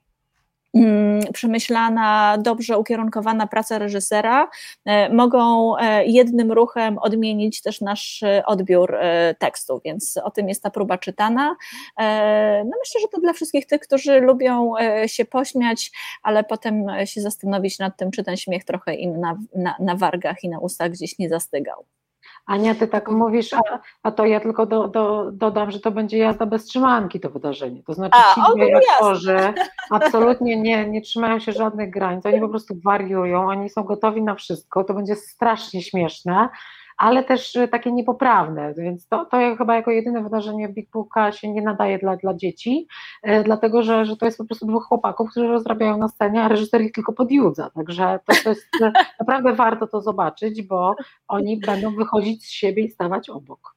[1.33, 4.49] przemyślana, dobrze ukierunkowana praca reżysera
[4.85, 8.97] e, mogą e, jednym ruchem odmienić też nasz e, odbiór
[9.39, 11.57] tekstu, więc o tym jest ta próba czytana.
[12.65, 14.73] No myślę, że to dla wszystkich tych, którzy lubią
[15.07, 15.91] się pośmiać,
[16.23, 20.45] ale potem się zastanowić nad tym, czy ten śmiech trochę im na, na, na wargach
[20.45, 21.85] i na ustach gdzieś nie zastygał.
[22.47, 23.61] Ania, ty tak mówisz, a,
[24.03, 27.83] a to ja tylko do, do, dodam, że to będzie jazda bez trzymanki to wydarzenie.
[27.83, 29.39] To znaczy a, ci dwie aktorzy
[29.91, 34.35] absolutnie nie, nie trzymają się żadnych granic, oni po prostu wariują, oni są gotowi na
[34.35, 36.49] wszystko, to będzie strasznie śmieszne,
[37.01, 41.53] ale też y, takie niepoprawne, więc to, to chyba jako jedyne wydarzenie Big Booka się
[41.53, 42.87] nie nadaje dla, dla dzieci,
[43.23, 46.49] e, dlatego że, że to jest po prostu dwóch chłopaków, którzy rozrabiają na scenie, a
[46.49, 50.95] reżyser ich tylko podjudza, także to, to jest e, naprawdę warto to zobaczyć, bo
[51.29, 53.75] oni będą wychodzić z siebie i stawać obok.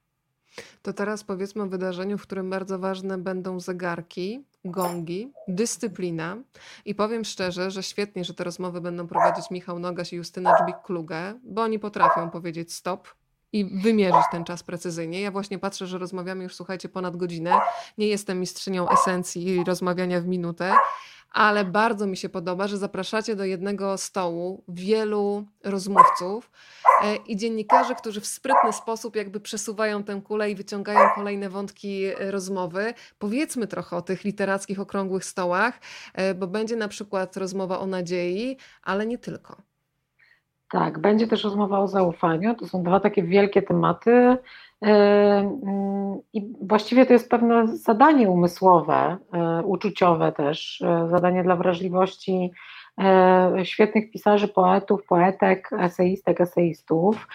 [0.82, 6.38] To teraz powiedzmy o wydarzeniu, w którym bardzo ważne będą zegarki, gongi, dyscyplina.
[6.86, 11.40] I powiem szczerze, że świetnie, że te rozmowy będą prowadzić Michał Nogaś i Justyna Dżbik-Kluge,
[11.44, 13.08] bo oni potrafią powiedzieć stop,
[13.54, 15.22] i wymierzyć ten czas precyzyjnie.
[15.22, 17.60] Ja właśnie patrzę, że rozmawiamy już, słuchajcie, ponad godzinę.
[17.98, 20.74] Nie jestem mistrzynią esencji i rozmawiania w minutę,
[21.34, 26.52] ale bardzo mi się podoba, że zapraszacie do jednego stołu wielu rozmówców
[27.04, 32.06] e, i dziennikarzy, którzy w sprytny sposób jakby przesuwają tę kulę i wyciągają kolejne wątki
[32.06, 32.94] e, rozmowy.
[33.20, 35.80] Powiedzmy trochę o tych literackich okrągłych stołach,
[36.14, 39.58] e, bo będzie na przykład rozmowa o nadziei, ale nie tylko.
[40.72, 42.56] Tak, będzie też rozmowa o zaufaniu.
[42.56, 44.38] To są dwa takie wielkie tematy.
[46.34, 52.52] I właściwie to jest pewne zadanie umysłowe, e, uczuciowe też, zadanie dla wrażliwości
[53.64, 57.28] świetnych pisarzy, poetów, poetek, eseistek, eseistów.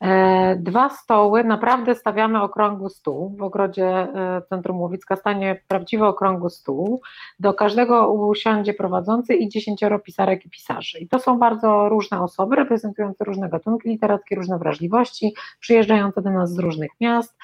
[0.00, 3.36] E, dwa stoły, naprawdę stawiamy okrągły stół.
[3.36, 7.00] W ogrodzie e, Centrum Łowicka stanie prawdziwy okrągły stół.
[7.38, 10.98] Do każdego usiądzie prowadzący i dziesięcioro pisarek i pisarzy.
[10.98, 16.52] I to są bardzo różne osoby, reprezentujące różne gatunki literackie, różne wrażliwości, przyjeżdżające do nas
[16.52, 17.36] z różnych miast.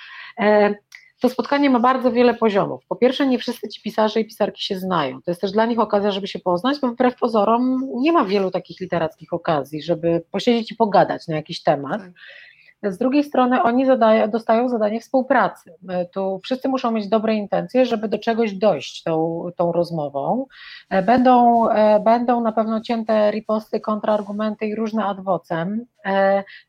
[1.23, 2.87] E, to spotkanie ma bardzo wiele poziomów.
[2.89, 5.23] Po pierwsze, nie wszyscy ci pisarze i pisarki się znają.
[5.23, 8.51] To jest też dla nich okazja, żeby się poznać, bo wbrew pozorom nie ma wielu
[8.51, 12.01] takich literackich okazji, żeby posiedzieć i pogadać na jakiś temat.
[12.01, 12.13] Tak.
[12.93, 15.75] Z drugiej strony oni zadają, dostają zadanie współpracy.
[15.89, 20.47] E, tu wszyscy muszą mieć dobre intencje, żeby do czegoś dojść tą, tą rozmową.
[20.91, 25.87] E, będą, e, będą na pewno cięte riposty, kontrargumenty i różne adwocem.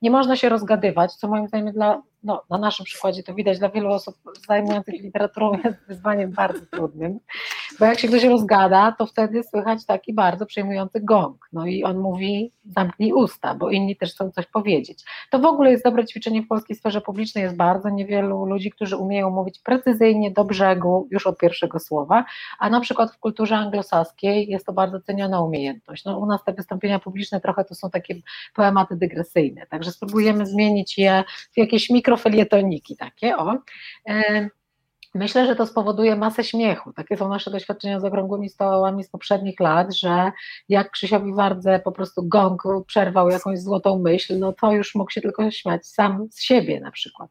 [0.02, 3.70] Nie można się rozgadywać, co moim zdaniem dla no, na naszym przykładzie to widać, dla
[3.70, 4.16] wielu osób
[4.48, 7.20] zajmujących literaturą jest wyzwaniem bardzo trudnym,
[7.80, 11.50] bo jak się ktoś rozgada, to wtedy słychać taki bardzo przejmujący gong.
[11.54, 15.04] No i on mówi, zamknij usta, bo inni też chcą coś powiedzieć.
[15.32, 18.98] To w ogóle jest dobre ćwiczenie w polskiej sferze publicznej, jest bardzo niewielu ludzi, którzy
[18.98, 22.26] umieją mówić precyzyjnie, do brzegu, już od pierwszego słowa,
[22.60, 26.06] a na przykład w kulturze anglosaskiej jest to bardzo ceniona umiejętność.
[26.06, 28.16] No, u nas te wystąpienia publiczne trochę to są takie
[28.56, 31.24] poematy dygresyjne, także spróbujemy zmienić je
[31.54, 33.58] w jakieś mikrofilietoniki takie, o.
[35.16, 36.94] Myślę, że to spowoduje masę śmiechu.
[36.94, 40.32] Takie są nasze doświadczenia z okrągłymi stołami z poprzednich lat, że
[40.70, 45.22] jak Krzysiowi Wardze po prostu gong przerwał jakąś złotą myśl, no to już mógł się
[45.22, 47.30] tylko śmiać sam z siebie na przykład.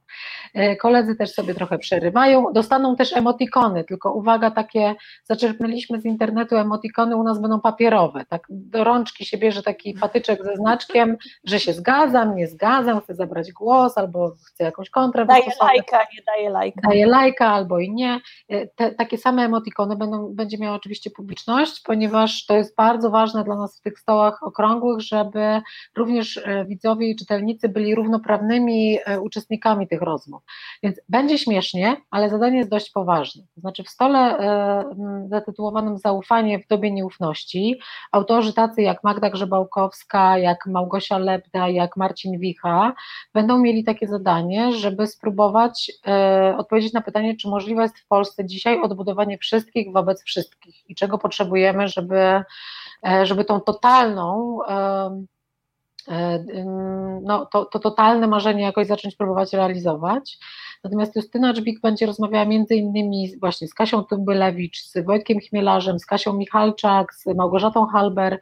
[0.54, 4.94] E, koledzy też sobie trochę przerywają, dostaną też emotikony, tylko uwaga, takie
[5.24, 10.44] zaczerpnęliśmy z internetu emotikony, u nas będą papierowe, tak do rączki się bierze taki patyczek
[10.44, 15.72] ze znaczkiem, że się zgadzam, nie zgadzam, chcę zabrać głos albo chcę jakąś kontrę wystosować.
[15.76, 16.80] lajka, nie daje lajka.
[16.88, 18.20] daje lajka albo i nie.
[18.48, 23.44] E, Te, takie same emotikony będą, będzie miała oczywiście publiczność, ponieważ to jest bardzo ważne
[23.44, 25.62] dla nas w tych stołach okrągłych, żeby
[25.96, 30.42] również e, widzowie i czytelnicy byli równoprawnymi e, uczestnikami tych rozmów.
[30.82, 33.42] Więc będzie śmiesznie, ale zadanie jest dość poważne.
[33.54, 34.38] To znaczy w stole
[35.26, 37.80] zatytułowanym Zaufanie w dobie nieufności
[38.12, 42.92] autorzy tacy jak Magda Grzebałkowska, jak Małgosia Lebda, jak Marcin Wicha
[43.34, 45.92] będą mieli takie zadanie, żeby spróbować
[46.58, 51.18] odpowiedzieć na pytanie, czy możliwe jest w Polsce dzisiaj odbudowanie wszystkich wobec wszystkich i czego
[51.18, 52.42] potrzebujemy, żeby,
[53.06, 55.24] e, żeby tą totalną e,
[56.10, 60.38] ym, no, to, to totalne marzenie jakoś zacząć próbować realizować.
[60.84, 66.06] Natomiast Justyna Dżbik będzie rozmawiała między innymi właśnie z Kasią Tumbylewicz, z Wojtkiem Chmielarzem, z
[66.06, 68.38] Kasią Michalczak, z Małgorzatą Halber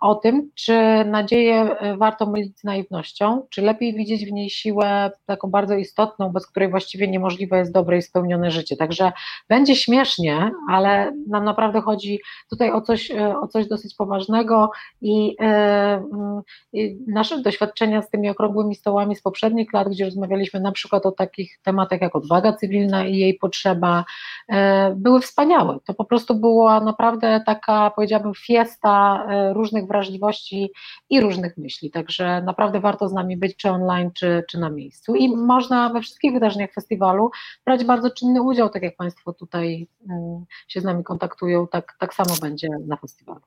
[0.00, 5.10] o tym, czy nadzieję e, warto mylić z naiwnością, czy lepiej widzieć w niej siłę
[5.26, 8.76] taką bardzo istotną, bez której właściwie niemożliwe jest dobre i spełnione życie.
[8.76, 9.12] Także
[9.48, 15.36] będzie śmiesznie, ale nam naprawdę chodzi tutaj o coś, e, o coś dosyć poważnego i,
[15.40, 16.40] e, mm,
[16.72, 21.12] i nasze doświadczenia z tymi okrągłymi stołami z poprzednich lat, gdzie rozmawialiśmy na przykład o
[21.12, 24.04] takich tematach jak odwaga cywilna i jej potrzeba,
[24.48, 25.78] e, były wspaniałe.
[25.84, 30.72] To po prostu była naprawdę taka, powiedziałabym, fiesta e, różnych wrażliwości
[31.10, 31.90] i różnych myśli.
[31.90, 35.14] Także naprawdę warto z nami być, czy online, czy, czy na miejscu.
[35.14, 37.30] I można we wszystkich wydarzeniach festiwalu
[37.64, 42.14] brać bardzo czynny udział, tak jak Państwo tutaj mm, się z nami kontaktują, tak, tak
[42.14, 43.40] samo będzie na festiwalu.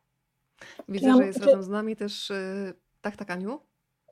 [0.89, 2.29] Widzę, że jest razem z nami też.
[2.29, 3.59] y, Tak, tak, Aniu?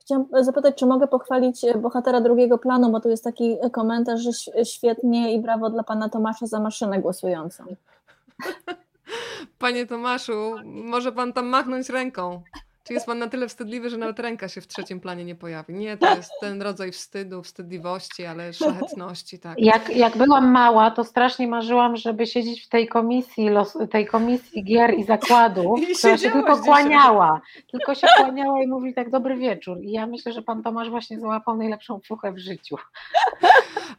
[0.04, 4.20] Chciałam zapytać, czy mogę pochwalić e, bohatera drugiego planu, bo tu jest taki e, komentarz,
[4.20, 7.64] że ś- świetnie i brawo dla pana Tomasza za maszynę głosującą.
[9.58, 12.42] Panie Tomaszu, może pan tam machnąć ręką?
[12.84, 15.74] Czy jest pan na tyle wstydliwy, że nawet ręka się w trzecim planie nie pojawi?
[15.74, 19.58] Nie, to jest ten rodzaj wstydu, wstydliwości, ale szlachetności, tak.
[19.58, 24.64] Jak, jak byłam mała, to strasznie marzyłam, żeby siedzieć w tej komisji, los, tej komisji
[24.64, 26.64] gier i zakładów, I która się tylko dzisiaj.
[26.64, 27.40] kłaniała.
[27.70, 29.78] Tylko się kłaniała i mówi tak dobry wieczór.
[29.82, 32.76] I ja myślę, że pan Tomasz właśnie załapał najlepszą fuchę w życiu.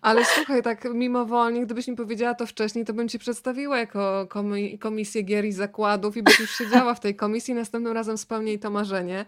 [0.04, 4.78] Ale słuchaj, tak mimowolnie, gdybyś mi powiedziała to wcześniej, to bym ci przedstawiła jako komi-
[4.80, 8.70] komisję gier i zakładów i byś już siedziała w tej komisji, następnym razem spełniej to
[8.70, 9.26] marzenie.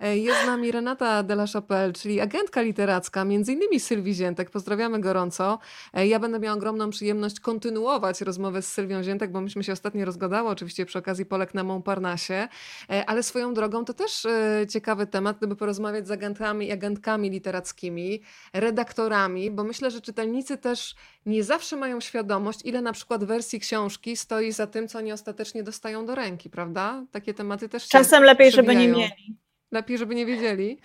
[0.00, 4.50] E, Jest z nami Renata de la Chapelle, czyli agentka literacka, między innymi Sylwii Ziętek.
[4.50, 5.58] Pozdrawiamy gorąco.
[5.94, 10.04] E, Ja będę miała ogromną przyjemność kontynuować rozmowę z Sylwią Ziętek, bo myśmy się ostatnio
[10.04, 12.48] rozgadały, oczywiście przy okazji Polek na Montparnasse,
[12.90, 14.26] E, ale swoją drogą to też
[14.68, 18.22] ciekawy temat, gdyby porozmawiać z agentami agentkami literackimi,
[18.52, 20.94] redaktorami, bo myślę, że czytelnicy też
[21.26, 25.62] nie zawsze mają świadomość, ile na przykład wersji książki stoi za tym, co oni ostatecznie
[25.62, 27.04] dostają do ręki, prawda?
[27.10, 28.98] Takie tematy też Czasem lepiej, żeby nie przewijają.
[28.98, 29.36] mieli.
[29.72, 30.78] Lepiej, żeby nie wiedzieli.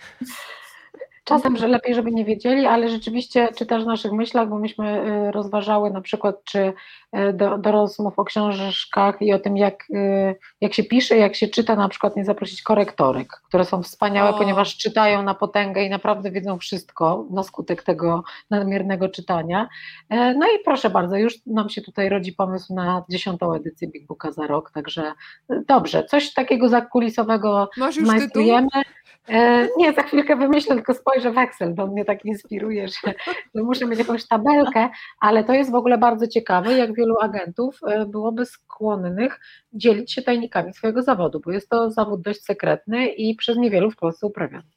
[1.24, 5.30] Czasem, że lepiej, żeby nie wiedzieli, ale rzeczywiście czytasz w naszych myślach, bo myśmy y,
[5.32, 10.36] rozważały na przykład, czy y, do, do rozmów o książkach i o tym, jak, y,
[10.60, 14.38] jak się pisze, jak się czyta, na przykład nie zaprosić korektorek, które są wspaniałe, O.
[14.38, 19.68] ponieważ czytają na potęgę i naprawdę wiedzą wszystko na skutek tego nadmiernego czytania.
[20.10, 24.06] E, No i proszę bardzo, już nam się tutaj rodzi pomysł na dziesiątą edycję Big
[24.06, 25.12] Booka za rok, także
[25.68, 28.42] dobrze, coś takiego zakulisowego już tytuł?
[29.28, 33.14] E, nie, za chwilkę wymyślę, tylko spojrzę w Excel, bo mnie tak inspiruje, że,
[33.54, 34.88] że muszę mieć jakąś tabelkę,
[35.20, 39.40] ale to jest w ogóle bardzo ciekawe, jak wielu agentów e, byłoby skłonnych
[39.72, 43.96] dzielić się tajnikami swojego zawodu, bo jest to zawód dość sekretny i przez niewielu w
[43.96, 44.68] Polsce uprawiany.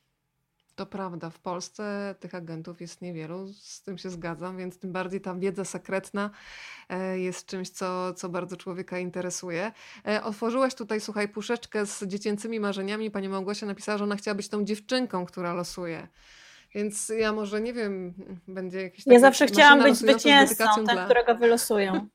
[0.77, 5.21] To prawda, w Polsce tych agentów jest niewielu, z tym się zgadzam, więc tym bardziej
[5.21, 6.29] ta wiedza sekretna
[6.89, 9.71] e, jest czymś, co, co bardzo człowieka interesuje.
[10.07, 13.11] E, Otworzyłaś tutaj, słuchaj, puszeczkę z dziecięcymi marzeniami.
[13.11, 16.07] Pani Małgosia napisała, że ona chciała być tą dziewczynką, która losuje.
[16.75, 18.13] Więc ja może nie wiem,
[18.47, 21.93] będzie jakieś Ja zawsze chciałam być zwycięzcą, ten, dla- którego wylosują.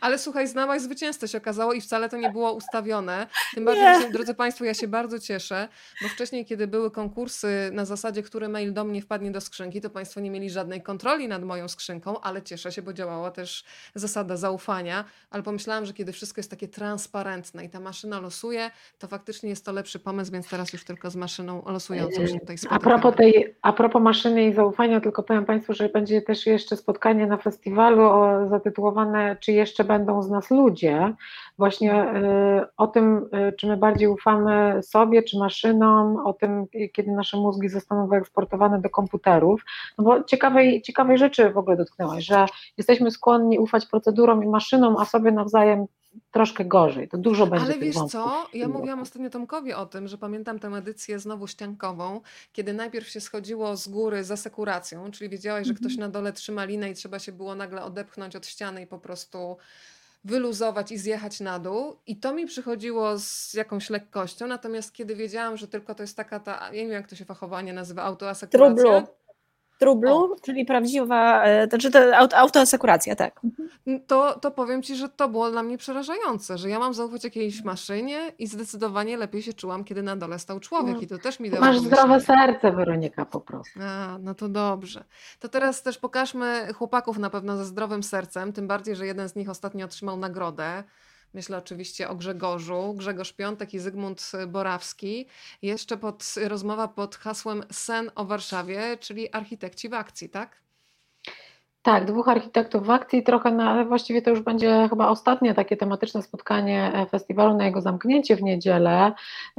[0.00, 3.26] Ale słuchaj, znałaś zwycięzcę się okazało i wcale to nie było ustawione.
[3.54, 4.00] Tym bardziej, Nie.
[4.00, 5.68] że, drodzy Państwo, ja się bardzo cieszę,
[6.02, 9.90] bo wcześniej, kiedy były konkursy na zasadzie, który mail do mnie wpadnie do skrzynki, to
[9.90, 13.64] Państwo nie mieli żadnej kontroli nad moją skrzynką, ale cieszę się, bo działała też
[13.94, 15.04] zasada zaufania.
[15.30, 19.64] Ale pomyślałam, że kiedy wszystko jest takie transparentne i ta maszyna losuje, to faktycznie jest
[19.64, 22.80] to lepszy pomysł, więc teraz już tylko z maszyną losującą się tutaj A spotykamy.
[22.80, 27.26] propos, tej, a propos maszyny i zaufania, tylko powiem Państwu, że będzie też jeszcze spotkanie
[27.26, 28.93] na festiwalu o, zatytułowane
[29.40, 31.14] Czy jeszcze będą z nas ludzie?
[31.58, 37.12] Właśnie y, o tym, y, czy my bardziej ufamy sobie, czy maszynom, o tym, kiedy
[37.12, 39.64] nasze mózgi zostaną wyeksportowane do komputerów.
[39.98, 42.46] No bo ciekawej, ciekawej rzeczy w ogóle dotknęłaś, że
[42.78, 45.86] jesteśmy skłonni ufać procedurom i maszynom, a sobie nawzajem
[46.30, 47.08] troszkę gorzej.
[47.08, 50.68] To dużo będzie Ale wiesz co, ja mówiłam ostatnio Tomkowi o tym, że pamiętam tę
[50.68, 52.20] edycję znowu ściankową,
[52.52, 56.00] kiedy najpierw się schodziło z góry za sekuracją, czyli wiedziałaś, że ktoś Mhm.
[56.00, 59.56] na dole trzyma linę i trzeba się było nagle odepchnąć od ściany i po prostu
[60.24, 61.96] wyluzować i zjechać na dół.
[62.06, 66.40] I to mi przychodziło z jakąś lekkością, natomiast kiedy wiedziałam, że tylko to jest taka
[66.40, 68.84] ta, ja nie wiem jak to się fachowanie nazywa, autoasekuracja.
[68.84, 69.23] Trublu.
[69.78, 73.40] Trublu, czyli prawdziwa, e, to, czy to aut, autoasekuracja, tak.
[74.06, 77.64] To, to powiem Ci, że to było dla mnie przerażające, że ja mam zaufać jakiejś
[77.64, 81.00] maszynie i zdecydowanie lepiej się czułam, kiedy na dole stał człowiek No.
[81.02, 83.80] i to też mi dało Masz zdrowe serce, Weronika, po prostu.
[83.82, 85.04] A, no to dobrze.
[85.40, 89.36] To teraz też pokażmy chłopaków na pewno ze zdrowym sercem, tym bardziej, że jeden z
[89.36, 90.84] nich ostatnio otrzymał nagrodę.
[91.34, 95.26] Myślę oczywiście o Grzegorzu, Grzegorz Piątek i Zygmunt Borawski.
[95.62, 100.64] Jeszcze pod, rozmowa pod hasłem Sen o Warszawie, czyli architekci w akcji, tak?
[101.84, 105.76] Tak, dwóch architektów w akcji, trochę na, ale właściwie to już będzie chyba ostatnie takie
[105.76, 109.12] tematyczne spotkanie e, festiwalu na jego zamknięcie w niedzielę.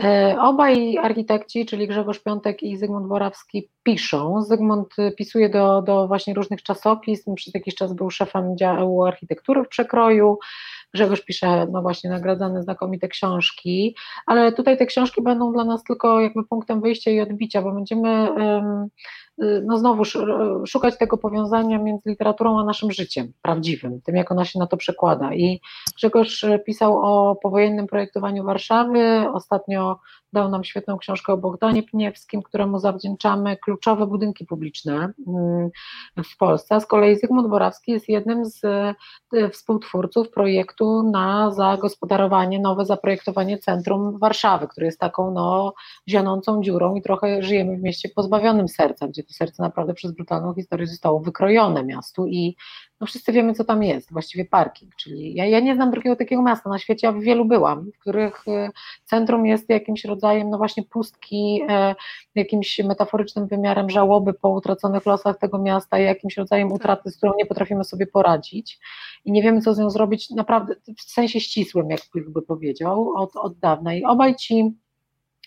[0.04, 4.42] E, Obaj architekci, czyli Grzegorz Piątek i Zygmunt Borawski, piszą.
[4.42, 9.64] Zygmunt e, pisuje do, do właśnie różnych czasopism, przez jakiś czas był szefem działu architektury
[9.64, 10.38] w przekroju.
[10.94, 13.96] Grzegorz pisze, no właśnie, nagradzane znakomite książki,
[14.26, 18.10] ale tutaj te książki będą dla nas tylko jakby punktem wyjścia i odbicia, bo będziemy
[18.10, 18.88] em,
[19.38, 24.46] no znowu sz- szukać tego powiązania między literaturą a naszym życiem prawdziwym, tym jak ona
[24.46, 25.34] się na to przekłada.
[25.34, 25.62] I
[25.96, 30.00] Grzegorz pisał o powojennym projektowaniu Warszawy, ostatnio
[30.36, 34.94] dał nam świetną książkę o Bogdanie Pniewskim, któremu zawdzięczamy kluczowe budynki publiczne
[35.28, 35.70] mm,
[36.24, 36.76] w Polsce.
[36.76, 43.58] A z kolei Zygmunt Borawski jest jednym z e, współtwórców projektu na zagospodarowanie, nowe zaprojektowanie
[43.58, 45.74] centrum Warszawy, który jest taką no,
[46.08, 50.54] zionącą dziurą i trochę żyjemy w mieście pozbawionym serca, gdzie to serce naprawdę przez brutalną
[50.54, 52.56] historię zostało wykrojone miastu i
[53.00, 56.42] no wszyscy wiemy, co tam jest, właściwie parking, czyli ja, ja nie znam drugiego takiego
[56.42, 58.70] miasta na świecie, a w wielu byłam, w których e,
[59.06, 61.96] centrum jest jakimś rodzajem, no właśnie pustki, e,
[62.36, 67.46] jakimś metaforycznym wymiarem żałoby po utraconych losach tego miasta, jakimś rodzajem utraty, z którą nie
[67.46, 68.80] potrafimy sobie poradzić
[69.26, 70.30] i nie wiemy, co z nią zrobić.
[70.30, 73.94] Naprawdę w sensie ścisłym, jak by powiedział, od, od dawna.
[73.94, 74.76] I obaj ci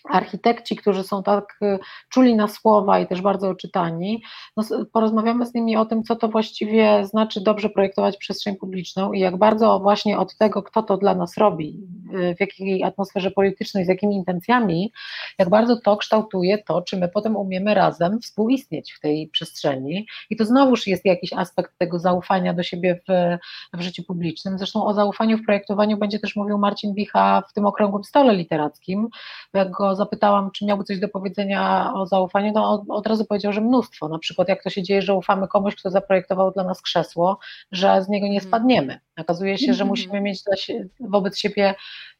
[0.09, 4.23] architekci, którzy są tak y, czuli na słowa i też bardzo oczytani,
[4.57, 4.63] no,
[4.93, 9.37] porozmawiamy z nimi o tym, co to właściwie znaczy dobrze projektować przestrzeń publiczną i jak
[9.37, 11.79] bardzo właśnie od tego, kto to dla nas robi,
[12.13, 14.91] y, w jakiej atmosferze politycznej, z jakimi intencjami,
[15.39, 20.07] jak bardzo to kształtuje to, czy my potem umiemy razem współistnieć w tej przestrzeni.
[20.29, 23.37] I to znowuż jest jakiś aspekt tego zaufania do siebie w,
[23.77, 24.57] w życiu publicznym.
[24.57, 29.07] Zresztą o zaufaniu w projektowaniu będzie też mówił Marcin Wicha w tym okrągłym stole literackim,
[29.53, 33.53] jak go zapytałam, czy miałby coś do powiedzenia o zaufaniu, no od, od razu powiedział,
[33.53, 34.09] że mnóstwo.
[34.09, 37.39] Na przykład jak to się dzieje, że ufamy komuś, kto zaprojektował dla nas krzesło,
[37.71, 38.49] że z niego nie Mhm.
[38.49, 38.99] spadniemy.
[39.19, 39.87] Okazuje się, że Mhm.
[39.89, 41.75] musimy mieć dla sie, wobec siebie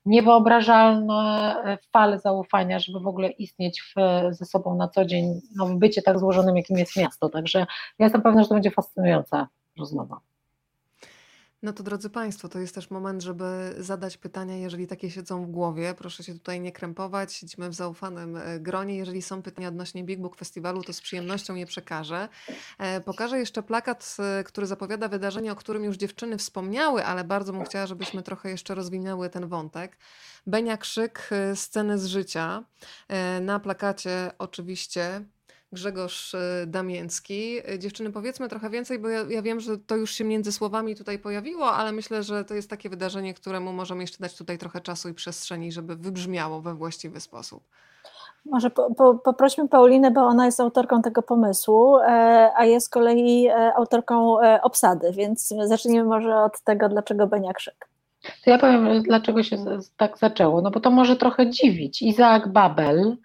[0.06, 3.96] niewyobrażalne e, fale zaufania, żeby w ogóle istnieć w,
[4.36, 7.30] ze sobą na co dzień, no, w bycie tak złożonym, jakim jest miasto.
[7.30, 7.60] Także
[8.00, 9.48] ja jestem pewna, że to będzie fascynująca
[9.80, 10.20] rozmowa.
[11.64, 15.52] No to drodzy Państwo, to jest też moment, żeby zadać pytania, jeżeli takie siedzą w
[15.52, 15.94] głowie.
[15.98, 18.96] Proszę się tutaj nie krępować, siedzimy w zaufanym e, gronie.
[18.96, 22.30] Jeżeli są pytania odnośnie Big Book Festiwalu, to z przyjemnością je przekażę.
[22.78, 27.54] E, Pokażę jeszcze plakat, e, który zapowiada wydarzenie, o którym już dziewczyny wspomniały, ale bardzo
[27.54, 29.98] bym chciała, żebyśmy trochę jeszcze rozwinęły ten wątek.
[30.48, 32.64] Benia Krzyk, sceny z życia.
[33.42, 35.26] Na plakacie oczywiście
[35.72, 37.58] Grzegorz e, Damięcki.
[37.70, 40.96] E, Dziewczyny, powiedzmy trochę więcej, bo ja, ja wiem, że to już się między słowami
[40.96, 44.82] tutaj pojawiło, ale myślę, że to jest takie wydarzenie, któremu możemy jeszcze dać tutaj trochę
[44.82, 47.64] czasu i przestrzeni, żeby wybrzmiało we właściwy sposób.
[48.46, 52.08] Może po, po, poprośmy Paulinę, bo ona jest autorką tego pomysłu, e,
[52.56, 57.90] a jest z kolei autorką obsady, więc zacznijmy może od tego, dlaczego Beniakrzyk.
[58.44, 59.58] To ja powiem, dlaczego się
[59.98, 60.62] tak zaczęło.
[60.62, 62.02] No bo to może trochę dziwić.
[62.02, 63.18] Izaak Babel,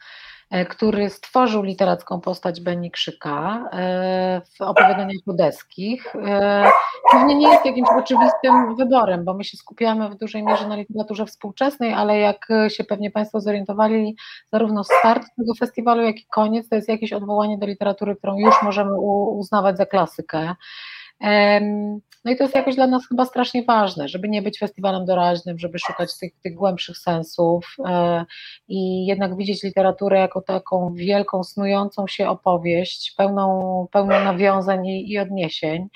[0.69, 6.17] który stworzył literacką postać Beni Krzyka e, w opowiadaniach budeskich.
[6.17, 6.71] E,
[7.13, 11.27] pewnie nie jest jakimś oczywistym wyborem, bo my się skupiamy w dużej mierze na literaturze
[11.27, 14.17] współczesnej, ale jak się pewnie Państwo zorientowali,
[14.53, 18.63] zarówno start tego festiwalu, jak i koniec to jest jakieś odwołanie do literatury, którą już
[18.63, 20.55] możemy uznawać za klasykę.
[22.25, 25.59] No i to jest jakoś dla nas chyba strasznie ważne, żeby nie być festiwalem doraźnym,
[25.59, 28.25] żeby szukać tych, tych głębszych sensów e,
[28.69, 35.19] i jednak widzieć literaturę jako taką wielką, snującą się opowieść, pełną, pełną nawiązań i, i
[35.19, 35.89] odniesień.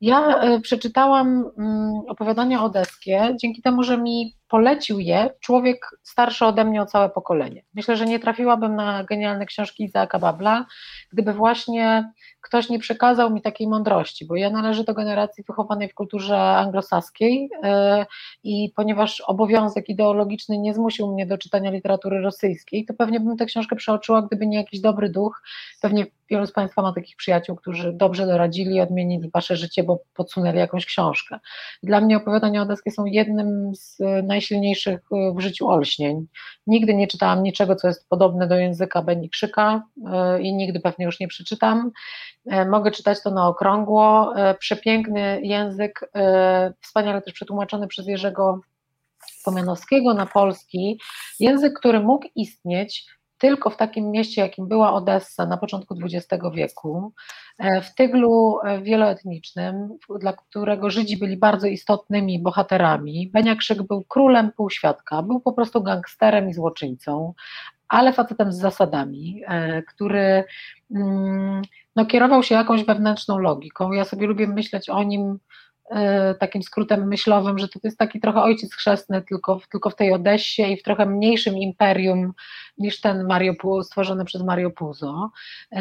[0.00, 6.64] Ja e, przeczytałam mm, opowiadania odeskie dzięki temu, że mi polecił je człowiek starszy ode
[6.64, 7.64] mnie o całe pokolenie.
[7.74, 10.66] Myślę, że nie trafiłabym na genialne książki Izaaka Babla,
[11.12, 15.94] gdyby właśnie ktoś nie przekazał mi takiej mądrości, bo ja należę do generacji wychowanej w
[15.94, 18.06] kulturze anglosaskiej e,
[18.44, 23.46] i ponieważ obowiązek ideologiczny nie zmusił mnie do czytania literatury rosyjskiej, to pewnie bym tę
[23.46, 25.42] książkę przeoczyła, gdyby nie jakiś dobry duch.
[25.82, 29.98] Pewnie wielu z Państwa ma takich przyjaciół, którzy dobrze doradzili i odmienili Wasze życie, bo
[30.14, 31.38] podsunęli jakąś książkę.
[31.82, 33.98] Dla mnie opowiadania odeskie są jednym z
[34.40, 36.26] najsilniejszych e, w życiu olśnień.
[36.66, 41.04] Nigdy nie czytałam niczego, co jest podobne do języka Beni Krzyka e, i nigdy pewnie
[41.04, 41.90] już nie przeczytam.
[42.46, 44.34] E, mogę czytać to na okrągło.
[44.58, 46.10] Przepiękny język,
[46.80, 48.60] wspaniale też przetłumaczony przez Jerzego
[49.44, 51.00] Pomianowskiego na polski.
[51.40, 53.06] Język, który mógł istnieć
[53.40, 57.12] tylko w takim mieście, jakim była Odessa na początku XX wieku,
[57.82, 63.30] w tyglu wieloetnicznym, dla którego Żydzi byli bardzo istotnymi bohaterami.
[63.32, 67.34] Beniakrzyk był królem półświadka, był po prostu gangsterem i złoczyńcą,
[67.88, 69.42] ale facetem z zasadami,
[69.88, 70.44] który
[70.94, 71.62] mm,
[71.96, 73.92] no, kierował się jakąś wewnętrzną logiką.
[73.92, 75.38] Ja sobie lubię myśleć o nim e,
[76.38, 80.62] takim skrótem myślowym, że to jest taki trochę ojciec chrzestny tylko, tylko w tej Odessie
[80.62, 82.32] i w trochę mniejszym imperium
[82.78, 85.30] niż ten Mario, stworzony przez Mario Puzo.
[85.72, 85.80] E,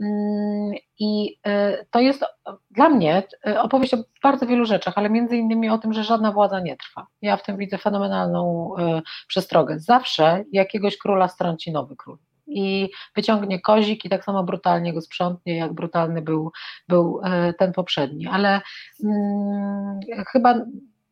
[0.00, 2.24] mm, I e, to jest
[2.70, 3.22] dla mnie
[3.58, 7.06] opowieść o bardzo wielu rzeczach, ale między innymi o tym, że żadna władza nie trwa.
[7.22, 8.70] Ja w tym widzę fenomenalną
[9.28, 9.78] przestrogę.
[9.78, 15.56] Zawsze jakiegoś króla strąci nowy król i wyciągnie kozik i tak samo brutalnie go sprzątnie,
[15.56, 16.52] jak brutalny był,
[16.88, 18.26] był e, ten poprzedni.
[18.26, 18.60] Ale
[19.02, 20.00] hmm,
[20.32, 20.54] chyba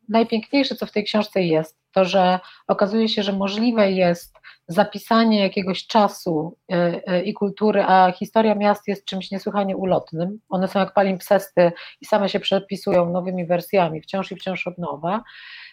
[0.08, 4.34] najpiękniejsze, co w tej książce jest, to że okazuje się, że możliwe jest
[4.68, 10.38] zapisanie jakiegoś czasu e, e, i kultury, a historia miast jest czymś niesłychanie ulotnym.
[10.48, 15.22] One są jak palimpsesty i same się przepisują nowymi wersjami, wciąż i wciąż od nowa.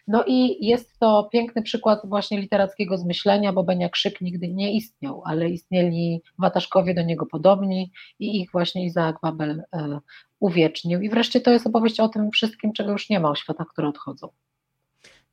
[0.07, 5.21] No i jest to piękny przykład właśnie literackiego zmyślenia, bo Benia Krzyk nigdy nie istniał,
[5.25, 9.99] ale istnieli Wataszkowie do niego podobni i ich właśnie Izaak Babel e,
[10.39, 11.01] uwiecznił.
[11.01, 13.87] I wreszcie to jest opowieść o tym wszystkim, czego już nie ma, o światach, które
[13.87, 14.29] odchodzą.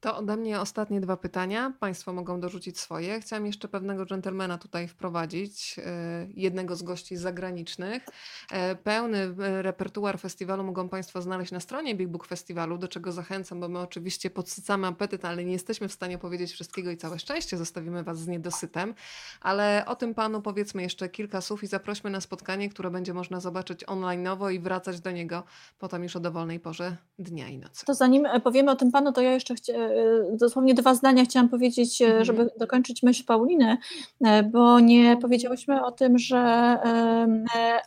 [0.01, 1.73] To ode mnie ostatnie dwa pytania.
[1.81, 3.21] Państwo mogą dorzucić swoje.
[3.21, 8.07] Chciałam jeszcze pewnego dżentelmena tutaj wprowadzić, e, jednego z gości zagranicznych.
[8.53, 13.13] E, pełny e, repertuar festiwalu mogą Państwo znaleźć na stronie Big Book Festiwalu, do czego
[13.13, 17.19] zachęcam, bo my oczywiście podsycamy apetyt, ale nie jesteśmy w stanie powiedzieć wszystkiego i całe
[17.19, 18.95] szczęście zostawimy Was z niedosytem.
[19.41, 23.41] Ale o tym Panu powiedzmy jeszcze kilka słów i zaprośmy na spotkanie, które będzie można
[23.41, 25.43] zobaczyć online'owo i wracać do niego
[25.79, 27.87] potem już o dowolnej porze dnia i nocy.
[27.87, 29.88] To zanim powiemy o tym Panu, to ja jeszcze chciałam E,
[30.33, 32.25] dosłownie dwa zdania chciałam powiedzieć, e, mhm.
[32.25, 33.77] żeby dokończyć myśl Pauliny,
[34.25, 36.79] e, bo nie powiedziałyśmy o tym, że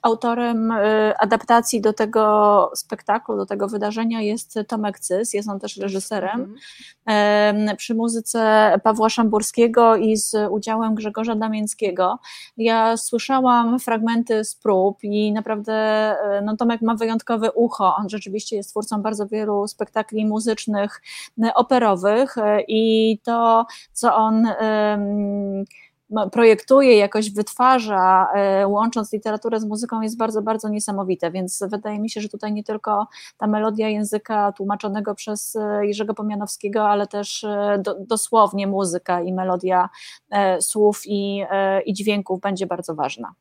[0.02, 0.74] autorem
[1.20, 6.56] adaptacji do tego spektaklu, do tego wydarzenia jest Tomek Cys, jest on też reżyserem.
[7.08, 7.78] Mhm.
[7.78, 12.20] Przy muzyce Pawła Szamburskiego i z udziałem Grzegorza Damięckiego.
[12.58, 17.96] Ja słyszałam fragmenty z prób i naprawdę no, Tomek ma wyjątkowe ucho.
[17.96, 21.02] On rzeczywiście jest twórcą bardzo wielu spektakli muzycznych,
[21.56, 21.91] operowych
[22.38, 24.48] E, i to, co on
[26.32, 31.32] projektuje, jakoś wytwarza, e, łącząc literaturę z muzyką, jest bardzo, bardzo niesamowite.
[31.32, 33.08] Więc wydaje mi się, że tutaj nie tylko
[33.38, 37.46] ta melodia języka tłumaczonego przez e, Jerzego Pomianowskiego, ale też
[37.80, 39.90] do, dosłownie muzyka i melodia
[40.60, 41.44] słów i,
[41.86, 43.34] i dźwięków będzie bardzo ważna.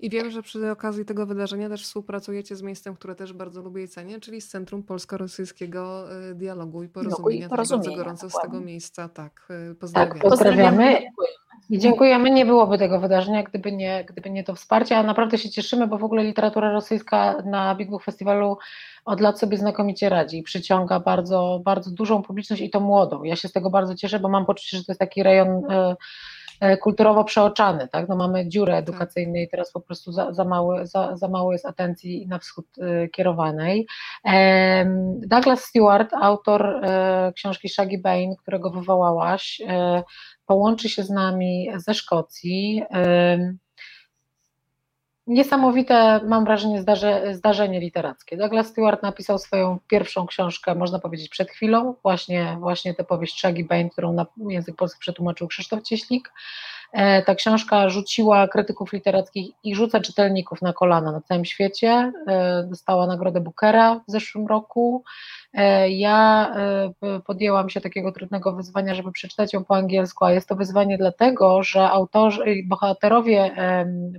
[0.00, 3.82] I wiem, że przy okazji tego wydarzenia też współpracujecie z miejscem, które też bardzo lubię
[3.82, 7.40] i cenię, czyli z Centrum Polsko-Rosyjskiego y, Dialogu i Porozumienia.
[7.40, 8.48] No, i porozumienia bardzo gorąco dokładnie.
[8.48, 10.12] z tego miejsca tak y, pozdrawiam.
[10.12, 10.98] Tak, pozdrawiamy.
[11.70, 12.30] I dziękujemy.
[12.30, 15.98] Nie byłoby tego wydarzenia, gdyby nie, gdyby nie to wsparcie, a naprawdę się cieszymy, bo
[15.98, 18.58] w ogóle literatura rosyjska na Big Book Festiwalu
[19.04, 23.22] od lat sobie znakomicie radzi i przyciąga bardzo, bardzo dużą publiczność i to młodą.
[23.22, 25.96] Ja się z tego bardzo cieszę, bo mam poczucie, że to jest taki rejon y,
[26.80, 28.08] kulturowo przeoczany, tak?
[28.08, 31.66] No mamy dziurę edukacyjną i teraz po prostu za, za, mało, za, za mało jest
[31.66, 33.86] atencji na wschód e, kierowanej.
[35.26, 36.80] Douglas Stewart, autor
[37.34, 39.62] książki Shaggy Bane, którego wywołałaś,
[40.46, 42.82] połączy się z nami ze Szkocji
[45.30, 48.36] niesamowite, mam wrażenie, zdarze, zdarzenie literackie.
[48.36, 53.64] Douglas Stewart napisał swoją pierwszą książkę, można powiedzieć, przed chwilą, właśnie, właśnie tę powieść Shaggy
[53.64, 56.32] Bane, którą na język polski przetłumaczył Krzysztof Cieślik.
[56.92, 62.12] E, ta książka rzuciła krytyków literackich i rzuca czytelników na kolana na całym świecie.
[62.26, 65.04] E, dostała nagrodę Bookera w zeszłym roku.
[65.52, 66.54] E, ja
[67.26, 71.62] podjęłam się takiego trudnego wyzwania, żeby przeczytać ją po angielsku, a jest to wyzwanie dlatego,
[71.62, 73.56] że autorzy, bohaterowie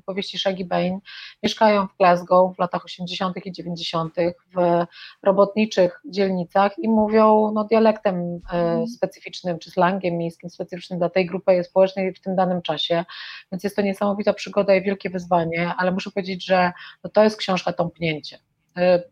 [0.05, 0.99] powieści Shaggy Bane
[1.43, 3.45] mieszkają w Glasgow w latach 80.
[3.45, 4.15] i 90.
[4.55, 4.85] w
[5.23, 8.87] robotniczych dzielnicach i mówią no, dialektem mhm.
[8.87, 13.05] specyficznym czy slangiem miejskim specyficznym dla tej grupy społecznej w tym danym czasie,
[13.51, 16.71] więc jest to niesamowita przygoda i wielkie wyzwanie, ale muszę powiedzieć, że
[17.03, 18.39] no to jest książka tąpnięcie.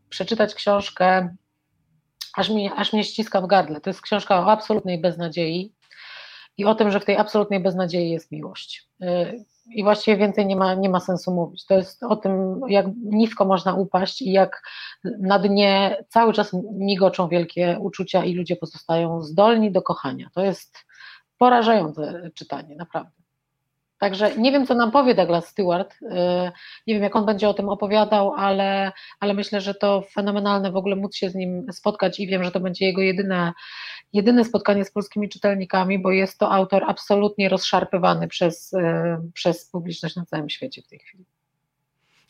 [0.10, 1.36] Przeczytać książkę,
[2.36, 5.74] aż, mi, aż mnie ściska w gardle, to jest książka o absolutnej beznadziei
[6.58, 8.90] i o tym, że w tej absolutnej beznadziei jest miłość.
[9.04, 9.46] Y,
[9.76, 11.66] I właściwie więcej nie ma, nie ma sensu mówić.
[11.66, 14.62] To jest o tym, jak nisko można upaść i jak
[15.04, 20.30] na dnie cały czas migoczą wielkie uczucia i ludzie pozostają zdolni do kochania.
[20.34, 20.78] To jest
[21.38, 23.19] porażające czytanie, naprawdę.
[24.00, 25.96] Także nie wiem, co nam powie Douglas Stewart.
[26.02, 26.06] Y,
[26.88, 30.76] nie wiem, jak on będzie o tym opowiadał, ale, ale myślę, że to fenomenalne w
[30.76, 33.54] ogóle móc się z nim spotkać i wiem, że to będzie jego jedyne,
[34.14, 38.78] jedyne spotkanie z polskimi czytelnikami, bo jest to autor absolutnie rozszarpywany przez, y,
[39.34, 41.26] przez publiczność na całym świecie w tej chwili.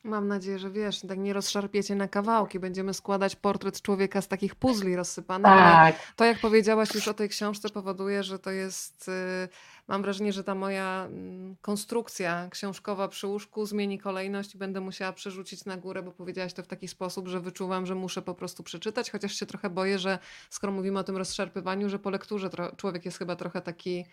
[0.03, 2.59] Mam nadzieję, że wiesz, tak nie rozszarpiecie na kawałki.
[2.59, 5.45] Będziemy składać portret człowieka z takich puzli rozsypanych.
[5.45, 5.95] Tak.
[6.15, 9.07] to, jak powiedziałaś już o tej książce, powoduje, że to jest.
[9.07, 9.49] Y,
[9.87, 15.13] mam wrażenie, że ta moja mm, konstrukcja książkowa przy łóżku zmieni kolejność i będę musiała
[15.13, 18.63] przerzucić na górę, bo powiedziałaś to w taki sposób, że wyczuwam, że muszę po prostu
[18.63, 20.19] przeczytać, chociaż się trochę boję, że
[20.49, 24.05] skoro mówimy o tym rozszarpywaniu, że po lekturze człowiek jest chyba trochę taki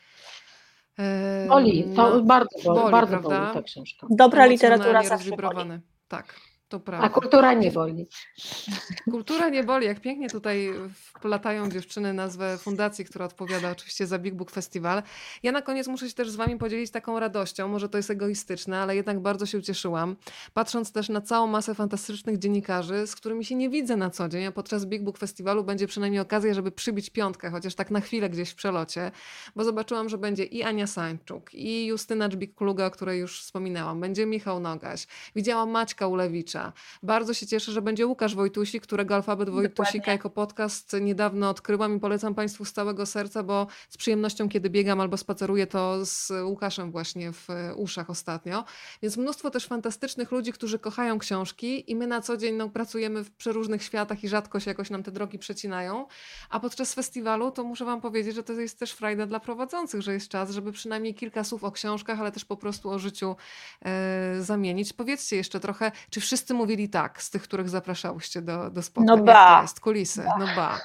[1.49, 4.07] Boli, to no, bardzo boli, bardzo boli ta książka.
[4.11, 5.81] Dobra literatura zawsze boli.
[6.09, 6.41] Tak.
[6.69, 7.07] To prawda.
[7.07, 8.07] A kultura nie boli.
[9.11, 9.87] Kultura nie boli.
[9.87, 15.03] Jak pięknie tutaj wplatają dziewczyny nazwę fundacji, która odpowiada oczywiście za Big Book Festival.
[15.43, 17.69] Ja na koniec muszę się też z wami podzielić taką radością.
[17.69, 20.17] Może to jest egoistyczne, ale jednak bardzo się ucieszyłam.
[20.55, 24.45] Patrząc też na całą masę fantastycznych dziennikarzy, z którymi się nie widzę na co dzień,
[24.45, 28.31] a podczas Big Book Festiwalu będzie przynajmniej okazja, żeby przybić piątkę, chociaż tak na chwilę
[28.31, 29.11] gdzieś w przelocie,
[29.57, 34.27] bo zobaczyłam, że będzie i Ania Sańczuk, i Justyna Dżbik-Kluga, o której już wspominałam, będzie
[34.27, 35.07] Michał Nogaś,
[35.37, 36.56] widziałam Maćka Ulewicza,
[37.03, 40.13] bardzo się cieszę, że będzie Łukasz Wojtusi, którego Alfabet Wojtusika Dokładnie.
[40.13, 45.01] jako podcast niedawno odkryłam i polecam Państwu z całego serca, bo z przyjemnością, kiedy biegam
[45.01, 48.65] albo spaceruję, to z Łukaszem właśnie w uszach ostatnio.
[49.03, 53.25] Więc mnóstwo też fantastycznych ludzi, którzy kochają książki i my na co dzień no, pracujemy
[53.25, 56.07] w przeróżnych światach i rzadko się jakoś nam te drogi przecinają.
[56.51, 60.13] A podczas festiwalu to muszę Wam powiedzieć, że to jest też frajda dla prowadzących, że
[60.13, 63.37] jest czas, żeby przynajmniej kilka słów o książkach, ale też po prostu o życiu
[63.85, 64.93] e, zamienić.
[64.93, 69.19] Powiedzcie jeszcze trochę, czy wszyscy wszyscy mówili tak, z tych, których zapraszałyście do, do spotkań.
[69.19, 69.59] No ba.
[69.63, 69.81] jest?
[69.81, 70.37] Kulisy, ba.
[70.39, 70.81] no ba.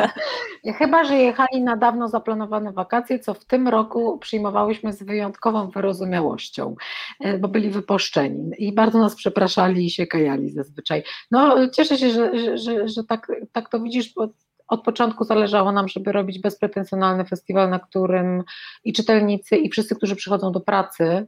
[0.78, 6.74] Chyba, że jechali na dawno zaplanowane wakacje, co w tym roku przyjmowałyśmy z wyjątkową wyrozumiałością,
[7.20, 11.02] e, bo byli wypuszczeni i bardzo nas przepraszali i się kajali zazwyczaj.
[11.30, 14.28] No cieszę się, że, że, że, że tak, tak to widzisz, bo
[14.68, 18.44] od początku zależało nam, żeby robić bezpretensjonalny festiwal, na którym
[18.84, 21.26] i czytelnicy, i wszyscy, którzy przychodzą do pracy,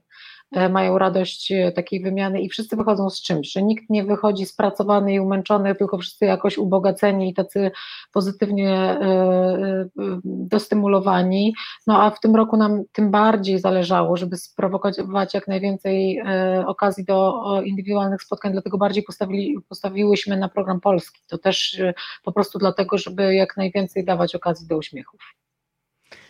[0.52, 5.14] mają radość e, takiej wymiany i wszyscy wychodzą z czymś, że nikt nie wychodzi spracowany
[5.14, 7.70] i umęczony, tylko wszyscy jakoś ubogaceni i tacy
[8.12, 9.88] pozytywnie e,
[10.24, 11.54] dostymulowani.
[11.86, 16.22] No a w tym roku nam tym bardziej zależało, żeby sprowokować jak najwięcej
[16.66, 21.20] okazji do indywidualnych spotkań, dlatego bardziej postawili, postawiłyśmy na program polski.
[21.26, 21.82] To też
[22.24, 25.20] po prostu dlatego, żeby jak najwięcej dawać okazji do uśmiechów.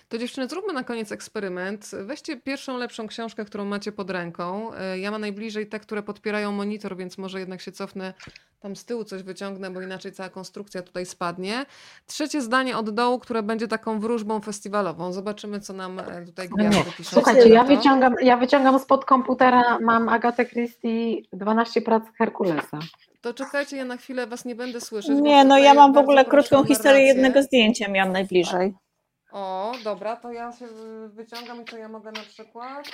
[0.08, 1.90] To dziewczyny, zróbmy na koniec eksperyment.
[2.04, 4.74] Weźcie pierwszą lepszą książkę, którą macie pod ręką.
[4.74, 8.14] E, ja mam najbliżej te, które podpierają monitor, więc może jednak się cofnę
[8.60, 11.66] tam z tyłu coś wyciągnę, bo inaczej cała konstrukcja tutaj spadnie.
[12.06, 15.12] Trzecie zdanie od dołu, które będzie taką wróżbą festiwalową.
[15.12, 17.10] Zobaczymy, co nam e, tutaj no gwiazdy piszą.
[17.10, 22.78] Słuchajcie, ja wyciągam, ja wyciągam spod komputera, mam Agatę Christie 12 prac Herkulesa.
[23.20, 25.18] To czekajcie, ja na chwilę was nie będę słyszeć.
[25.20, 28.74] Nie, no ja mam w ogóle krótką historię jednego zdjęcia, miałam najbliżej.
[29.32, 30.66] O, dobra, to ja się
[31.08, 32.88] wyciągam i to ja mogę na przykład.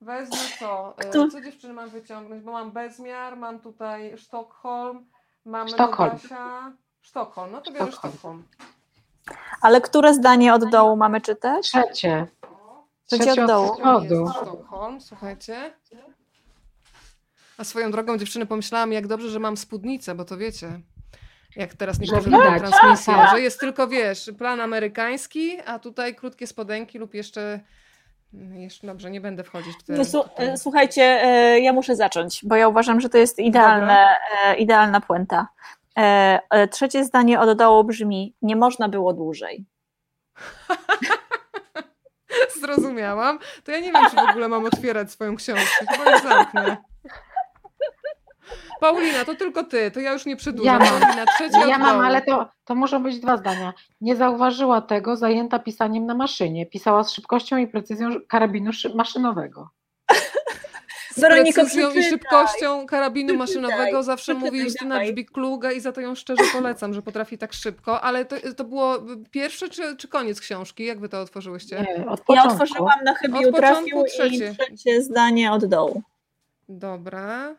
[0.00, 0.96] Wezmę co?
[1.30, 2.42] Co dziewczyny mam wyciągnąć?
[2.42, 5.06] Bo mam bezmiar, mam tutaj Sztokholm,
[5.44, 6.10] mamy Sztokholm.
[6.12, 6.72] Nogasia.
[7.00, 8.44] Sztokholm, no to biorę Sztokholm.
[9.62, 11.66] Ale które zdanie od dołu mamy czytać?
[11.66, 12.26] Trzecie.
[13.06, 13.76] Trzecie Trzecie od dołu.
[14.02, 15.72] Jest Sztokholm, słuchajcie.
[17.58, 20.80] A swoją drogą dziewczyny pomyślałam, jak dobrze, że mam spódnicę, bo to wiecie,
[21.56, 23.30] jak teraz niektórzy robią transmisję, Tak.
[23.30, 27.60] że jest tylko, wiesz, plan amerykański, a tutaj krótkie spodenki lub jeszcze,
[28.52, 29.92] jeszcze dobrze, nie będę wchodzić w te...
[29.92, 34.56] No, e, Słuchajcie, e, ja muszę zacząć, bo ja uważam, że to jest idealne, e,
[34.56, 35.48] idealna puenta.
[36.70, 39.64] Trzecie zdanie od dołu brzmi: Nie można było dłużej.
[42.60, 43.38] Zrozumiałam.
[43.64, 45.86] To ja nie wiem, czy w ogóle mam otwierać swoją książkę.
[45.90, 46.76] Chyba już zamknę.
[48.80, 50.82] Paulina, to tylko ty, to ja już nie przedłużam.
[50.82, 51.00] Ja mam.
[51.00, 53.72] Paulina, Ja mam, ale to, to muszą być dwa zdania.
[54.00, 56.66] Nie zauważyła tego, zajęta pisaniem na maszynie.
[56.66, 59.68] Pisała z szybkością i precyzją karabinu szy- maszynowego.
[61.14, 65.08] Z Weroniko, precyzją i szybkością karabinu maszynowego zawsze mówi Justyna dawaj.
[65.14, 68.00] Dżbik-Kluga i za to ją szczerze polecam, że potrafi tak szybko.
[68.00, 68.96] Ale to, to było
[69.30, 70.84] pierwsze czy, czy koniec książki?
[70.84, 71.86] Jak wy to otworzyłyście?
[71.98, 74.54] Nie, od Ja otworzyłam na chybił trafił i trzecie.
[74.58, 76.02] trzecie zdanie od dołu.
[76.68, 77.54] Dobra.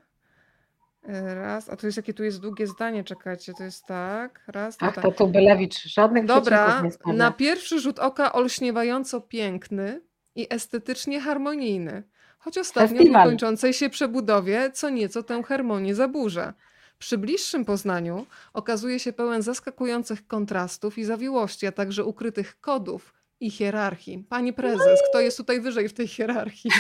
[1.04, 1.70] Raz.
[1.70, 4.44] A to jest jakie tu jest długie zdanie, czekajcie, to jest tak.
[4.48, 5.04] Raz, dwa, Ach, tak.
[5.04, 10.02] to Tubylewicz żadnych Dobra, nie na pierwszy rzut oka olśniewająco piękny
[10.36, 12.04] i estetycznie harmonijny,
[12.40, 13.24] choć ostatnio w Festiwal.
[13.26, 16.54] niekończącej się przebudowie co nieco tę harmonię zaburza.
[17.00, 23.52] Przy bliższym poznaniu okazuje się pełen zaskakujących kontrastów i zawiłości, a także ukrytych kodów i
[23.52, 24.26] hierarchii.
[24.30, 26.72] Pani prezes, kto jest tutaj wyżej w tej hierarchii?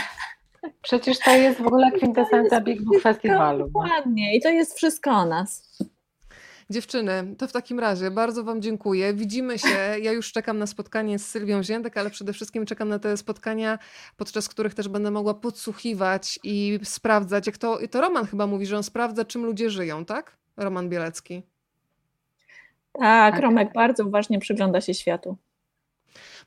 [0.81, 3.59] Przecież to jest w ogóle kwintesencja Big Book Festiwalu.
[3.59, 3.65] no.
[3.65, 5.77] Dokładnie, i to jest wszystko o nas.
[6.71, 9.13] Dziewczyny, to w takim razie bardzo Wam dziękuję.
[9.13, 9.99] Widzimy się.
[10.01, 13.79] Ja już czekam na spotkanie z Sylwią Ziętek, ale przede wszystkim czekam na te spotkania,
[14.17, 17.47] podczas których też będę mogła podsłuchiwać i sprawdzać.
[17.47, 20.37] Jak to, to Roman chyba mówi, że on sprawdza, czym ludzie żyją, tak?
[20.57, 21.43] Roman Bielecki.
[22.93, 23.41] Tak, Tak.
[23.43, 25.37] Romek bardzo uważnie przygląda się światu.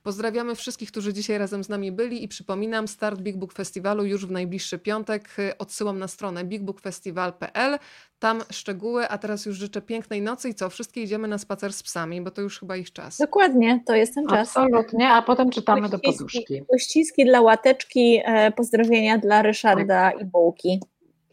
[0.02, 4.26] Pozdrawiamy wszystkich, którzy dzisiaj razem z nami byli i przypominam, start Big Book Festiwalu już
[4.26, 5.28] w najbliższy piątek.
[5.58, 7.78] Odsyłam na stronę bigbookfestival.pl.
[8.18, 10.70] Tam szczegóły, a teraz już życzę pięknej nocy i co?
[10.70, 13.18] Wszystkie idziemy na spacer z psami, bo to już chyba ich czas.
[13.18, 14.56] Dokładnie, to jest ten czas.
[14.56, 16.62] Absolutnie, a potem czytamy do Uściski- poduszki.
[16.68, 20.80] Uściski dla łateczki, e, pozdrowienia dla Ryszarda i Bułki.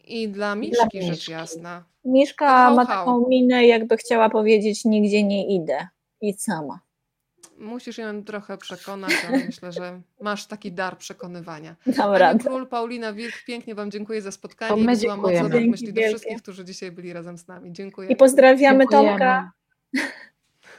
[0.04, 1.32] I dla Miszki, rzecz Miszki.
[1.32, 1.84] jasna.
[2.04, 5.88] Miszka Hał, ma taką minę, jakby chciała powiedzieć, nigdzie nie idę.
[6.20, 6.80] Idź sama.
[7.60, 11.76] Musisz ją trochę przekonać, ale myślę, że masz taki dar przekonywania.
[11.86, 12.44] Dam Ania radę.
[12.44, 14.82] Król, Paulina Wilk, pięknie Wam dziękuję za To spotkanie.
[14.84, 16.08] my i wysyłam mocno Dzięki myśli do wielkie.
[16.08, 17.72] wszystkich, którzy dzisiaj byli razem z nami.
[17.72, 18.08] Dziękuję.
[18.08, 19.08] I pozdrawiamy Dziękujemy.
[19.08, 19.52] Tomka.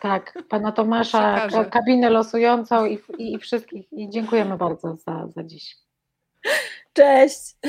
[0.01, 1.69] Tak, pana Tomasza, Przekażę.
[1.69, 3.93] kabinę losującą i, i, i wszystkich.
[3.93, 5.75] I dziękujemy bardzo za, za dziś.
[6.93, 7.55] Cześć.